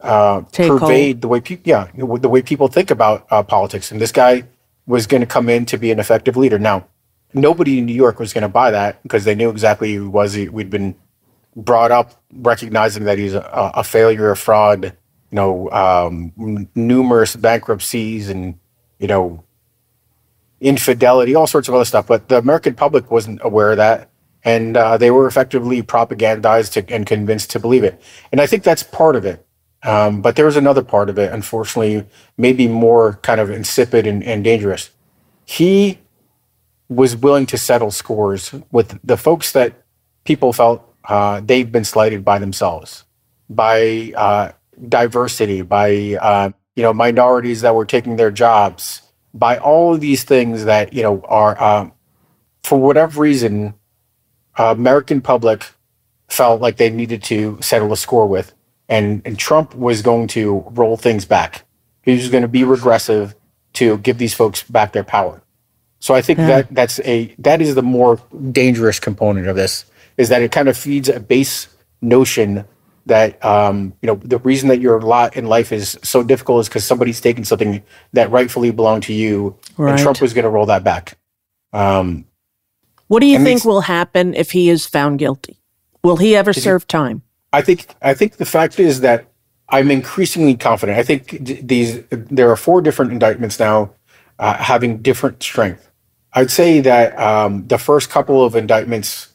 uh, 0.01 0.43
pervade 0.53 1.21
the 1.21 1.29
way 1.29 1.41
people 1.41 1.63
yeah 1.65 1.89
the 1.95 2.29
way 2.29 2.43
people 2.43 2.69
think 2.69 2.91
about 2.91 3.27
uh, 3.31 3.43
politics. 3.43 3.93
And 3.93 4.01
this 4.01 4.13
guy 4.13 4.45
was 4.87 5.07
going 5.07 5.21
to 5.21 5.27
come 5.27 5.49
in 5.49 5.65
to 5.67 5.79
be 5.79 5.93
an 5.93 6.01
effective 6.01 6.37
leader. 6.37 6.59
Now, 6.59 6.89
nobody 7.35 7.79
in 7.79 7.87
New 7.87 7.95
York 7.95 8.19
was 8.19 8.33
going 8.33 8.43
to 8.43 8.49
buy 8.49 8.73
that 8.73 9.03
because 9.03 9.25
they 9.25 9.35
knew 9.35 9.51
exactly 9.51 9.95
who 9.95 10.03
he 10.03 10.09
was. 10.09 10.37
We'd 10.37 10.71
been 10.71 10.97
brought 11.55 11.93
up 11.93 12.21
recognizing 12.33 13.05
that 13.05 13.19
he's 13.19 13.35
a, 13.35 13.73
a 13.75 13.85
failure, 13.85 14.31
a 14.31 14.37
fraud, 14.37 14.97
you 15.33 15.37
know, 15.37 15.71
um, 15.71 16.69
numerous 16.75 17.35
bankruptcies 17.35 18.29
and, 18.29 18.59
you 18.99 19.09
know, 19.09 19.43
infidelity, 20.61 21.35
all 21.35 21.47
sorts 21.47 21.69
of 21.69 21.75
other 21.75 21.87
stuff. 21.87 22.07
But 22.07 22.29
the 22.29 22.37
American 22.37 22.75
public 22.75 23.11
wasn't 23.11 23.41
aware 23.43 23.71
of 23.71 23.79
that. 23.79 24.11
And 24.45 24.77
uh, 24.77 24.99
they 24.99 25.11
were 25.11 25.27
effectively 25.27 25.83
propagandized 25.83 26.73
to, 26.73 26.95
and 26.95 27.07
convinced 27.07 27.51
to 27.53 27.59
believe 27.59 27.83
it. 27.83 28.01
And 28.31 28.41
I 28.41 28.47
think 28.47 28.63
that's 28.63 28.83
part 28.83 29.17
of 29.17 29.25
it. 29.25 29.47
Um, 29.85 30.21
but 30.21 30.37
there 30.37 30.47
was 30.47 30.57
another 30.57 30.83
part 30.83 31.09
of 31.09 31.19
it, 31.19 31.33
unfortunately, 31.33 32.07
maybe 32.37 32.69
more 32.69 33.15
kind 33.23 33.41
of 33.41 33.51
insipid 33.51 34.07
and, 34.07 34.23
and 34.23 34.45
dangerous. 34.45 34.91
He 35.47 35.99
was 36.89 37.17
willing 37.17 37.47
to 37.47 37.57
settle 37.57 37.91
scores 37.91 38.55
with 38.71 38.99
the 39.03 39.17
folks 39.17 39.53
that 39.53 39.83
people 40.25 40.53
felt 40.53 40.87
uh, 41.07 41.41
they've 41.41 41.73
been 41.73 41.85
slighted 41.85 42.25
by 42.25 42.39
themselves, 42.39 43.05
by 43.49 44.13
uh, 44.15 44.53
diversity, 44.89 45.63
by 45.63 46.17
uh, 46.21 46.51
you 46.77 46.83
know 46.83 46.93
minorities 46.93 47.61
that 47.63 47.75
were 47.75 47.85
taking 47.85 48.17
their 48.17 48.31
jobs, 48.31 49.03
by 49.35 49.59
all 49.59 49.95
of 49.95 50.01
these 50.01 50.25
things 50.25 50.65
that 50.65 50.93
you 50.93 51.03
know 51.03 51.23
are 51.29 51.63
um, 51.63 51.93
for 52.63 52.79
whatever 52.79 53.21
reason, 53.21 53.75
uh, 54.59 54.75
American 54.77 55.21
public 55.21 55.67
felt 56.29 56.61
like 56.61 56.77
they 56.77 56.91
needed 56.91 57.23
to 57.25 57.59
settle 57.61 57.93
a 57.93 57.97
score 57.97 58.27
with, 58.27 58.53
and 58.89 59.23
and 59.25 59.39
Trump 59.39 59.75
was 59.75 60.03
going 60.03 60.29
to 60.29 60.65
roll 60.71 60.97
things 60.97 61.25
back. 61.25 61.65
He 62.03 62.13
was 62.13 62.29
going 62.29 62.43
to 62.43 62.49
be 62.49 62.65
regressive 62.65 63.35
to 63.75 63.99
give 63.99 64.19
these 64.19 64.35
folks 64.35 64.63
back 64.63 64.93
their 64.93 65.05
power. 65.05 65.43
So 66.01 66.15
I 66.15 66.23
think 66.23 66.41
yeah. 66.41 66.47
that 66.47 66.75
that's 66.75 67.01
a 67.01 67.35
that 67.39 67.61
is 67.61 67.75
the 67.75 67.83
more 67.83 68.21
dangerous 68.51 68.99
component 68.99 69.47
of 69.47 69.57
this 69.57 69.85
is 70.17 70.29
that 70.29 70.43
it 70.43 70.53
kind 70.53 70.69
of 70.69 70.77
feeds 70.77 71.09
a 71.09 71.21
base 71.21 71.69
notion 72.01 72.65
that 73.07 73.45
um, 73.45 73.95
you 74.01 74.07
know 74.07 74.15
the 74.17 74.39
reason 74.39 74.69
that 74.69 74.81
your 74.81 75.01
lot 75.01 75.37
in 75.37 75.47
life 75.47 75.73
is 75.73 75.99
so 76.03 76.23
difficult 76.23 76.61
is 76.61 76.69
because 76.69 76.85
somebody's 76.85 77.21
taking 77.21 77.45
something 77.45 77.83
that 78.13 78.31
rightfully 78.31 78.71
belonged 78.71 79.03
to 79.05 79.13
you, 79.13 79.57
right. 79.77 79.93
and 79.93 80.01
Trump 80.01 80.21
was 80.21 80.35
going 80.35 80.45
to 80.45 80.51
roll 80.51 80.67
that 80.67 80.85
back. 80.85 81.19
Um, 81.73 82.27
what 83.09 83.21
do 83.21 83.27
you 83.27 83.43
think 83.43 83.65
will 83.65 83.83
happen 83.83 84.35
if 84.35 84.53
he 84.53 84.71
is 84.71 84.87
found 84.87 85.19
guilty? 85.19 85.61
Will 86.03 86.17
he 86.17 86.35
ever 86.35 86.53
serve 86.53 86.87
time? 86.87 87.23
I 87.53 87.63
think. 87.63 87.87
I 88.01 88.15
think 88.15 88.37
the 88.37 88.47
fact 88.47 88.79
is 88.81 89.01
that 89.01 89.27
I'm 89.69 89.91
increasingly 89.91 90.55
confident. 90.57 90.99
I 90.99 91.03
think 91.03 91.31
these 91.41 92.03
there 92.11 92.51
are 92.51 92.57
four 92.57 92.81
different 92.83 93.13
indictments 93.13 93.59
now, 93.59 93.93
uh, 94.39 94.55
having 94.55 94.99
different 94.99 95.43
strength. 95.43 95.91
I'd 96.35 96.51
say 96.51 96.81
that 96.81 97.19
um, 97.19 97.67
the 97.67 97.79
first 97.79 98.11
couple 98.11 98.45
of 98.45 98.57
indictments 98.57 99.32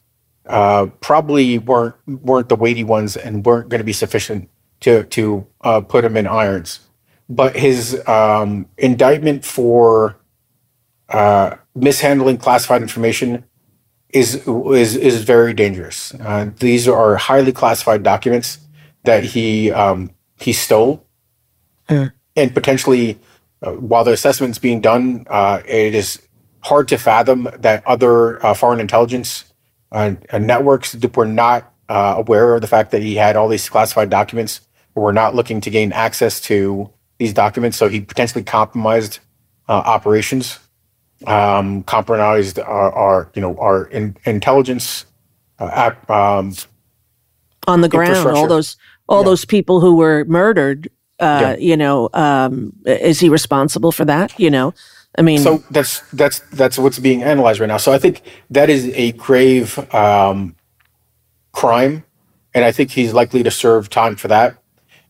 uh, 0.48 0.88
probably 1.02 1.60
weren't 1.60 1.96
weren't 2.08 2.50
the 2.50 2.56
weighty 2.56 2.84
ones 2.84 3.18
and 3.18 3.46
weren't 3.46 3.70
going 3.70 3.80
to 3.80 3.86
be 3.86 3.94
sufficient 3.94 4.50
to 4.80 5.04
to 5.04 5.46
uh, 5.62 5.82
put 5.82 6.04
him 6.04 6.18
in 6.18 6.28
irons. 6.28 6.80
But 7.30 7.58
his 7.58 8.02
um, 8.08 8.68
indictment 8.78 9.44
for 9.44 10.18
uh, 11.10 11.56
mishandling 11.76 12.38
classified 12.38 12.82
information 12.82 13.44
is 14.10 14.48
is 14.48 14.96
is 14.96 15.24
very 15.24 15.54
dangerous. 15.54 16.14
Uh, 16.16 16.52
these 16.60 16.88
are 16.88 17.18
highly 17.18 17.52
classified 17.52 18.04
documents 18.04 18.60
that 19.04 19.24
he 19.24 19.72
um, 19.72 20.12
he 20.38 20.54
stole, 20.54 21.06
mm. 21.90 22.12
and 22.38 22.54
potentially, 22.54 23.20
uh, 23.62 23.72
while 23.72 24.06
the 24.06 24.14
assessment's 24.14 24.60
being 24.60 24.80
done, 24.80 25.26
uh, 25.30 25.62
it 25.68 25.94
is 25.94 26.22
hard 26.62 26.88
to 26.88 26.98
fathom 26.98 27.50
that 27.60 27.86
other 27.86 28.40
foreign 28.56 28.80
intelligence 28.80 29.46
uh, 29.92 30.16
networks 30.34 30.92
that 30.94 31.16
were 31.16 31.26
not 31.26 31.74
uh, 31.90 32.16
aware 32.18 32.56
of 32.56 32.62
the 32.62 32.68
fact 32.68 32.92
that 32.92 33.02
he 33.02 33.16
had 33.16 33.36
all 33.36 33.48
these 33.48 33.70
classified 33.70 34.10
documents 34.10 34.62
or 34.96 35.04
were 35.04 35.14
not 35.14 35.36
looking 35.36 35.62
to 35.62 35.70
gain 35.70 35.92
access 35.92 36.42
to 36.42 36.90
these 37.18 37.34
documents. 37.34 37.78
So 37.78 37.88
he 37.88 38.02
potentially 38.02 38.44
compromised 38.44 39.20
uh, 39.70 39.74
operations, 39.74 40.60
um, 41.26 41.84
compromised 41.84 42.60
our, 42.60 42.92
our, 42.92 43.32
you 43.34 43.42
know 43.42 43.58
our 43.58 43.86
in, 43.86 44.18
intelligence 44.26 45.06
uh, 45.60 45.92
um, 46.10 46.54
on 47.68 47.82
the 47.82 47.90
ground. 47.90 48.28
All 48.28 48.48
those 48.48 48.78
all 49.08 49.22
yeah. 49.22 49.26
those 49.26 49.46
people 49.46 49.80
who 49.80 49.96
were 49.96 50.26
murdered. 50.26 50.90
Uh, 51.20 51.40
yeah. 51.42 51.56
You 51.56 51.78
know, 51.78 52.10
um, 52.14 52.74
is 52.86 53.20
he 53.20 53.28
responsible 53.30 53.92
for 53.92 54.06
that? 54.06 54.40
You 54.40 54.52
know, 54.52 54.74
I 55.18 55.24
mean, 55.24 55.40
so 55.40 55.64
that's 55.72 56.02
that's 56.12 56.40
that's 56.52 56.78
what's 56.78 57.00
being 57.00 57.24
analyzed 57.24 57.60
right 57.60 57.68
now. 57.68 57.78
So 57.78 57.92
I 57.92 57.98
think 57.98 58.22
that 58.52 58.70
is 58.70 58.90
a 58.94 59.14
grave 59.14 59.78
um, 59.94 60.56
crime, 61.52 62.04
and 62.54 62.64
I 62.64 62.72
think 62.72 62.92
he's 62.92 63.14
likely 63.14 63.42
to 63.44 63.52
serve 63.52 63.90
time 63.90 64.16
for 64.16 64.28
that. 64.28 64.58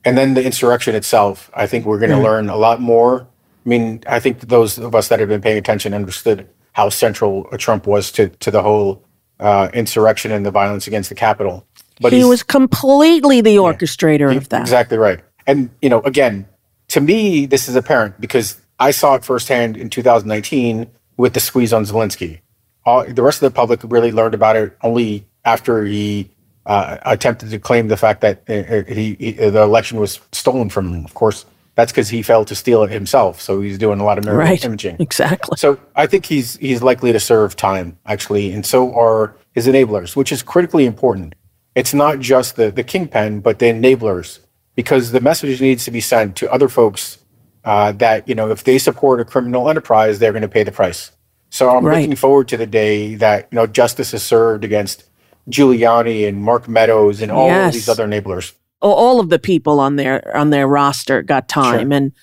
And 0.05 0.17
then 0.17 0.33
the 0.35 0.43
insurrection 0.43 0.95
itself, 0.95 1.49
I 1.53 1.67
think 1.67 1.85
we're 1.85 1.99
going 1.99 2.11
to 2.11 2.15
mm-hmm. 2.15 2.25
learn 2.25 2.49
a 2.49 2.55
lot 2.55 2.79
more. 2.79 3.27
I 3.65 3.69
mean, 3.69 4.01
I 4.07 4.21
think 4.21 4.39
those 4.39 4.77
of 4.77 4.95
us 4.95 5.09
that 5.09 5.19
have 5.19 5.27
been 5.27 5.41
paying 5.41 5.57
attention 5.57 5.93
understood 5.93 6.47
how 6.71 6.87
central 6.87 7.43
Trump 7.57 7.85
was 7.85 8.11
to 8.13 8.29
to 8.29 8.49
the 8.49 8.61
whole 8.61 9.03
uh, 9.41 9.69
insurrection 9.73 10.31
and 10.31 10.45
the 10.45 10.51
violence 10.51 10.87
against 10.87 11.09
the 11.09 11.15
Capitol. 11.15 11.67
But 11.99 12.13
he 12.13 12.23
was 12.23 12.43
completely 12.43 13.41
the 13.41 13.57
orchestrator 13.57 14.31
yeah, 14.31 14.37
of 14.37 14.49
that. 14.49 14.61
Exactly 14.61 14.97
right. 14.97 15.19
And 15.45 15.69
you 15.81 15.89
know, 15.89 16.01
again, 16.01 16.47
to 16.89 17.01
me, 17.01 17.45
this 17.45 17.67
is 17.67 17.75
apparent 17.75 18.21
because 18.21 18.61
I 18.79 18.91
saw 18.91 19.15
it 19.15 19.25
firsthand 19.25 19.77
in 19.77 19.89
2019 19.89 20.89
with 21.17 21.33
the 21.33 21.39
squeeze 21.39 21.73
on 21.73 21.83
Zelensky. 21.83 22.39
All, 22.85 23.05
the 23.05 23.23
rest 23.23 23.41
of 23.41 23.51
the 23.51 23.55
public 23.55 23.81
really 23.83 24.11
learned 24.11 24.33
about 24.33 24.55
it 24.55 24.77
only 24.81 25.25
after 25.43 25.83
he 25.83 26.29
uh, 26.65 26.97
attempted 27.03 27.49
to 27.49 27.59
claim 27.59 27.87
the 27.87 27.97
fact 27.97 28.21
that 28.21 28.43
uh, 28.49 28.83
he, 28.93 29.15
he, 29.19 29.31
the 29.31 29.61
election 29.61 29.99
was 29.99 30.19
stolen 30.31 30.69
from 30.69 30.93
him. 30.93 31.05
Of 31.05 31.13
course, 31.13 31.45
that's 31.75 31.91
because 31.91 32.09
he 32.09 32.21
failed 32.21 32.47
to 32.47 32.55
steal 32.55 32.83
it 32.83 32.91
himself. 32.91 33.41
So 33.41 33.61
he's 33.61 33.77
doing 33.77 33.99
a 33.99 34.03
lot 34.03 34.17
of 34.17 34.25
mirror 34.25 34.37
right. 34.37 34.63
imaging. 34.63 34.97
Exactly. 34.99 35.57
So 35.57 35.79
I 35.95 36.07
think 36.07 36.25
he's 36.25 36.57
he's 36.57 36.81
likely 36.83 37.11
to 37.11 37.19
serve 37.19 37.55
time 37.55 37.97
actually, 38.05 38.51
and 38.51 38.65
so 38.65 38.93
are 38.95 39.35
his 39.53 39.67
enablers, 39.67 40.15
which 40.15 40.31
is 40.31 40.43
critically 40.43 40.85
important. 40.85 41.35
It's 41.75 41.93
not 41.93 42.19
just 42.19 42.55
the 42.55 42.71
the 42.71 42.83
kingpin, 42.83 43.41
but 43.41 43.59
the 43.59 43.67
enablers, 43.67 44.39
because 44.75 45.11
the 45.11 45.21
message 45.21 45.61
needs 45.61 45.85
to 45.85 45.91
be 45.91 46.01
sent 46.01 46.35
to 46.37 46.51
other 46.51 46.67
folks 46.67 47.19
uh, 47.67 47.91
that 47.91 48.25
you 48.29 48.33
know 48.33 48.49
if 48.49 48.63
they 48.63 48.77
support 48.77 49.19
a 49.19 49.25
criminal 49.25 49.69
enterprise, 49.69 50.19
they're 50.19 50.31
going 50.31 50.41
to 50.41 50.47
pay 50.47 50.63
the 50.63 50.71
price. 50.71 51.11
So 51.49 51.69
I'm 51.69 51.85
right. 51.85 51.99
looking 51.99 52.15
forward 52.15 52.47
to 52.47 52.57
the 52.57 52.65
day 52.65 53.15
that 53.15 53.49
you 53.51 53.57
know 53.57 53.67
justice 53.67 54.13
is 54.13 54.23
served 54.23 54.63
against 54.63 55.03
Giuliani 55.49 56.25
and 56.25 56.41
Mark 56.41 56.69
Meadows 56.69 57.21
and 57.21 57.29
all 57.29 57.47
yes. 57.47 57.67
of 57.67 57.73
these 57.73 57.89
other 57.89 58.07
enablers. 58.07 58.53
All 58.79 59.19
of 59.19 59.29
the 59.29 59.37
people 59.37 59.81
on 59.81 59.97
their 59.97 60.35
on 60.35 60.49
their 60.49 60.65
roster 60.65 61.21
got 61.21 61.49
time, 61.49 61.89
sure. 61.89 61.97
and 61.97 62.13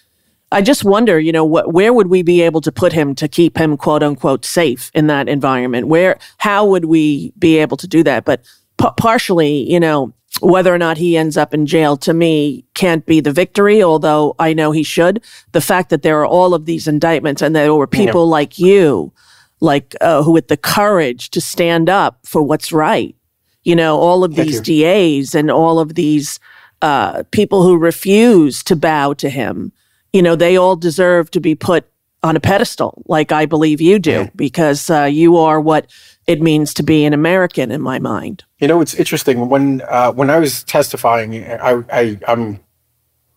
I 0.50 0.62
just 0.62 0.82
wonder, 0.82 1.20
you 1.20 1.32
know, 1.32 1.44
what 1.44 1.74
where 1.74 1.92
would 1.92 2.06
we 2.06 2.22
be 2.22 2.40
able 2.40 2.62
to 2.62 2.72
put 2.72 2.94
him 2.94 3.14
to 3.16 3.28
keep 3.28 3.58
him 3.58 3.76
quote 3.76 4.02
unquote 4.02 4.46
safe 4.46 4.90
in 4.94 5.08
that 5.08 5.28
environment? 5.28 5.88
Where 5.88 6.18
how 6.38 6.64
would 6.64 6.86
we 6.86 7.34
be 7.38 7.58
able 7.58 7.76
to 7.76 7.86
do 7.86 8.02
that? 8.04 8.24
But 8.24 8.46
p- 8.84 8.94
partially, 8.96 9.70
you 9.70 9.80
know, 9.80 10.12
whether 10.40 10.74
or 10.74 10.78
not 10.78 10.98
he 10.98 11.16
ends 11.16 11.36
up 11.36 11.54
in 11.54 11.64
jail 11.64 11.96
to 11.96 12.12
me 12.12 12.64
can't 12.74 13.06
be 13.06 13.20
the 13.20 13.32
victory, 13.32 13.82
although 13.82 14.34
I 14.38 14.52
know 14.52 14.72
he 14.72 14.82
should. 14.82 15.22
The 15.52 15.60
fact 15.60 15.90
that 15.90 16.02
there 16.02 16.20
are 16.20 16.26
all 16.26 16.54
of 16.54 16.66
these 16.66 16.88
indictments 16.88 17.40
and 17.40 17.54
there 17.54 17.74
were 17.74 17.86
people 17.86 18.26
yeah. 18.26 18.30
like 18.30 18.58
you, 18.58 19.12
like 19.60 19.94
uh, 20.00 20.22
who 20.22 20.32
with 20.32 20.48
the 20.48 20.56
courage 20.56 21.30
to 21.30 21.40
stand 21.40 21.88
up 21.88 22.18
for 22.24 22.42
what's 22.42 22.72
right, 22.72 23.14
You 23.62 23.76
know, 23.76 23.98
all 23.98 24.24
of 24.24 24.34
Thank 24.34 24.48
these 24.48 24.68
you. 24.68 24.82
DAs 24.82 25.34
and 25.34 25.50
all 25.50 25.78
of 25.78 25.94
these 25.94 26.40
uh, 26.82 27.22
people 27.30 27.62
who 27.62 27.78
refuse 27.78 28.62
to 28.64 28.76
bow 28.76 29.14
to 29.14 29.30
him, 29.30 29.72
you 30.12 30.20
know, 30.20 30.36
they 30.36 30.56
all 30.56 30.76
deserve 30.76 31.30
to 31.30 31.40
be 31.40 31.54
put 31.54 31.88
on 32.24 32.36
a 32.36 32.40
pedestal, 32.40 33.02
like 33.06 33.32
I 33.32 33.46
believe 33.46 33.80
you 33.80 33.98
do, 33.98 34.28
because 34.34 34.88
uh, 34.90 35.04
you 35.04 35.36
are 35.36 35.60
what 35.60 35.90
it 36.26 36.40
means 36.40 36.72
to 36.74 36.82
be 36.82 37.04
an 37.04 37.12
American 37.12 37.70
in 37.70 37.80
my 37.80 37.98
mind. 37.98 38.44
You 38.58 38.68
know, 38.68 38.80
it's 38.80 38.94
interesting 38.94 39.48
when 39.48 39.82
uh, 39.88 40.12
when 40.12 40.30
I 40.30 40.38
was 40.38 40.64
testifying, 40.64 41.44
I, 41.44 41.82
I 41.92 42.18
I'm 42.26 42.60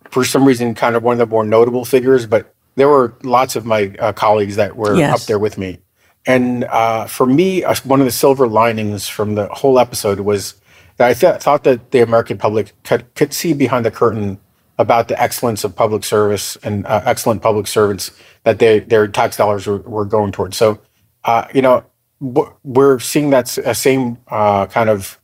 for 0.09 0.23
some 0.23 0.45
reason 0.45 0.73
kind 0.73 0.95
of 0.95 1.03
one 1.03 1.13
of 1.13 1.19
the 1.19 1.25
more 1.25 1.43
notable 1.43 1.85
figures, 1.85 2.25
but 2.25 2.53
there 2.75 2.87
were 2.87 3.15
lots 3.23 3.55
of 3.55 3.65
my 3.65 3.93
uh, 3.99 4.13
colleagues 4.13 4.55
that 4.55 4.75
were 4.77 4.95
Yes. 4.95 5.21
up 5.21 5.27
there 5.27 5.39
with 5.39 5.57
me. 5.57 5.79
And 6.25 6.65
uh, 6.65 7.07
for 7.07 7.25
me, 7.25 7.63
uh, 7.63 7.75
one 7.83 7.99
of 7.99 8.05
the 8.05 8.11
silver 8.11 8.47
linings 8.47 9.07
from 9.07 9.35
the 9.35 9.47
whole 9.47 9.79
episode 9.79 10.19
was 10.21 10.55
that 10.97 11.09
I 11.09 11.13
th- 11.13 11.41
thought 11.41 11.63
that 11.63 11.91
the 11.91 12.01
American 12.01 12.37
public 12.37 12.73
could, 12.83 13.13
could 13.15 13.33
see 13.33 13.53
behind 13.53 13.85
the 13.85 13.91
curtain 13.91 14.39
about 14.77 15.07
the 15.07 15.19
excellence 15.21 15.63
of 15.63 15.75
public 15.75 16.03
service 16.03 16.55
and 16.63 16.85
uh, 16.85 17.01
excellent 17.05 17.41
public 17.41 17.65
servants 17.67 18.11
that 18.43 18.59
they, 18.59 18.79
their 18.79 19.07
tax 19.07 19.37
dollars 19.37 19.65
were, 19.67 19.79
were 19.79 20.05
going 20.05 20.31
towards. 20.31 20.55
So, 20.57 20.79
uh, 21.23 21.47
you 21.53 21.61
know, 21.61 21.83
we're 22.19 22.99
seeing 22.99 23.29
that 23.29 23.57
uh, 23.59 23.73
same 23.73 24.17
uh, 24.27 24.65
kind 24.67 24.89
of 24.89 25.19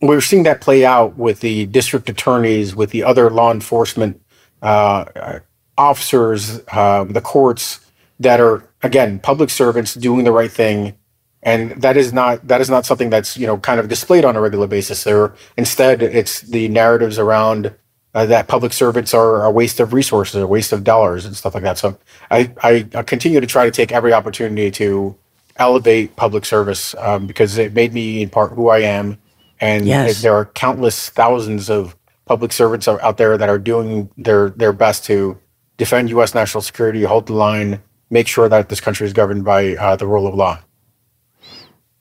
we're 0.00 0.20
seeing 0.20 0.42
that 0.42 0.60
play 0.60 0.84
out 0.84 1.16
with 1.16 1.40
the 1.40 1.66
district 1.66 2.08
attorneys, 2.08 2.76
with 2.76 2.90
the 2.90 3.02
other 3.02 3.30
law 3.30 3.50
enforcement 3.50 4.20
uh, 4.62 5.04
uh, 5.16 5.38
officers, 5.78 6.60
uh, 6.72 7.04
the 7.04 7.20
courts 7.20 7.80
that 8.20 8.40
are 8.40 8.68
again 8.82 9.18
public 9.18 9.50
servants 9.50 9.94
doing 9.94 10.24
the 10.24 10.32
right 10.32 10.50
thing, 10.50 10.94
and 11.42 11.70
that 11.82 11.96
is 11.96 12.12
not 12.12 12.46
that 12.46 12.60
is 12.60 12.70
not 12.70 12.86
something 12.86 13.10
that's 13.10 13.36
you 13.36 13.46
know 13.46 13.58
kind 13.58 13.80
of 13.80 13.88
displayed 13.88 14.24
on 14.24 14.36
a 14.36 14.40
regular 14.40 14.66
basis. 14.66 15.04
There, 15.04 15.34
instead, 15.56 16.02
it's 16.02 16.42
the 16.42 16.68
narratives 16.68 17.18
around 17.18 17.74
uh, 18.14 18.26
that 18.26 18.46
public 18.46 18.72
servants 18.72 19.12
are 19.12 19.44
a 19.44 19.50
waste 19.50 19.80
of 19.80 19.92
resources, 19.92 20.40
a 20.40 20.46
waste 20.46 20.72
of 20.72 20.84
dollars, 20.84 21.24
and 21.24 21.36
stuff 21.36 21.54
like 21.54 21.64
that. 21.64 21.78
So 21.78 21.98
I, 22.30 22.52
I 22.62 23.02
continue 23.02 23.40
to 23.40 23.46
try 23.46 23.64
to 23.64 23.72
take 23.72 23.90
every 23.90 24.12
opportunity 24.12 24.70
to 24.72 25.16
elevate 25.56 26.16
public 26.16 26.44
service 26.44 26.94
um, 26.98 27.26
because 27.26 27.58
it 27.58 27.72
made 27.74 27.92
me 27.92 28.22
in 28.22 28.30
part 28.30 28.52
who 28.52 28.68
I 28.68 28.80
am. 28.80 29.18
And 29.60 29.86
Yes. 29.86 30.22
there 30.22 30.34
are 30.34 30.46
countless 30.46 31.08
thousands 31.08 31.70
of 31.70 31.96
public 32.24 32.52
servants 32.52 32.88
out 32.88 33.16
there 33.18 33.38
that 33.38 33.48
are 33.48 33.58
doing 33.58 34.10
their, 34.16 34.50
their 34.50 34.72
best 34.72 35.04
to 35.04 35.38
defend 35.76 36.10
U.S. 36.10 36.34
national 36.34 36.62
security, 36.62 37.02
hold 37.04 37.26
the 37.26 37.34
line, 37.34 37.82
make 38.10 38.26
sure 38.26 38.48
that 38.48 38.68
this 38.68 38.80
country 38.80 39.06
is 39.06 39.12
governed 39.12 39.44
by 39.44 39.76
uh, 39.76 39.96
the 39.96 40.06
rule 40.06 40.26
of 40.26 40.34
law. 40.34 40.58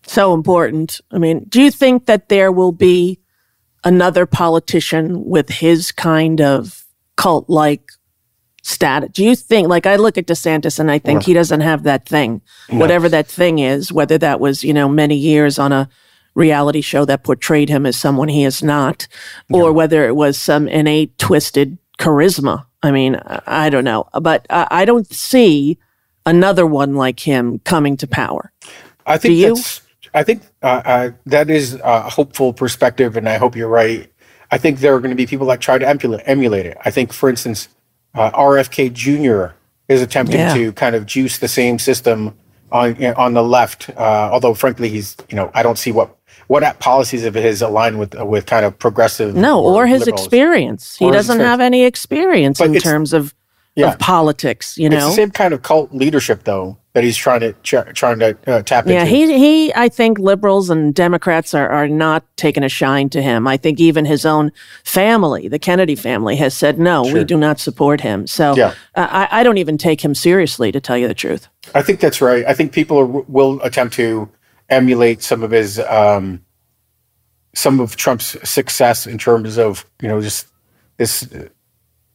So 0.05 0.33
important. 0.33 0.99
I 1.11 1.17
mean, 1.17 1.45
do 1.47 1.61
you 1.61 1.71
think 1.71 2.05
that 2.07 2.29
there 2.29 2.51
will 2.51 2.71
be 2.71 3.19
another 3.83 4.25
politician 4.25 5.25
with 5.25 5.49
his 5.49 5.91
kind 5.91 6.41
of 6.41 6.85
cult 7.15 7.49
like 7.49 7.83
status? 8.63 9.09
Do 9.13 9.23
you 9.23 9.35
think, 9.35 9.67
like, 9.67 9.85
I 9.85 9.97
look 9.97 10.17
at 10.17 10.25
DeSantis 10.25 10.79
and 10.79 10.89
I 10.89 10.97
think 10.97 11.23
he 11.23 11.33
doesn't 11.33 11.61
have 11.61 11.83
that 11.83 12.07
thing, 12.07 12.41
whatever 12.69 13.07
that 13.09 13.27
thing 13.27 13.59
is, 13.59 13.91
whether 13.91 14.17
that 14.17 14.39
was, 14.39 14.63
you 14.63 14.73
know, 14.73 14.89
many 14.89 15.15
years 15.15 15.59
on 15.59 15.71
a 15.71 15.87
reality 16.33 16.81
show 16.81 17.05
that 17.05 17.23
portrayed 17.23 17.69
him 17.69 17.85
as 17.85 17.95
someone 17.95 18.29
he 18.29 18.43
is 18.43 18.63
not, 18.63 19.07
or 19.51 19.71
whether 19.71 20.07
it 20.07 20.15
was 20.15 20.37
some 20.37 20.67
innate 20.67 21.15
twisted 21.19 21.77
charisma. 21.99 22.65
I 22.81 22.91
mean, 22.91 23.19
I 23.45 23.69
don't 23.69 23.83
know, 23.83 24.09
but 24.19 24.47
I, 24.49 24.67
I 24.71 24.85
don't 24.85 25.11
see 25.13 25.77
another 26.25 26.65
one 26.65 26.95
like 26.95 27.19
him 27.19 27.59
coming 27.59 27.97
to 27.97 28.07
power. 28.07 28.51
I 29.05 29.17
think 29.17 29.33
Do 29.33 29.35
you? 29.35 29.55
that's. 29.55 29.81
I 30.15 30.23
think 30.23 30.43
uh, 30.61 30.81
uh, 30.85 31.11
that 31.25 31.49
is 31.49 31.79
a 31.83 32.09
hopeful 32.09 32.53
perspective, 32.53 33.17
and 33.17 33.27
I 33.27 33.37
hope 33.37 33.55
you're 33.55 33.67
right. 33.67 34.11
I 34.51 34.57
think 34.57 34.79
there 34.79 34.93
are 34.93 34.99
going 34.99 35.09
to 35.09 35.15
be 35.15 35.25
people 35.25 35.47
that 35.47 35.59
try 35.59 35.79
to 35.79 35.87
emulate, 35.87 36.21
emulate 36.25 36.65
it. 36.67 36.77
I 36.85 36.91
think, 36.91 37.11
for 37.11 37.29
instance, 37.29 37.67
uh, 38.15 38.31
RFK 38.31 38.91
Jr. 38.93 39.53
is 39.87 40.01
attempting 40.01 40.39
Yeah. 40.39 40.53
to 40.53 40.71
kind 40.73 40.95
of 40.95 41.05
juice 41.05 41.37
the 41.39 41.47
same 41.47 41.79
system 41.79 42.35
on 42.71 42.95
you 42.95 43.09
know, 43.09 43.13
on 43.17 43.33
the 43.33 43.43
left. 43.43 43.89
Uh, 43.91 44.29
although, 44.31 44.53
frankly, 44.53 44.89
he's 44.89 45.15
you 45.29 45.35
know 45.35 45.51
I 45.53 45.63
don't 45.63 45.77
see 45.77 45.91
what 45.91 46.15
what 46.47 46.79
policies 46.79 47.23
of 47.25 47.33
his 47.35 47.61
align 47.61 47.97
with 47.97 48.13
with 48.15 48.45
kind 48.45 48.65
of 48.65 48.77
progressive. 48.77 49.35
No, 49.35 49.63
or, 49.63 49.87
his 49.87 50.01
liberals. 50.01 50.21
experience. 50.21 50.95
He 50.97 51.05
Or 51.05 51.11
doesn't 51.11 51.35
experience. 51.35 51.51
have 51.51 51.59
any 51.61 51.83
experience 51.85 52.59
But 52.59 52.69
in 52.69 52.79
terms 52.79 53.13
of, 53.13 53.33
Yeah. 53.75 53.93
of 53.93 53.99
politics, 53.99 54.77
you 54.77 54.87
know, 54.87 54.97
It's 54.97 55.15
the 55.15 55.21
same 55.23 55.31
kind 55.31 55.51
of 55.53 55.63
cult 55.63 55.91
leadership, 55.93 56.43
though, 56.43 56.77
that 56.93 57.03
he's 57.03 57.17
trying 57.17 57.39
to 57.39 57.53
try, 57.63 57.81
trying 57.93 58.19
to 58.19 58.37
uh, 58.45 58.61
tap 58.61 58.85
Yeah, 58.85 59.01
into. 59.01 59.17
Yeah, 59.17 59.27
he, 59.27 59.37
he, 59.39 59.73
I 59.73 59.89
think 59.89 60.19
liberals 60.19 60.69
and 60.69 60.93
Democrats 60.93 61.55
are, 61.55 61.67
are 61.69 61.87
not 61.87 62.23
taking 62.37 62.63
a 62.63 62.69
shine 62.69 63.09
to 63.09 63.21
him. 63.21 63.47
I 63.47 63.57
think 63.57 63.79
even 63.79 64.05
his 64.05 64.27
own 64.27 64.51
family, 64.83 65.47
the 65.47 65.57
Kennedy 65.57 65.95
family, 65.95 66.35
has 66.35 66.55
said, 66.55 66.77
no, 66.77 67.01
we 67.01 67.23
do 67.23 67.35
not 67.35 67.59
support 67.59 68.01
him. 68.01 68.27
So 68.27 68.55
Yeah. 68.55 68.75
uh, 68.93 69.07
I, 69.09 69.39
I 69.39 69.43
don't 69.43 69.57
even 69.57 69.79
take 69.79 70.01
him 70.05 70.13
seriously, 70.13 70.71
to 70.71 70.79
tell 70.79 70.97
you 70.97 71.07
the 71.07 71.15
truth. 71.15 71.47
I 71.73 71.81
think 71.81 71.99
that's 71.99 72.21
right. 72.21 72.45
I 72.45 72.53
think 72.53 72.73
people 72.73 72.99
are, 72.99 73.05
will 73.05 73.59
attempt 73.63 73.95
to 73.95 74.29
emulate 74.69 75.23
some 75.23 75.41
of 75.41 75.49
his, 75.49 75.79
um, 75.79 76.45
some 77.55 77.79
of 77.79 77.95
Trump's 77.95 78.37
success 78.47 79.05
in 79.07 79.17
terms 79.17 79.57
of 79.59 79.85
you 80.01 80.07
know 80.07 80.19
just 80.21 80.47
this 80.97 81.27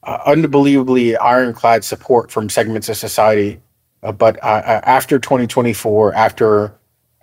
uh, 0.02 0.18
unbelievably 0.26 1.16
ironclad 1.16 1.84
support 1.84 2.30
from 2.30 2.48
segments 2.48 2.88
of 2.88 2.96
society. 2.96 3.60
Uh, 4.02 4.12
but 4.12 4.42
uh, 4.42 4.46
uh, 4.46 4.80
after 4.84 5.18
2024, 5.18 6.14
after 6.14 6.74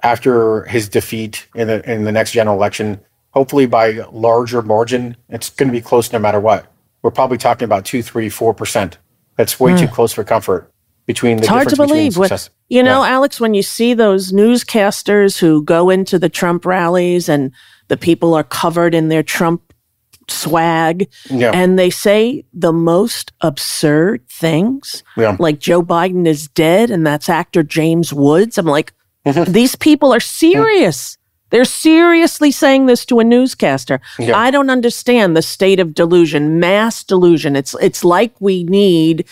after 0.04 0.64
his 0.66 0.88
defeat 0.90 1.48
in 1.56 1.68
the 1.68 1.92
in 1.92 2.04
the 2.04 2.12
next 2.12 2.32
general 2.32 2.56
election, 2.56 3.00
hopefully 3.32 3.66
by 3.66 3.92
larger 4.12 4.62
margin, 4.62 5.16
it's 5.30 5.50
going 5.50 5.68
to 5.68 5.74
be 5.74 5.82
close 5.82 6.12
no 6.12 6.20
matter 6.20 6.40
what. 6.40 6.72
We're 7.02 7.12
probably 7.12 7.38
talking 7.38 7.66
about 7.66 7.86
two, 7.86 8.04
three, 8.04 8.30
four 8.30 8.54
percent. 8.54 8.98
That's 9.38 9.60
way 9.60 9.76
too 9.78 9.88
close 9.88 10.14
for 10.14 10.24
comfort 10.24 10.72
between 11.06 11.38
the 11.38 11.44
It's 11.44 11.50
hard 11.50 11.70
to 11.70 11.76
believe. 11.76 12.18
What, 12.18 12.50
you 12.70 12.82
know, 12.82 13.04
Yeah. 13.04 13.10
Alex, 13.10 13.40
when 13.40 13.54
you 13.54 13.62
see 13.62 13.94
those 13.94 14.32
newscasters 14.32 15.38
who 15.38 15.64
go 15.64 15.90
into 15.90 16.18
the 16.18 16.30
Trump 16.30 16.66
rallies 16.66 17.30
and 17.30 17.52
the 17.88 17.98
people 17.98 18.34
are 18.34 18.44
covered 18.44 18.96
in 18.96 19.10
their 19.10 19.24
Trump 19.24 19.65
swag 20.28 21.08
Yeah. 21.30 21.52
and 21.54 21.78
they 21.78 21.90
say 21.90 22.46
the 22.54 22.74
most 22.74 23.32
absurd 23.42 24.28
things, 24.30 25.04
Yeah. 25.18 25.36
like 25.40 25.60
Joe 25.60 25.84
Biden 25.84 26.28
is 26.28 26.48
dead 26.48 26.90
and 26.92 27.06
that's 27.06 27.30
actor 27.30 27.64
James 27.64 28.14
Woods. 28.14 28.58
I'm 28.58 28.66
like, 28.66 28.94
Mm-hmm. 29.26 29.52
these 29.54 29.76
people 29.76 30.14
are 30.14 30.20
serious. 30.20 31.18
They're 31.50 31.66
seriously 31.66 32.52
saying 32.52 32.86
this 32.86 33.06
to 33.08 33.20
a 33.20 33.24
newscaster. 33.24 34.00
Yeah. 34.20 34.38
I 34.38 34.52
don't 34.52 34.70
understand 34.70 35.36
the 35.36 35.42
state 35.42 35.80
of 35.80 35.96
delusion, 35.96 36.60
mass 36.60 37.04
delusion. 37.04 37.56
It's 37.56 37.76
it's 37.82 38.04
like 38.04 38.34
we 38.40 38.64
need 38.66 39.26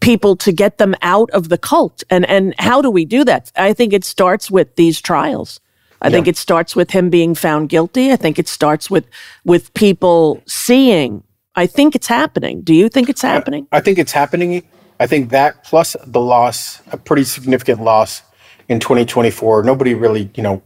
people 0.00 0.36
to 0.36 0.52
get 0.52 0.76
them 0.78 0.94
out 1.00 1.30
of 1.30 1.48
the 1.48 1.56
cult. 1.56 2.02
And 2.10 2.26
and 2.28 2.54
how 2.58 2.82
do 2.82 2.90
we 2.90 3.04
do 3.06 3.24
that? 3.24 3.50
I 3.56 3.72
think 3.72 3.92
it 3.94 4.04
starts 4.04 4.50
with 4.50 4.74
these 4.76 5.00
trials. 5.00 5.60
I 6.02 6.10
think 6.10 6.26
it 6.26 6.36
starts 6.36 6.74
with 6.74 6.90
him 6.90 7.10
being 7.10 7.34
found 7.34 7.68
guilty. 7.68 8.12
I 8.12 8.16
think 8.16 8.38
it 8.38 8.48
starts 8.48 8.90
with 8.90 9.06
with 9.44 9.72
people 9.74 10.42
seeing. 10.46 11.22
I 11.54 11.66
think 11.66 11.94
it's 11.94 12.08
happening. 12.08 12.62
Do 12.62 12.74
you 12.74 12.88
think 12.88 13.08
it's 13.08 13.22
happening? 13.22 13.68
I 13.72 13.80
think 13.80 13.98
it's 13.98 14.12
happening. 14.12 14.62
I 14.98 15.06
think 15.06 15.30
that 15.30 15.64
plus 15.64 15.96
the 16.04 16.20
loss, 16.20 16.80
a 16.90 16.96
pretty 16.96 17.24
significant 17.24 17.82
loss 17.82 18.22
in 18.68 18.80
2024. 18.80 19.62
Nobody 19.62 19.94
really, 19.94 20.30
you 20.34 20.42
know, 20.42 20.62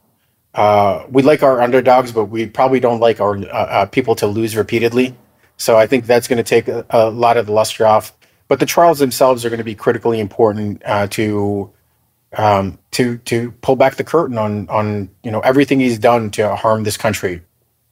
uh, 0.54 1.04
we 1.10 1.22
like 1.22 1.42
our 1.42 1.60
underdogs, 1.60 2.12
but 2.12 2.26
we 2.26 2.46
probably 2.46 2.80
don't 2.80 3.00
like 3.00 3.20
our 3.20 3.36
uh, 3.36 3.50
uh, 3.50 3.86
people 3.86 4.14
to 4.16 4.26
lose 4.26 4.56
repeatedly. 4.56 5.14
So 5.58 5.76
I 5.76 5.86
think 5.86 6.06
that's 6.06 6.28
going 6.28 6.38
to 6.38 6.42
take 6.42 6.68
a, 6.68 6.84
a 6.90 7.10
lot 7.10 7.36
of 7.36 7.46
the 7.46 7.52
luster 7.52 7.86
off. 7.86 8.12
But 8.48 8.60
the 8.60 8.66
trials 8.66 9.00
themselves 9.00 9.44
are 9.44 9.50
going 9.50 9.58
to 9.58 9.64
be 9.64 9.74
critically 9.74 10.20
important 10.20 10.82
uh, 10.84 11.08
to 11.08 11.72
um, 12.36 12.78
to 12.92 13.18
to 13.18 13.50
pull 13.62 13.76
back 13.76 13.96
the 13.96 14.04
curtain 14.04 14.38
on 14.38 14.68
on 14.68 15.10
you 15.22 15.30
know 15.30 15.40
everything 15.40 15.80
he's 15.80 15.98
done 15.98 16.30
to 16.32 16.54
harm 16.56 16.84
this 16.84 16.96
country. 16.96 17.42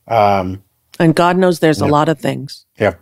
Um, 0.09 0.63
And 0.99 1.15
God 1.15 1.37
knows 1.37 1.59
there's 1.59 1.81
a 1.81 1.87
lot 1.87 2.09
of 2.09 2.19
things. 2.21 2.67
yeah. 2.79 2.95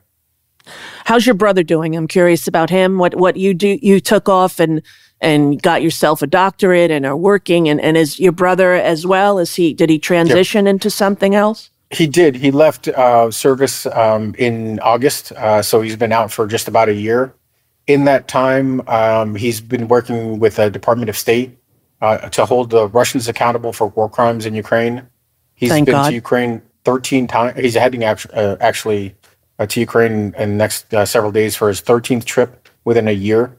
How's 1.04 1.26
your 1.26 1.34
brother 1.34 1.64
doing? 1.64 1.96
I'm 1.96 2.06
curious 2.06 2.46
about 2.46 2.70
him. 2.70 2.98
What 2.98 3.16
what 3.16 3.36
you 3.36 3.52
do 3.54 3.78
you 3.82 4.00
took 4.00 4.28
off 4.28 4.60
and 4.60 4.82
and 5.20 5.60
got 5.60 5.82
yourself 5.82 6.22
a 6.22 6.26
doctorate 6.26 6.90
and 6.90 7.04
are 7.04 7.16
working 7.16 7.68
and, 7.68 7.80
and 7.80 7.96
is 7.96 8.20
your 8.20 8.32
brother 8.32 8.74
as 8.74 9.04
well? 9.04 9.38
Is 9.38 9.56
he 9.56 9.74
did 9.74 9.90
he 9.90 9.98
transition 9.98 10.66
into 10.66 10.90
something 10.90 11.34
else? 11.34 11.70
He 11.90 12.06
did. 12.06 12.36
He 12.36 12.50
left 12.52 12.88
uh, 12.88 13.30
service 13.30 13.84
um, 13.86 14.34
in 14.38 14.80
August, 14.80 15.32
uh, 15.32 15.60
so 15.60 15.82
he's 15.82 15.96
been 15.96 16.12
out 16.12 16.32
for 16.32 16.46
just 16.46 16.66
about 16.68 16.88
a 16.88 16.94
year. 16.94 17.34
In 17.86 18.04
that 18.04 18.28
time, 18.28 18.86
um, 18.88 19.34
he's 19.34 19.60
been 19.60 19.88
working 19.88 20.38
with 20.38 20.56
the 20.56 20.70
Department 20.70 21.10
of 21.10 21.16
State 21.16 21.58
uh, 22.00 22.28
to 22.30 22.44
hold 22.46 22.70
the 22.70 22.88
Russians 22.88 23.28
accountable 23.28 23.72
for 23.72 23.88
war 23.88 24.08
crimes 24.08 24.46
in 24.46 24.54
Ukraine. 24.54 25.06
He's 25.54 25.70
Thank 25.70 25.86
been 25.86 25.92
God. 25.92 26.08
to 26.08 26.14
Ukraine 26.14 26.62
13 26.84 27.26
times. 27.26 27.58
He's 27.58 27.74
heading 27.74 28.04
act- 28.04 28.26
uh, 28.32 28.56
actually 28.60 29.14
uh, 29.58 29.66
to 29.66 29.80
Ukraine 29.80 30.34
in 30.38 30.50
the 30.50 30.56
next 30.56 30.92
uh, 30.94 31.04
several 31.04 31.32
days 31.32 31.56
for 31.56 31.68
his 31.68 31.80
13th 31.80 32.24
trip 32.24 32.68
within 32.84 33.08
a 33.08 33.12
year. 33.12 33.56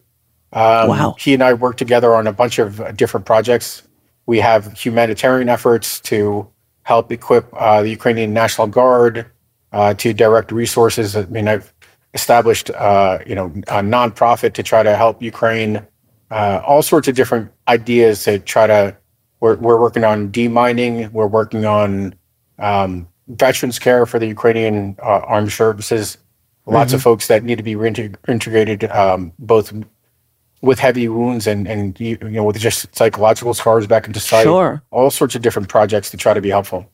Um, 0.54 0.90
Wow. 0.90 1.16
He 1.18 1.34
and 1.34 1.44
I 1.44 1.54
work 1.54 1.78
together 1.78 2.16
on 2.16 2.28
a 2.28 2.34
bunch 2.34 2.60
of 2.60 2.80
uh, 2.80 2.92
different 2.92 3.26
projects. 3.26 3.84
We 4.26 4.40
have 4.40 4.74
humanitarian 4.74 5.50
efforts 5.50 6.00
to 6.02 6.48
help 6.84 7.12
equip 7.12 7.48
uh, 7.54 7.82
the 7.82 7.90
Ukrainian 7.90 8.34
National 8.34 8.68
Guard, 8.68 9.26
uh, 9.74 9.94
to 9.96 10.14
direct 10.14 10.52
resources. 10.52 11.16
I 11.16 11.26
mean, 11.26 11.48
I've 11.48 11.73
established, 12.14 12.70
uh, 12.72 13.20
you 13.26 13.36
know, 13.36 13.46
a 13.68 13.82
nonprofit 13.82 14.54
to 14.54 14.64
try 14.64 14.84
to 14.84 14.96
help 14.96 15.22
Ukraine. 15.22 15.86
Uh, 16.32 16.62
all 16.66 16.82
sorts 16.82 17.08
of 17.08 17.16
different 17.16 17.52
ideas 17.68 18.24
to 18.24 18.40
try 18.40 18.68
to. 18.68 18.96
We're 19.40 19.56
we're 19.56 19.80
working 19.80 20.04
on 20.04 20.32
demining. 20.32 21.12
We're 21.12 21.28
working 21.28 21.66
on 21.66 22.16
um, 22.60 23.08
veterans 23.28 23.78
care 23.78 24.06
for 24.06 24.20
the 24.20 24.28
Ukrainian 24.28 24.96
uh, 25.02 25.22
armed 25.28 25.52
services. 25.52 26.18
Lots 26.66 26.90
Mm-hmm. 26.90 26.96
of 26.96 27.02
folks 27.02 27.28
that 27.28 27.44
need 27.44 27.58
to 27.58 27.64
be 27.64 27.76
reintegrated, 27.76 28.90
um, 28.96 29.34
both 29.38 29.74
with 30.62 30.80
heavy 30.80 31.10
wounds 31.10 31.46
and 31.46 31.68
and 31.68 32.00
you 32.00 32.18
you 32.22 32.30
know 32.30 32.46
with 32.46 32.58
just 32.58 32.96
psychological 32.96 33.54
scars 33.54 33.86
back 33.86 34.08
into 34.08 34.22
society. 34.22 34.48
Sure. 34.48 34.82
All 34.92 35.12
sorts 35.12 35.36
of 35.36 35.42
different 35.42 35.68
projects 35.68 36.10
to 36.12 36.18
try 36.18 36.34
to 36.34 36.40
be 36.40 36.50
helpful. 36.50 36.90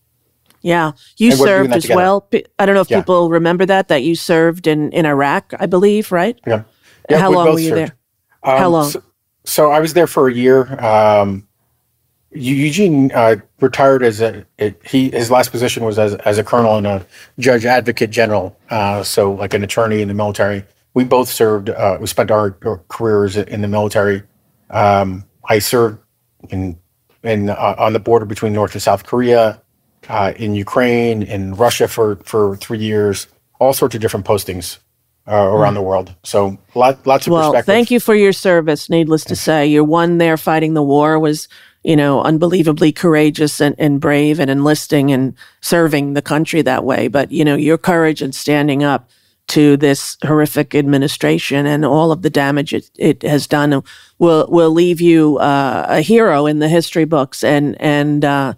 Yeah, 0.61 0.91
you 1.17 1.31
And 1.31 1.39
we're 1.39 1.45
doing 1.45 1.57
served 1.57 1.73
as 1.75 1.81
together. 1.83 1.97
well. 1.97 2.27
I 2.59 2.65
don't 2.65 2.75
know 2.75 2.81
if 2.81 2.89
Yeah. 2.89 2.99
people 2.99 3.29
remember 3.29 3.65
that 3.65 3.87
that 3.87 4.03
you 4.03 4.15
served 4.15 4.67
in 4.67 4.91
in 4.91 5.05
Iraq, 5.05 5.53
I 5.59 5.65
believe, 5.65 6.11
right? 6.11 6.37
Yeah. 6.45 6.63
How 7.11 7.29
we 7.29 7.35
long 7.35 7.53
were 7.53 7.59
you 7.59 7.69
served. 7.69 7.77
there? 7.77 7.95
How 8.43 8.65
Um, 8.67 8.71
long? 8.73 8.89
So, 8.89 9.01
so 9.45 9.71
I 9.71 9.79
was 9.79 9.93
there 9.93 10.07
for 10.07 10.27
a 10.27 10.33
year. 10.33 10.77
Um, 10.83 11.45
Eugene 12.31 13.11
uh, 13.13 13.37
retired 13.59 14.03
as 14.03 14.21
a 14.21 14.45
it, 14.59 14.79
he 14.85 15.09
his 15.09 15.31
last 15.31 15.49
position 15.51 15.83
was 15.83 15.97
as 15.97 16.13
as 16.15 16.37
a 16.37 16.43
colonel 16.43 16.77
and 16.77 16.85
a 16.85 17.05
judge 17.39 17.65
advocate 17.65 18.11
general. 18.11 18.55
Uh, 18.69 19.01
so 19.01 19.31
like 19.33 19.53
an 19.55 19.63
attorney 19.63 20.01
in 20.01 20.07
the 20.07 20.13
military. 20.13 20.63
We 20.93 21.03
both 21.05 21.29
served. 21.29 21.69
Uh, 21.69 21.97
we 21.99 22.05
spent 22.07 22.29
our, 22.31 22.55
our 22.65 22.81
careers 22.89 23.35
in 23.37 23.61
the 23.61 23.67
military. 23.67 24.23
Um, 24.69 25.23
I 25.47 25.57
served 25.59 25.99
in 26.49 26.77
in 27.23 27.49
uh, 27.49 27.75
on 27.79 27.93
the 27.93 27.99
border 27.99 28.25
between 28.25 28.53
North 28.53 28.73
and 28.73 28.81
South 28.81 29.05
Korea, 29.05 29.59
uh, 30.09 30.33
in 30.35 30.55
Ukraine, 30.55 31.23
in 31.23 31.53
Russia 31.53 31.87
for 31.87 32.17
for 32.17 32.57
three 32.57 32.79
years. 32.79 33.27
All 33.59 33.73
sorts 33.73 33.95
of 33.95 34.01
different 34.01 34.25
postings 34.25 34.79
uh, 35.27 35.35
around 35.35 35.75
the 35.75 35.81
world. 35.81 36.15
So 36.23 36.57
lot, 36.75 37.05
lots 37.05 37.27
of. 37.27 37.33
Well, 37.33 37.51
perspective. 37.51 37.65
thank 37.73 37.91
you 37.91 37.99
for 37.99 38.15
your 38.15 38.33
service. 38.33 38.89
Needless 38.89 39.23
to 39.25 39.35
say, 39.35 39.67
your 39.67 39.83
one 39.83 40.17
there 40.17 40.37
fighting 40.37 40.73
the 40.73 40.83
war 40.83 41.19
was, 41.19 41.47
you 41.83 41.95
know, 41.95 42.23
unbelievably 42.23 42.93
courageous 42.93 43.61
and, 43.61 43.75
and 43.77 44.01
brave 44.01 44.39
and 44.39 44.49
enlisting 44.49 45.11
and 45.11 45.35
serving 45.61 46.13
the 46.13 46.21
country 46.21 46.61
that 46.63 46.83
way. 46.83 47.07
But, 47.07 47.31
you 47.31 47.45
know, 47.45 47.55
your 47.55 47.77
courage 47.77 48.21
in 48.21 48.31
standing 48.31 48.83
up 48.83 49.09
to 49.49 49.77
this 49.77 50.15
horrific 50.23 50.75
administration 50.75 51.65
and 51.65 51.83
all 51.83 52.11
of 52.11 52.21
the 52.21 52.29
damage 52.29 52.71
it, 52.71 52.89
it 52.97 53.23
has 53.23 53.47
done 53.47 53.83
will 54.19 54.47
will 54.49 54.69
leave 54.69 55.01
you 55.01 55.37
uh, 55.39 55.85
a 55.89 56.01
hero 56.01 56.45
in 56.45 56.59
the 56.59 56.69
history 56.69 57.05
books 57.05 57.43
and 57.43 57.79
and 57.81 58.23
uh, 58.23 58.53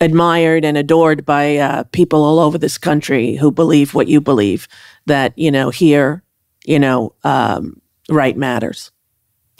admired 0.00 0.64
and 0.64 0.76
adored 0.76 1.24
by 1.24 1.56
uh, 1.56 1.84
people 1.92 2.24
all 2.24 2.38
over 2.38 2.58
this 2.58 2.78
country 2.78 3.36
who 3.36 3.50
believe 3.50 3.94
what 3.94 4.08
you 4.08 4.20
believe 4.20 4.68
that 5.06 5.32
you 5.38 5.50
know 5.50 5.70
here 5.70 6.22
you 6.64 6.78
know 6.78 7.14
um, 7.24 7.80
right 8.10 8.36
matters. 8.36 8.90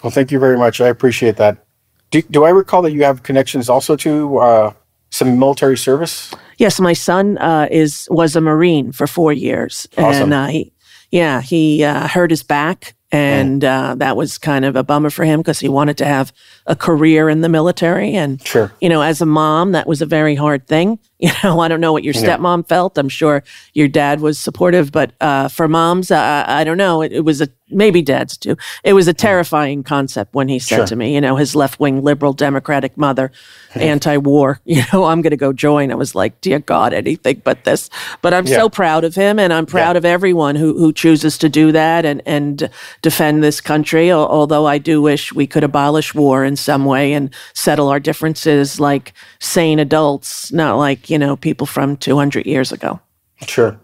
Well, 0.03 0.11
thank 0.11 0.31
you 0.31 0.39
very 0.39 0.59
much. 0.59 0.81
I 0.81 0.89
appreciate 0.89 1.37
that. 1.37 1.65
Do, 2.11 2.23
do 2.23 2.45
I 2.45 2.51
recall 2.51 2.83
that 2.83 2.93
you 2.93 3.03
have 3.05 3.23
connections 3.23 3.69
also 3.69 3.97
to 3.97 4.39
uh, 4.39 4.73
some 5.11 5.39
military 5.39 5.77
service? 5.77 6.33
Yes, 6.59 6.79
my 6.81 6.93
son 6.93 7.39
uh, 7.39 7.69
is 7.71 8.07
was 8.11 8.37
a 8.37 8.41
Marine 8.41 8.93
for 8.93 9.07
four 9.07 9.33
years, 9.33 9.87
Awesome. 9.99 10.25
and 10.25 10.35
uh, 10.35 10.47
he, 10.47 10.73
yeah, 11.11 11.41
he 11.41 11.83
uh, 11.85 12.09
hurt 12.09 12.31
his 12.31 12.43
back, 12.43 12.95
and 13.13 13.65
uh, 13.65 13.95
that 13.99 14.17
was 14.17 14.37
kind 14.39 14.65
of 14.65 14.77
a 14.77 14.83
bummer 14.83 15.11
for 15.11 15.25
him 15.25 15.41
because 15.41 15.61
he 15.61 15.69
wanted 15.69 15.97
to 15.99 16.05
have 16.05 16.33
a 16.67 16.75
career 16.75 17.29
in 17.29 17.41
the 17.41 17.49
military, 17.49 18.15
and 18.15 18.45
Sure. 18.47 18.73
you 18.81 18.89
know, 18.89 19.01
as 19.03 19.21
a 19.21 19.27
mom, 19.27 19.73
that 19.73 19.87
was 19.87 20.03
a 20.03 20.07
very 20.07 20.35
hard 20.35 20.67
thing. 20.67 20.99
You 21.19 21.31
know, 21.43 21.61
I 21.61 21.69
don't 21.69 21.81
know 21.81 21.95
what 21.95 22.05
your 22.05 22.13
Yeah. 22.13 22.37
stepmom 22.37 22.69
felt. 22.69 22.99
I'm 22.99 23.09
sure 23.09 23.43
your 23.73 23.89
dad 23.89 24.21
was 24.21 24.39
supportive, 24.39 24.93
but 24.93 25.13
uh, 25.23 25.49
for 25.49 25.67
moms, 25.67 26.11
uh, 26.11 26.45
I 26.47 26.63
don't 26.63 26.77
know. 26.77 27.01
It, 27.01 27.11
it 27.11 27.25
was 27.25 27.41
a 27.41 27.49
maybe 27.71 28.03
dads 28.03 28.37
too. 28.37 28.55
It 28.85 28.93
was 28.93 29.09
a 29.09 29.15
terrifying 29.15 29.83
concept 29.83 30.35
when 30.35 30.49
he 30.49 30.59
said 30.59 30.77
Sure. 30.77 30.87
to 30.89 30.95
me, 30.97 31.15
you 31.15 31.23
know, 31.23 31.37
his 31.37 31.57
left 31.57 31.81
wing 31.81 32.03
liberal 32.05 32.35
democratic 32.35 32.99
mother, 32.99 33.33
anti 33.75 34.19
war. 34.19 34.61
You 34.67 34.83
know, 34.93 35.05
I'm 35.05 35.23
going 35.23 35.31
to 35.31 35.39
go 35.39 35.55
join. 35.55 35.91
I 35.91 35.95
was 35.95 36.15
like, 36.15 36.39
dear 36.43 36.59
God, 36.59 36.93
anything 36.93 37.41
but 37.45 37.65
this. 37.65 37.89
But 38.21 38.35
I'm 38.35 38.47
Yeah. 38.47 38.59
so 38.59 38.69
proud 38.69 39.03
of 39.05 39.15
him, 39.15 39.39
and 39.39 39.55
I'm 39.55 39.65
proud 39.65 39.97
of 39.97 40.05
everyone 40.05 40.55
who 40.57 40.77
who 40.79 40.93
chooses 40.93 41.39
to 41.39 41.49
do 41.49 41.73
that 41.73 42.05
and 42.05 42.21
and 42.27 42.69
defend 43.03 43.43
this 43.43 43.61
country. 43.61 44.11
Although 44.13 44.67
I 44.67 44.79
do 44.79 45.03
wish 45.03 45.33
we 45.33 45.47
could 45.47 45.65
abolish 45.65 46.15
war 46.15 46.45
in 46.45 46.57
some 46.57 46.85
way 46.85 47.13
and 47.13 47.33
settle 47.55 47.89
our 47.89 48.01
differences 48.01 48.81
like 48.81 49.13
sane 49.41 49.79
adults, 49.79 50.53
not 50.53 50.77
like 50.77 51.11
you 51.11 51.19
know 51.19 51.37
people 51.37 51.67
from 51.67 51.97
200 51.97 52.47
years 52.47 52.73
ago. 52.73 53.01
Sure. 53.47 53.79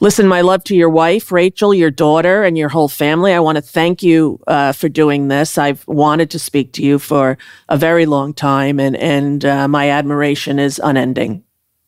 Listen, 0.00 0.28
my 0.28 0.42
love 0.42 0.62
to 0.64 0.76
your 0.76 0.90
wife, 0.90 1.32
Rachel, 1.32 1.72
your 1.72 1.90
daughter, 1.90 2.44
and 2.44 2.58
your 2.58 2.68
whole 2.68 2.88
family. 2.88 3.32
I 3.32 3.40
want 3.40 3.56
to 3.56 3.62
thank 3.62 4.02
you 4.02 4.38
uh, 4.46 4.72
for 4.72 4.88
doing 4.88 5.28
this. 5.28 5.56
I've 5.56 5.86
wanted 5.88 6.30
to 6.30 6.38
speak 6.38 6.72
to 6.74 6.82
you 6.82 6.98
for 6.98 7.38
a 7.68 7.76
very 7.78 8.04
long 8.04 8.34
time, 8.34 8.78
and 8.78 8.96
and 8.96 9.44
uh, 9.44 9.68
my 9.68 9.88
admiration 9.88 10.58
is 10.58 10.80
unending. 10.82 11.42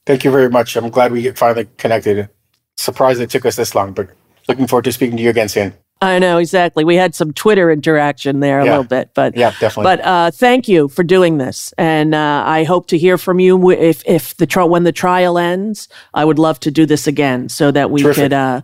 Thank 0.06 0.24
you 0.24 0.30
very 0.30 0.50
much. 0.50 0.76
I'm 0.76 0.90
glad 0.90 1.12
we 1.12 1.30
finally 1.30 1.68
connected. 1.76 2.28
Surprised 2.76 3.20
it 3.20 3.30
took 3.30 3.46
us 3.46 3.56
this 3.56 3.74
long, 3.74 3.92
but 3.92 4.08
looking 4.48 4.66
forward 4.66 4.84
to 4.84 4.92
speaking 4.92 5.16
to 5.16 5.22
you 5.22 5.30
again 5.30 5.48
soon. 5.48 5.74
I 6.04 6.18
know 6.18 6.38
exactly. 6.38 6.84
We 6.84 6.96
had 6.96 7.14
some 7.14 7.32
Twitter 7.32 7.70
interaction 7.70 8.40
there 8.40 8.60
a 8.60 8.64
Yeah. 8.64 8.70
little 8.72 8.84
bit, 8.84 9.10
but 9.14 9.36
Yeah, 9.36 9.52
definitely. 9.60 9.84
But 9.96 10.04
uh, 10.04 10.30
thank 10.30 10.68
you 10.68 10.88
for 10.88 11.02
doing 11.02 11.38
this, 11.38 11.72
and 11.78 12.14
uh, 12.14 12.42
I 12.46 12.64
hope 12.64 12.86
to 12.88 12.98
hear 12.98 13.16
from 13.18 13.40
you 13.40 13.70
if 13.70 14.02
if 14.06 14.36
the 14.36 14.46
tri- 14.46 14.64
when 14.64 14.84
the 14.84 14.92
trial 14.92 15.38
ends. 15.38 15.88
I 16.12 16.24
would 16.24 16.38
love 16.38 16.60
to 16.60 16.70
do 16.70 16.86
this 16.86 17.06
again 17.06 17.48
so 17.48 17.70
that 17.70 17.90
we 17.90 18.02
Terrific. 18.02 18.24
could 18.24 18.32
uh, 18.32 18.60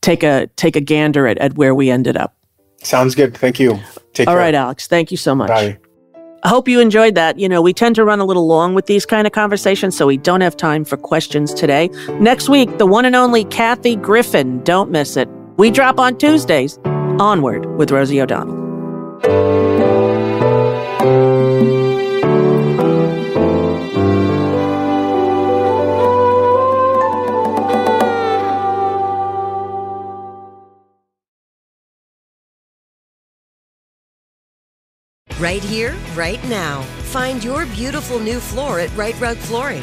take 0.00 0.22
a 0.22 0.48
take 0.56 0.76
a 0.76 0.80
gander 0.80 1.26
at, 1.26 1.38
at 1.38 1.54
where 1.56 1.74
we 1.74 1.90
ended 1.90 2.16
up. 2.16 2.34
Sounds 2.82 3.14
good. 3.14 3.36
Thank 3.36 3.60
you. 3.60 3.78
Take 4.12 4.26
All 4.28 4.34
care. 4.34 4.40
right, 4.42 4.54
Alex. 4.54 4.86
Thank 4.88 5.10
you 5.10 5.16
so 5.16 5.34
much. 5.34 5.48
Bye. 5.48 5.78
I 6.44 6.48
hope 6.48 6.66
you 6.68 6.80
enjoyed 6.80 7.14
that. 7.14 7.38
You 7.38 7.48
know, 7.48 7.62
we 7.62 7.72
tend 7.72 7.94
to 7.94 8.04
run 8.04 8.18
a 8.18 8.24
little 8.24 8.48
long 8.48 8.74
with 8.74 8.86
these 8.86 9.06
kind 9.06 9.28
of 9.28 9.32
conversations, 9.32 9.96
so 9.96 10.08
we 10.08 10.16
don't 10.16 10.40
have 10.40 10.56
time 10.56 10.84
for 10.84 10.96
questions 10.96 11.54
today. 11.54 11.88
Next 12.18 12.48
week, 12.48 12.78
the 12.78 12.86
one 12.86 13.04
and 13.04 13.14
only 13.14 13.44
Kathy 13.44 13.94
Griffin. 13.94 14.60
Don't 14.64 14.90
miss 14.90 15.16
it. 15.16 15.28
We 15.56 15.70
drop 15.70 15.98
on 15.98 16.18
Tuesdays. 16.18 16.78
Onward 17.18 17.66
with 17.76 17.90
Rosie 17.90 18.20
O'Donnell. 18.20 18.62
Right 35.38 35.62
here, 35.62 35.94
right 36.14 36.42
now. 36.48 36.82
Find 37.10 37.42
your 37.42 37.66
beautiful 37.66 38.20
new 38.20 38.38
floor 38.38 38.78
at 38.78 38.96
Rite 38.96 39.20
Rug 39.20 39.36
Flooring. 39.36 39.82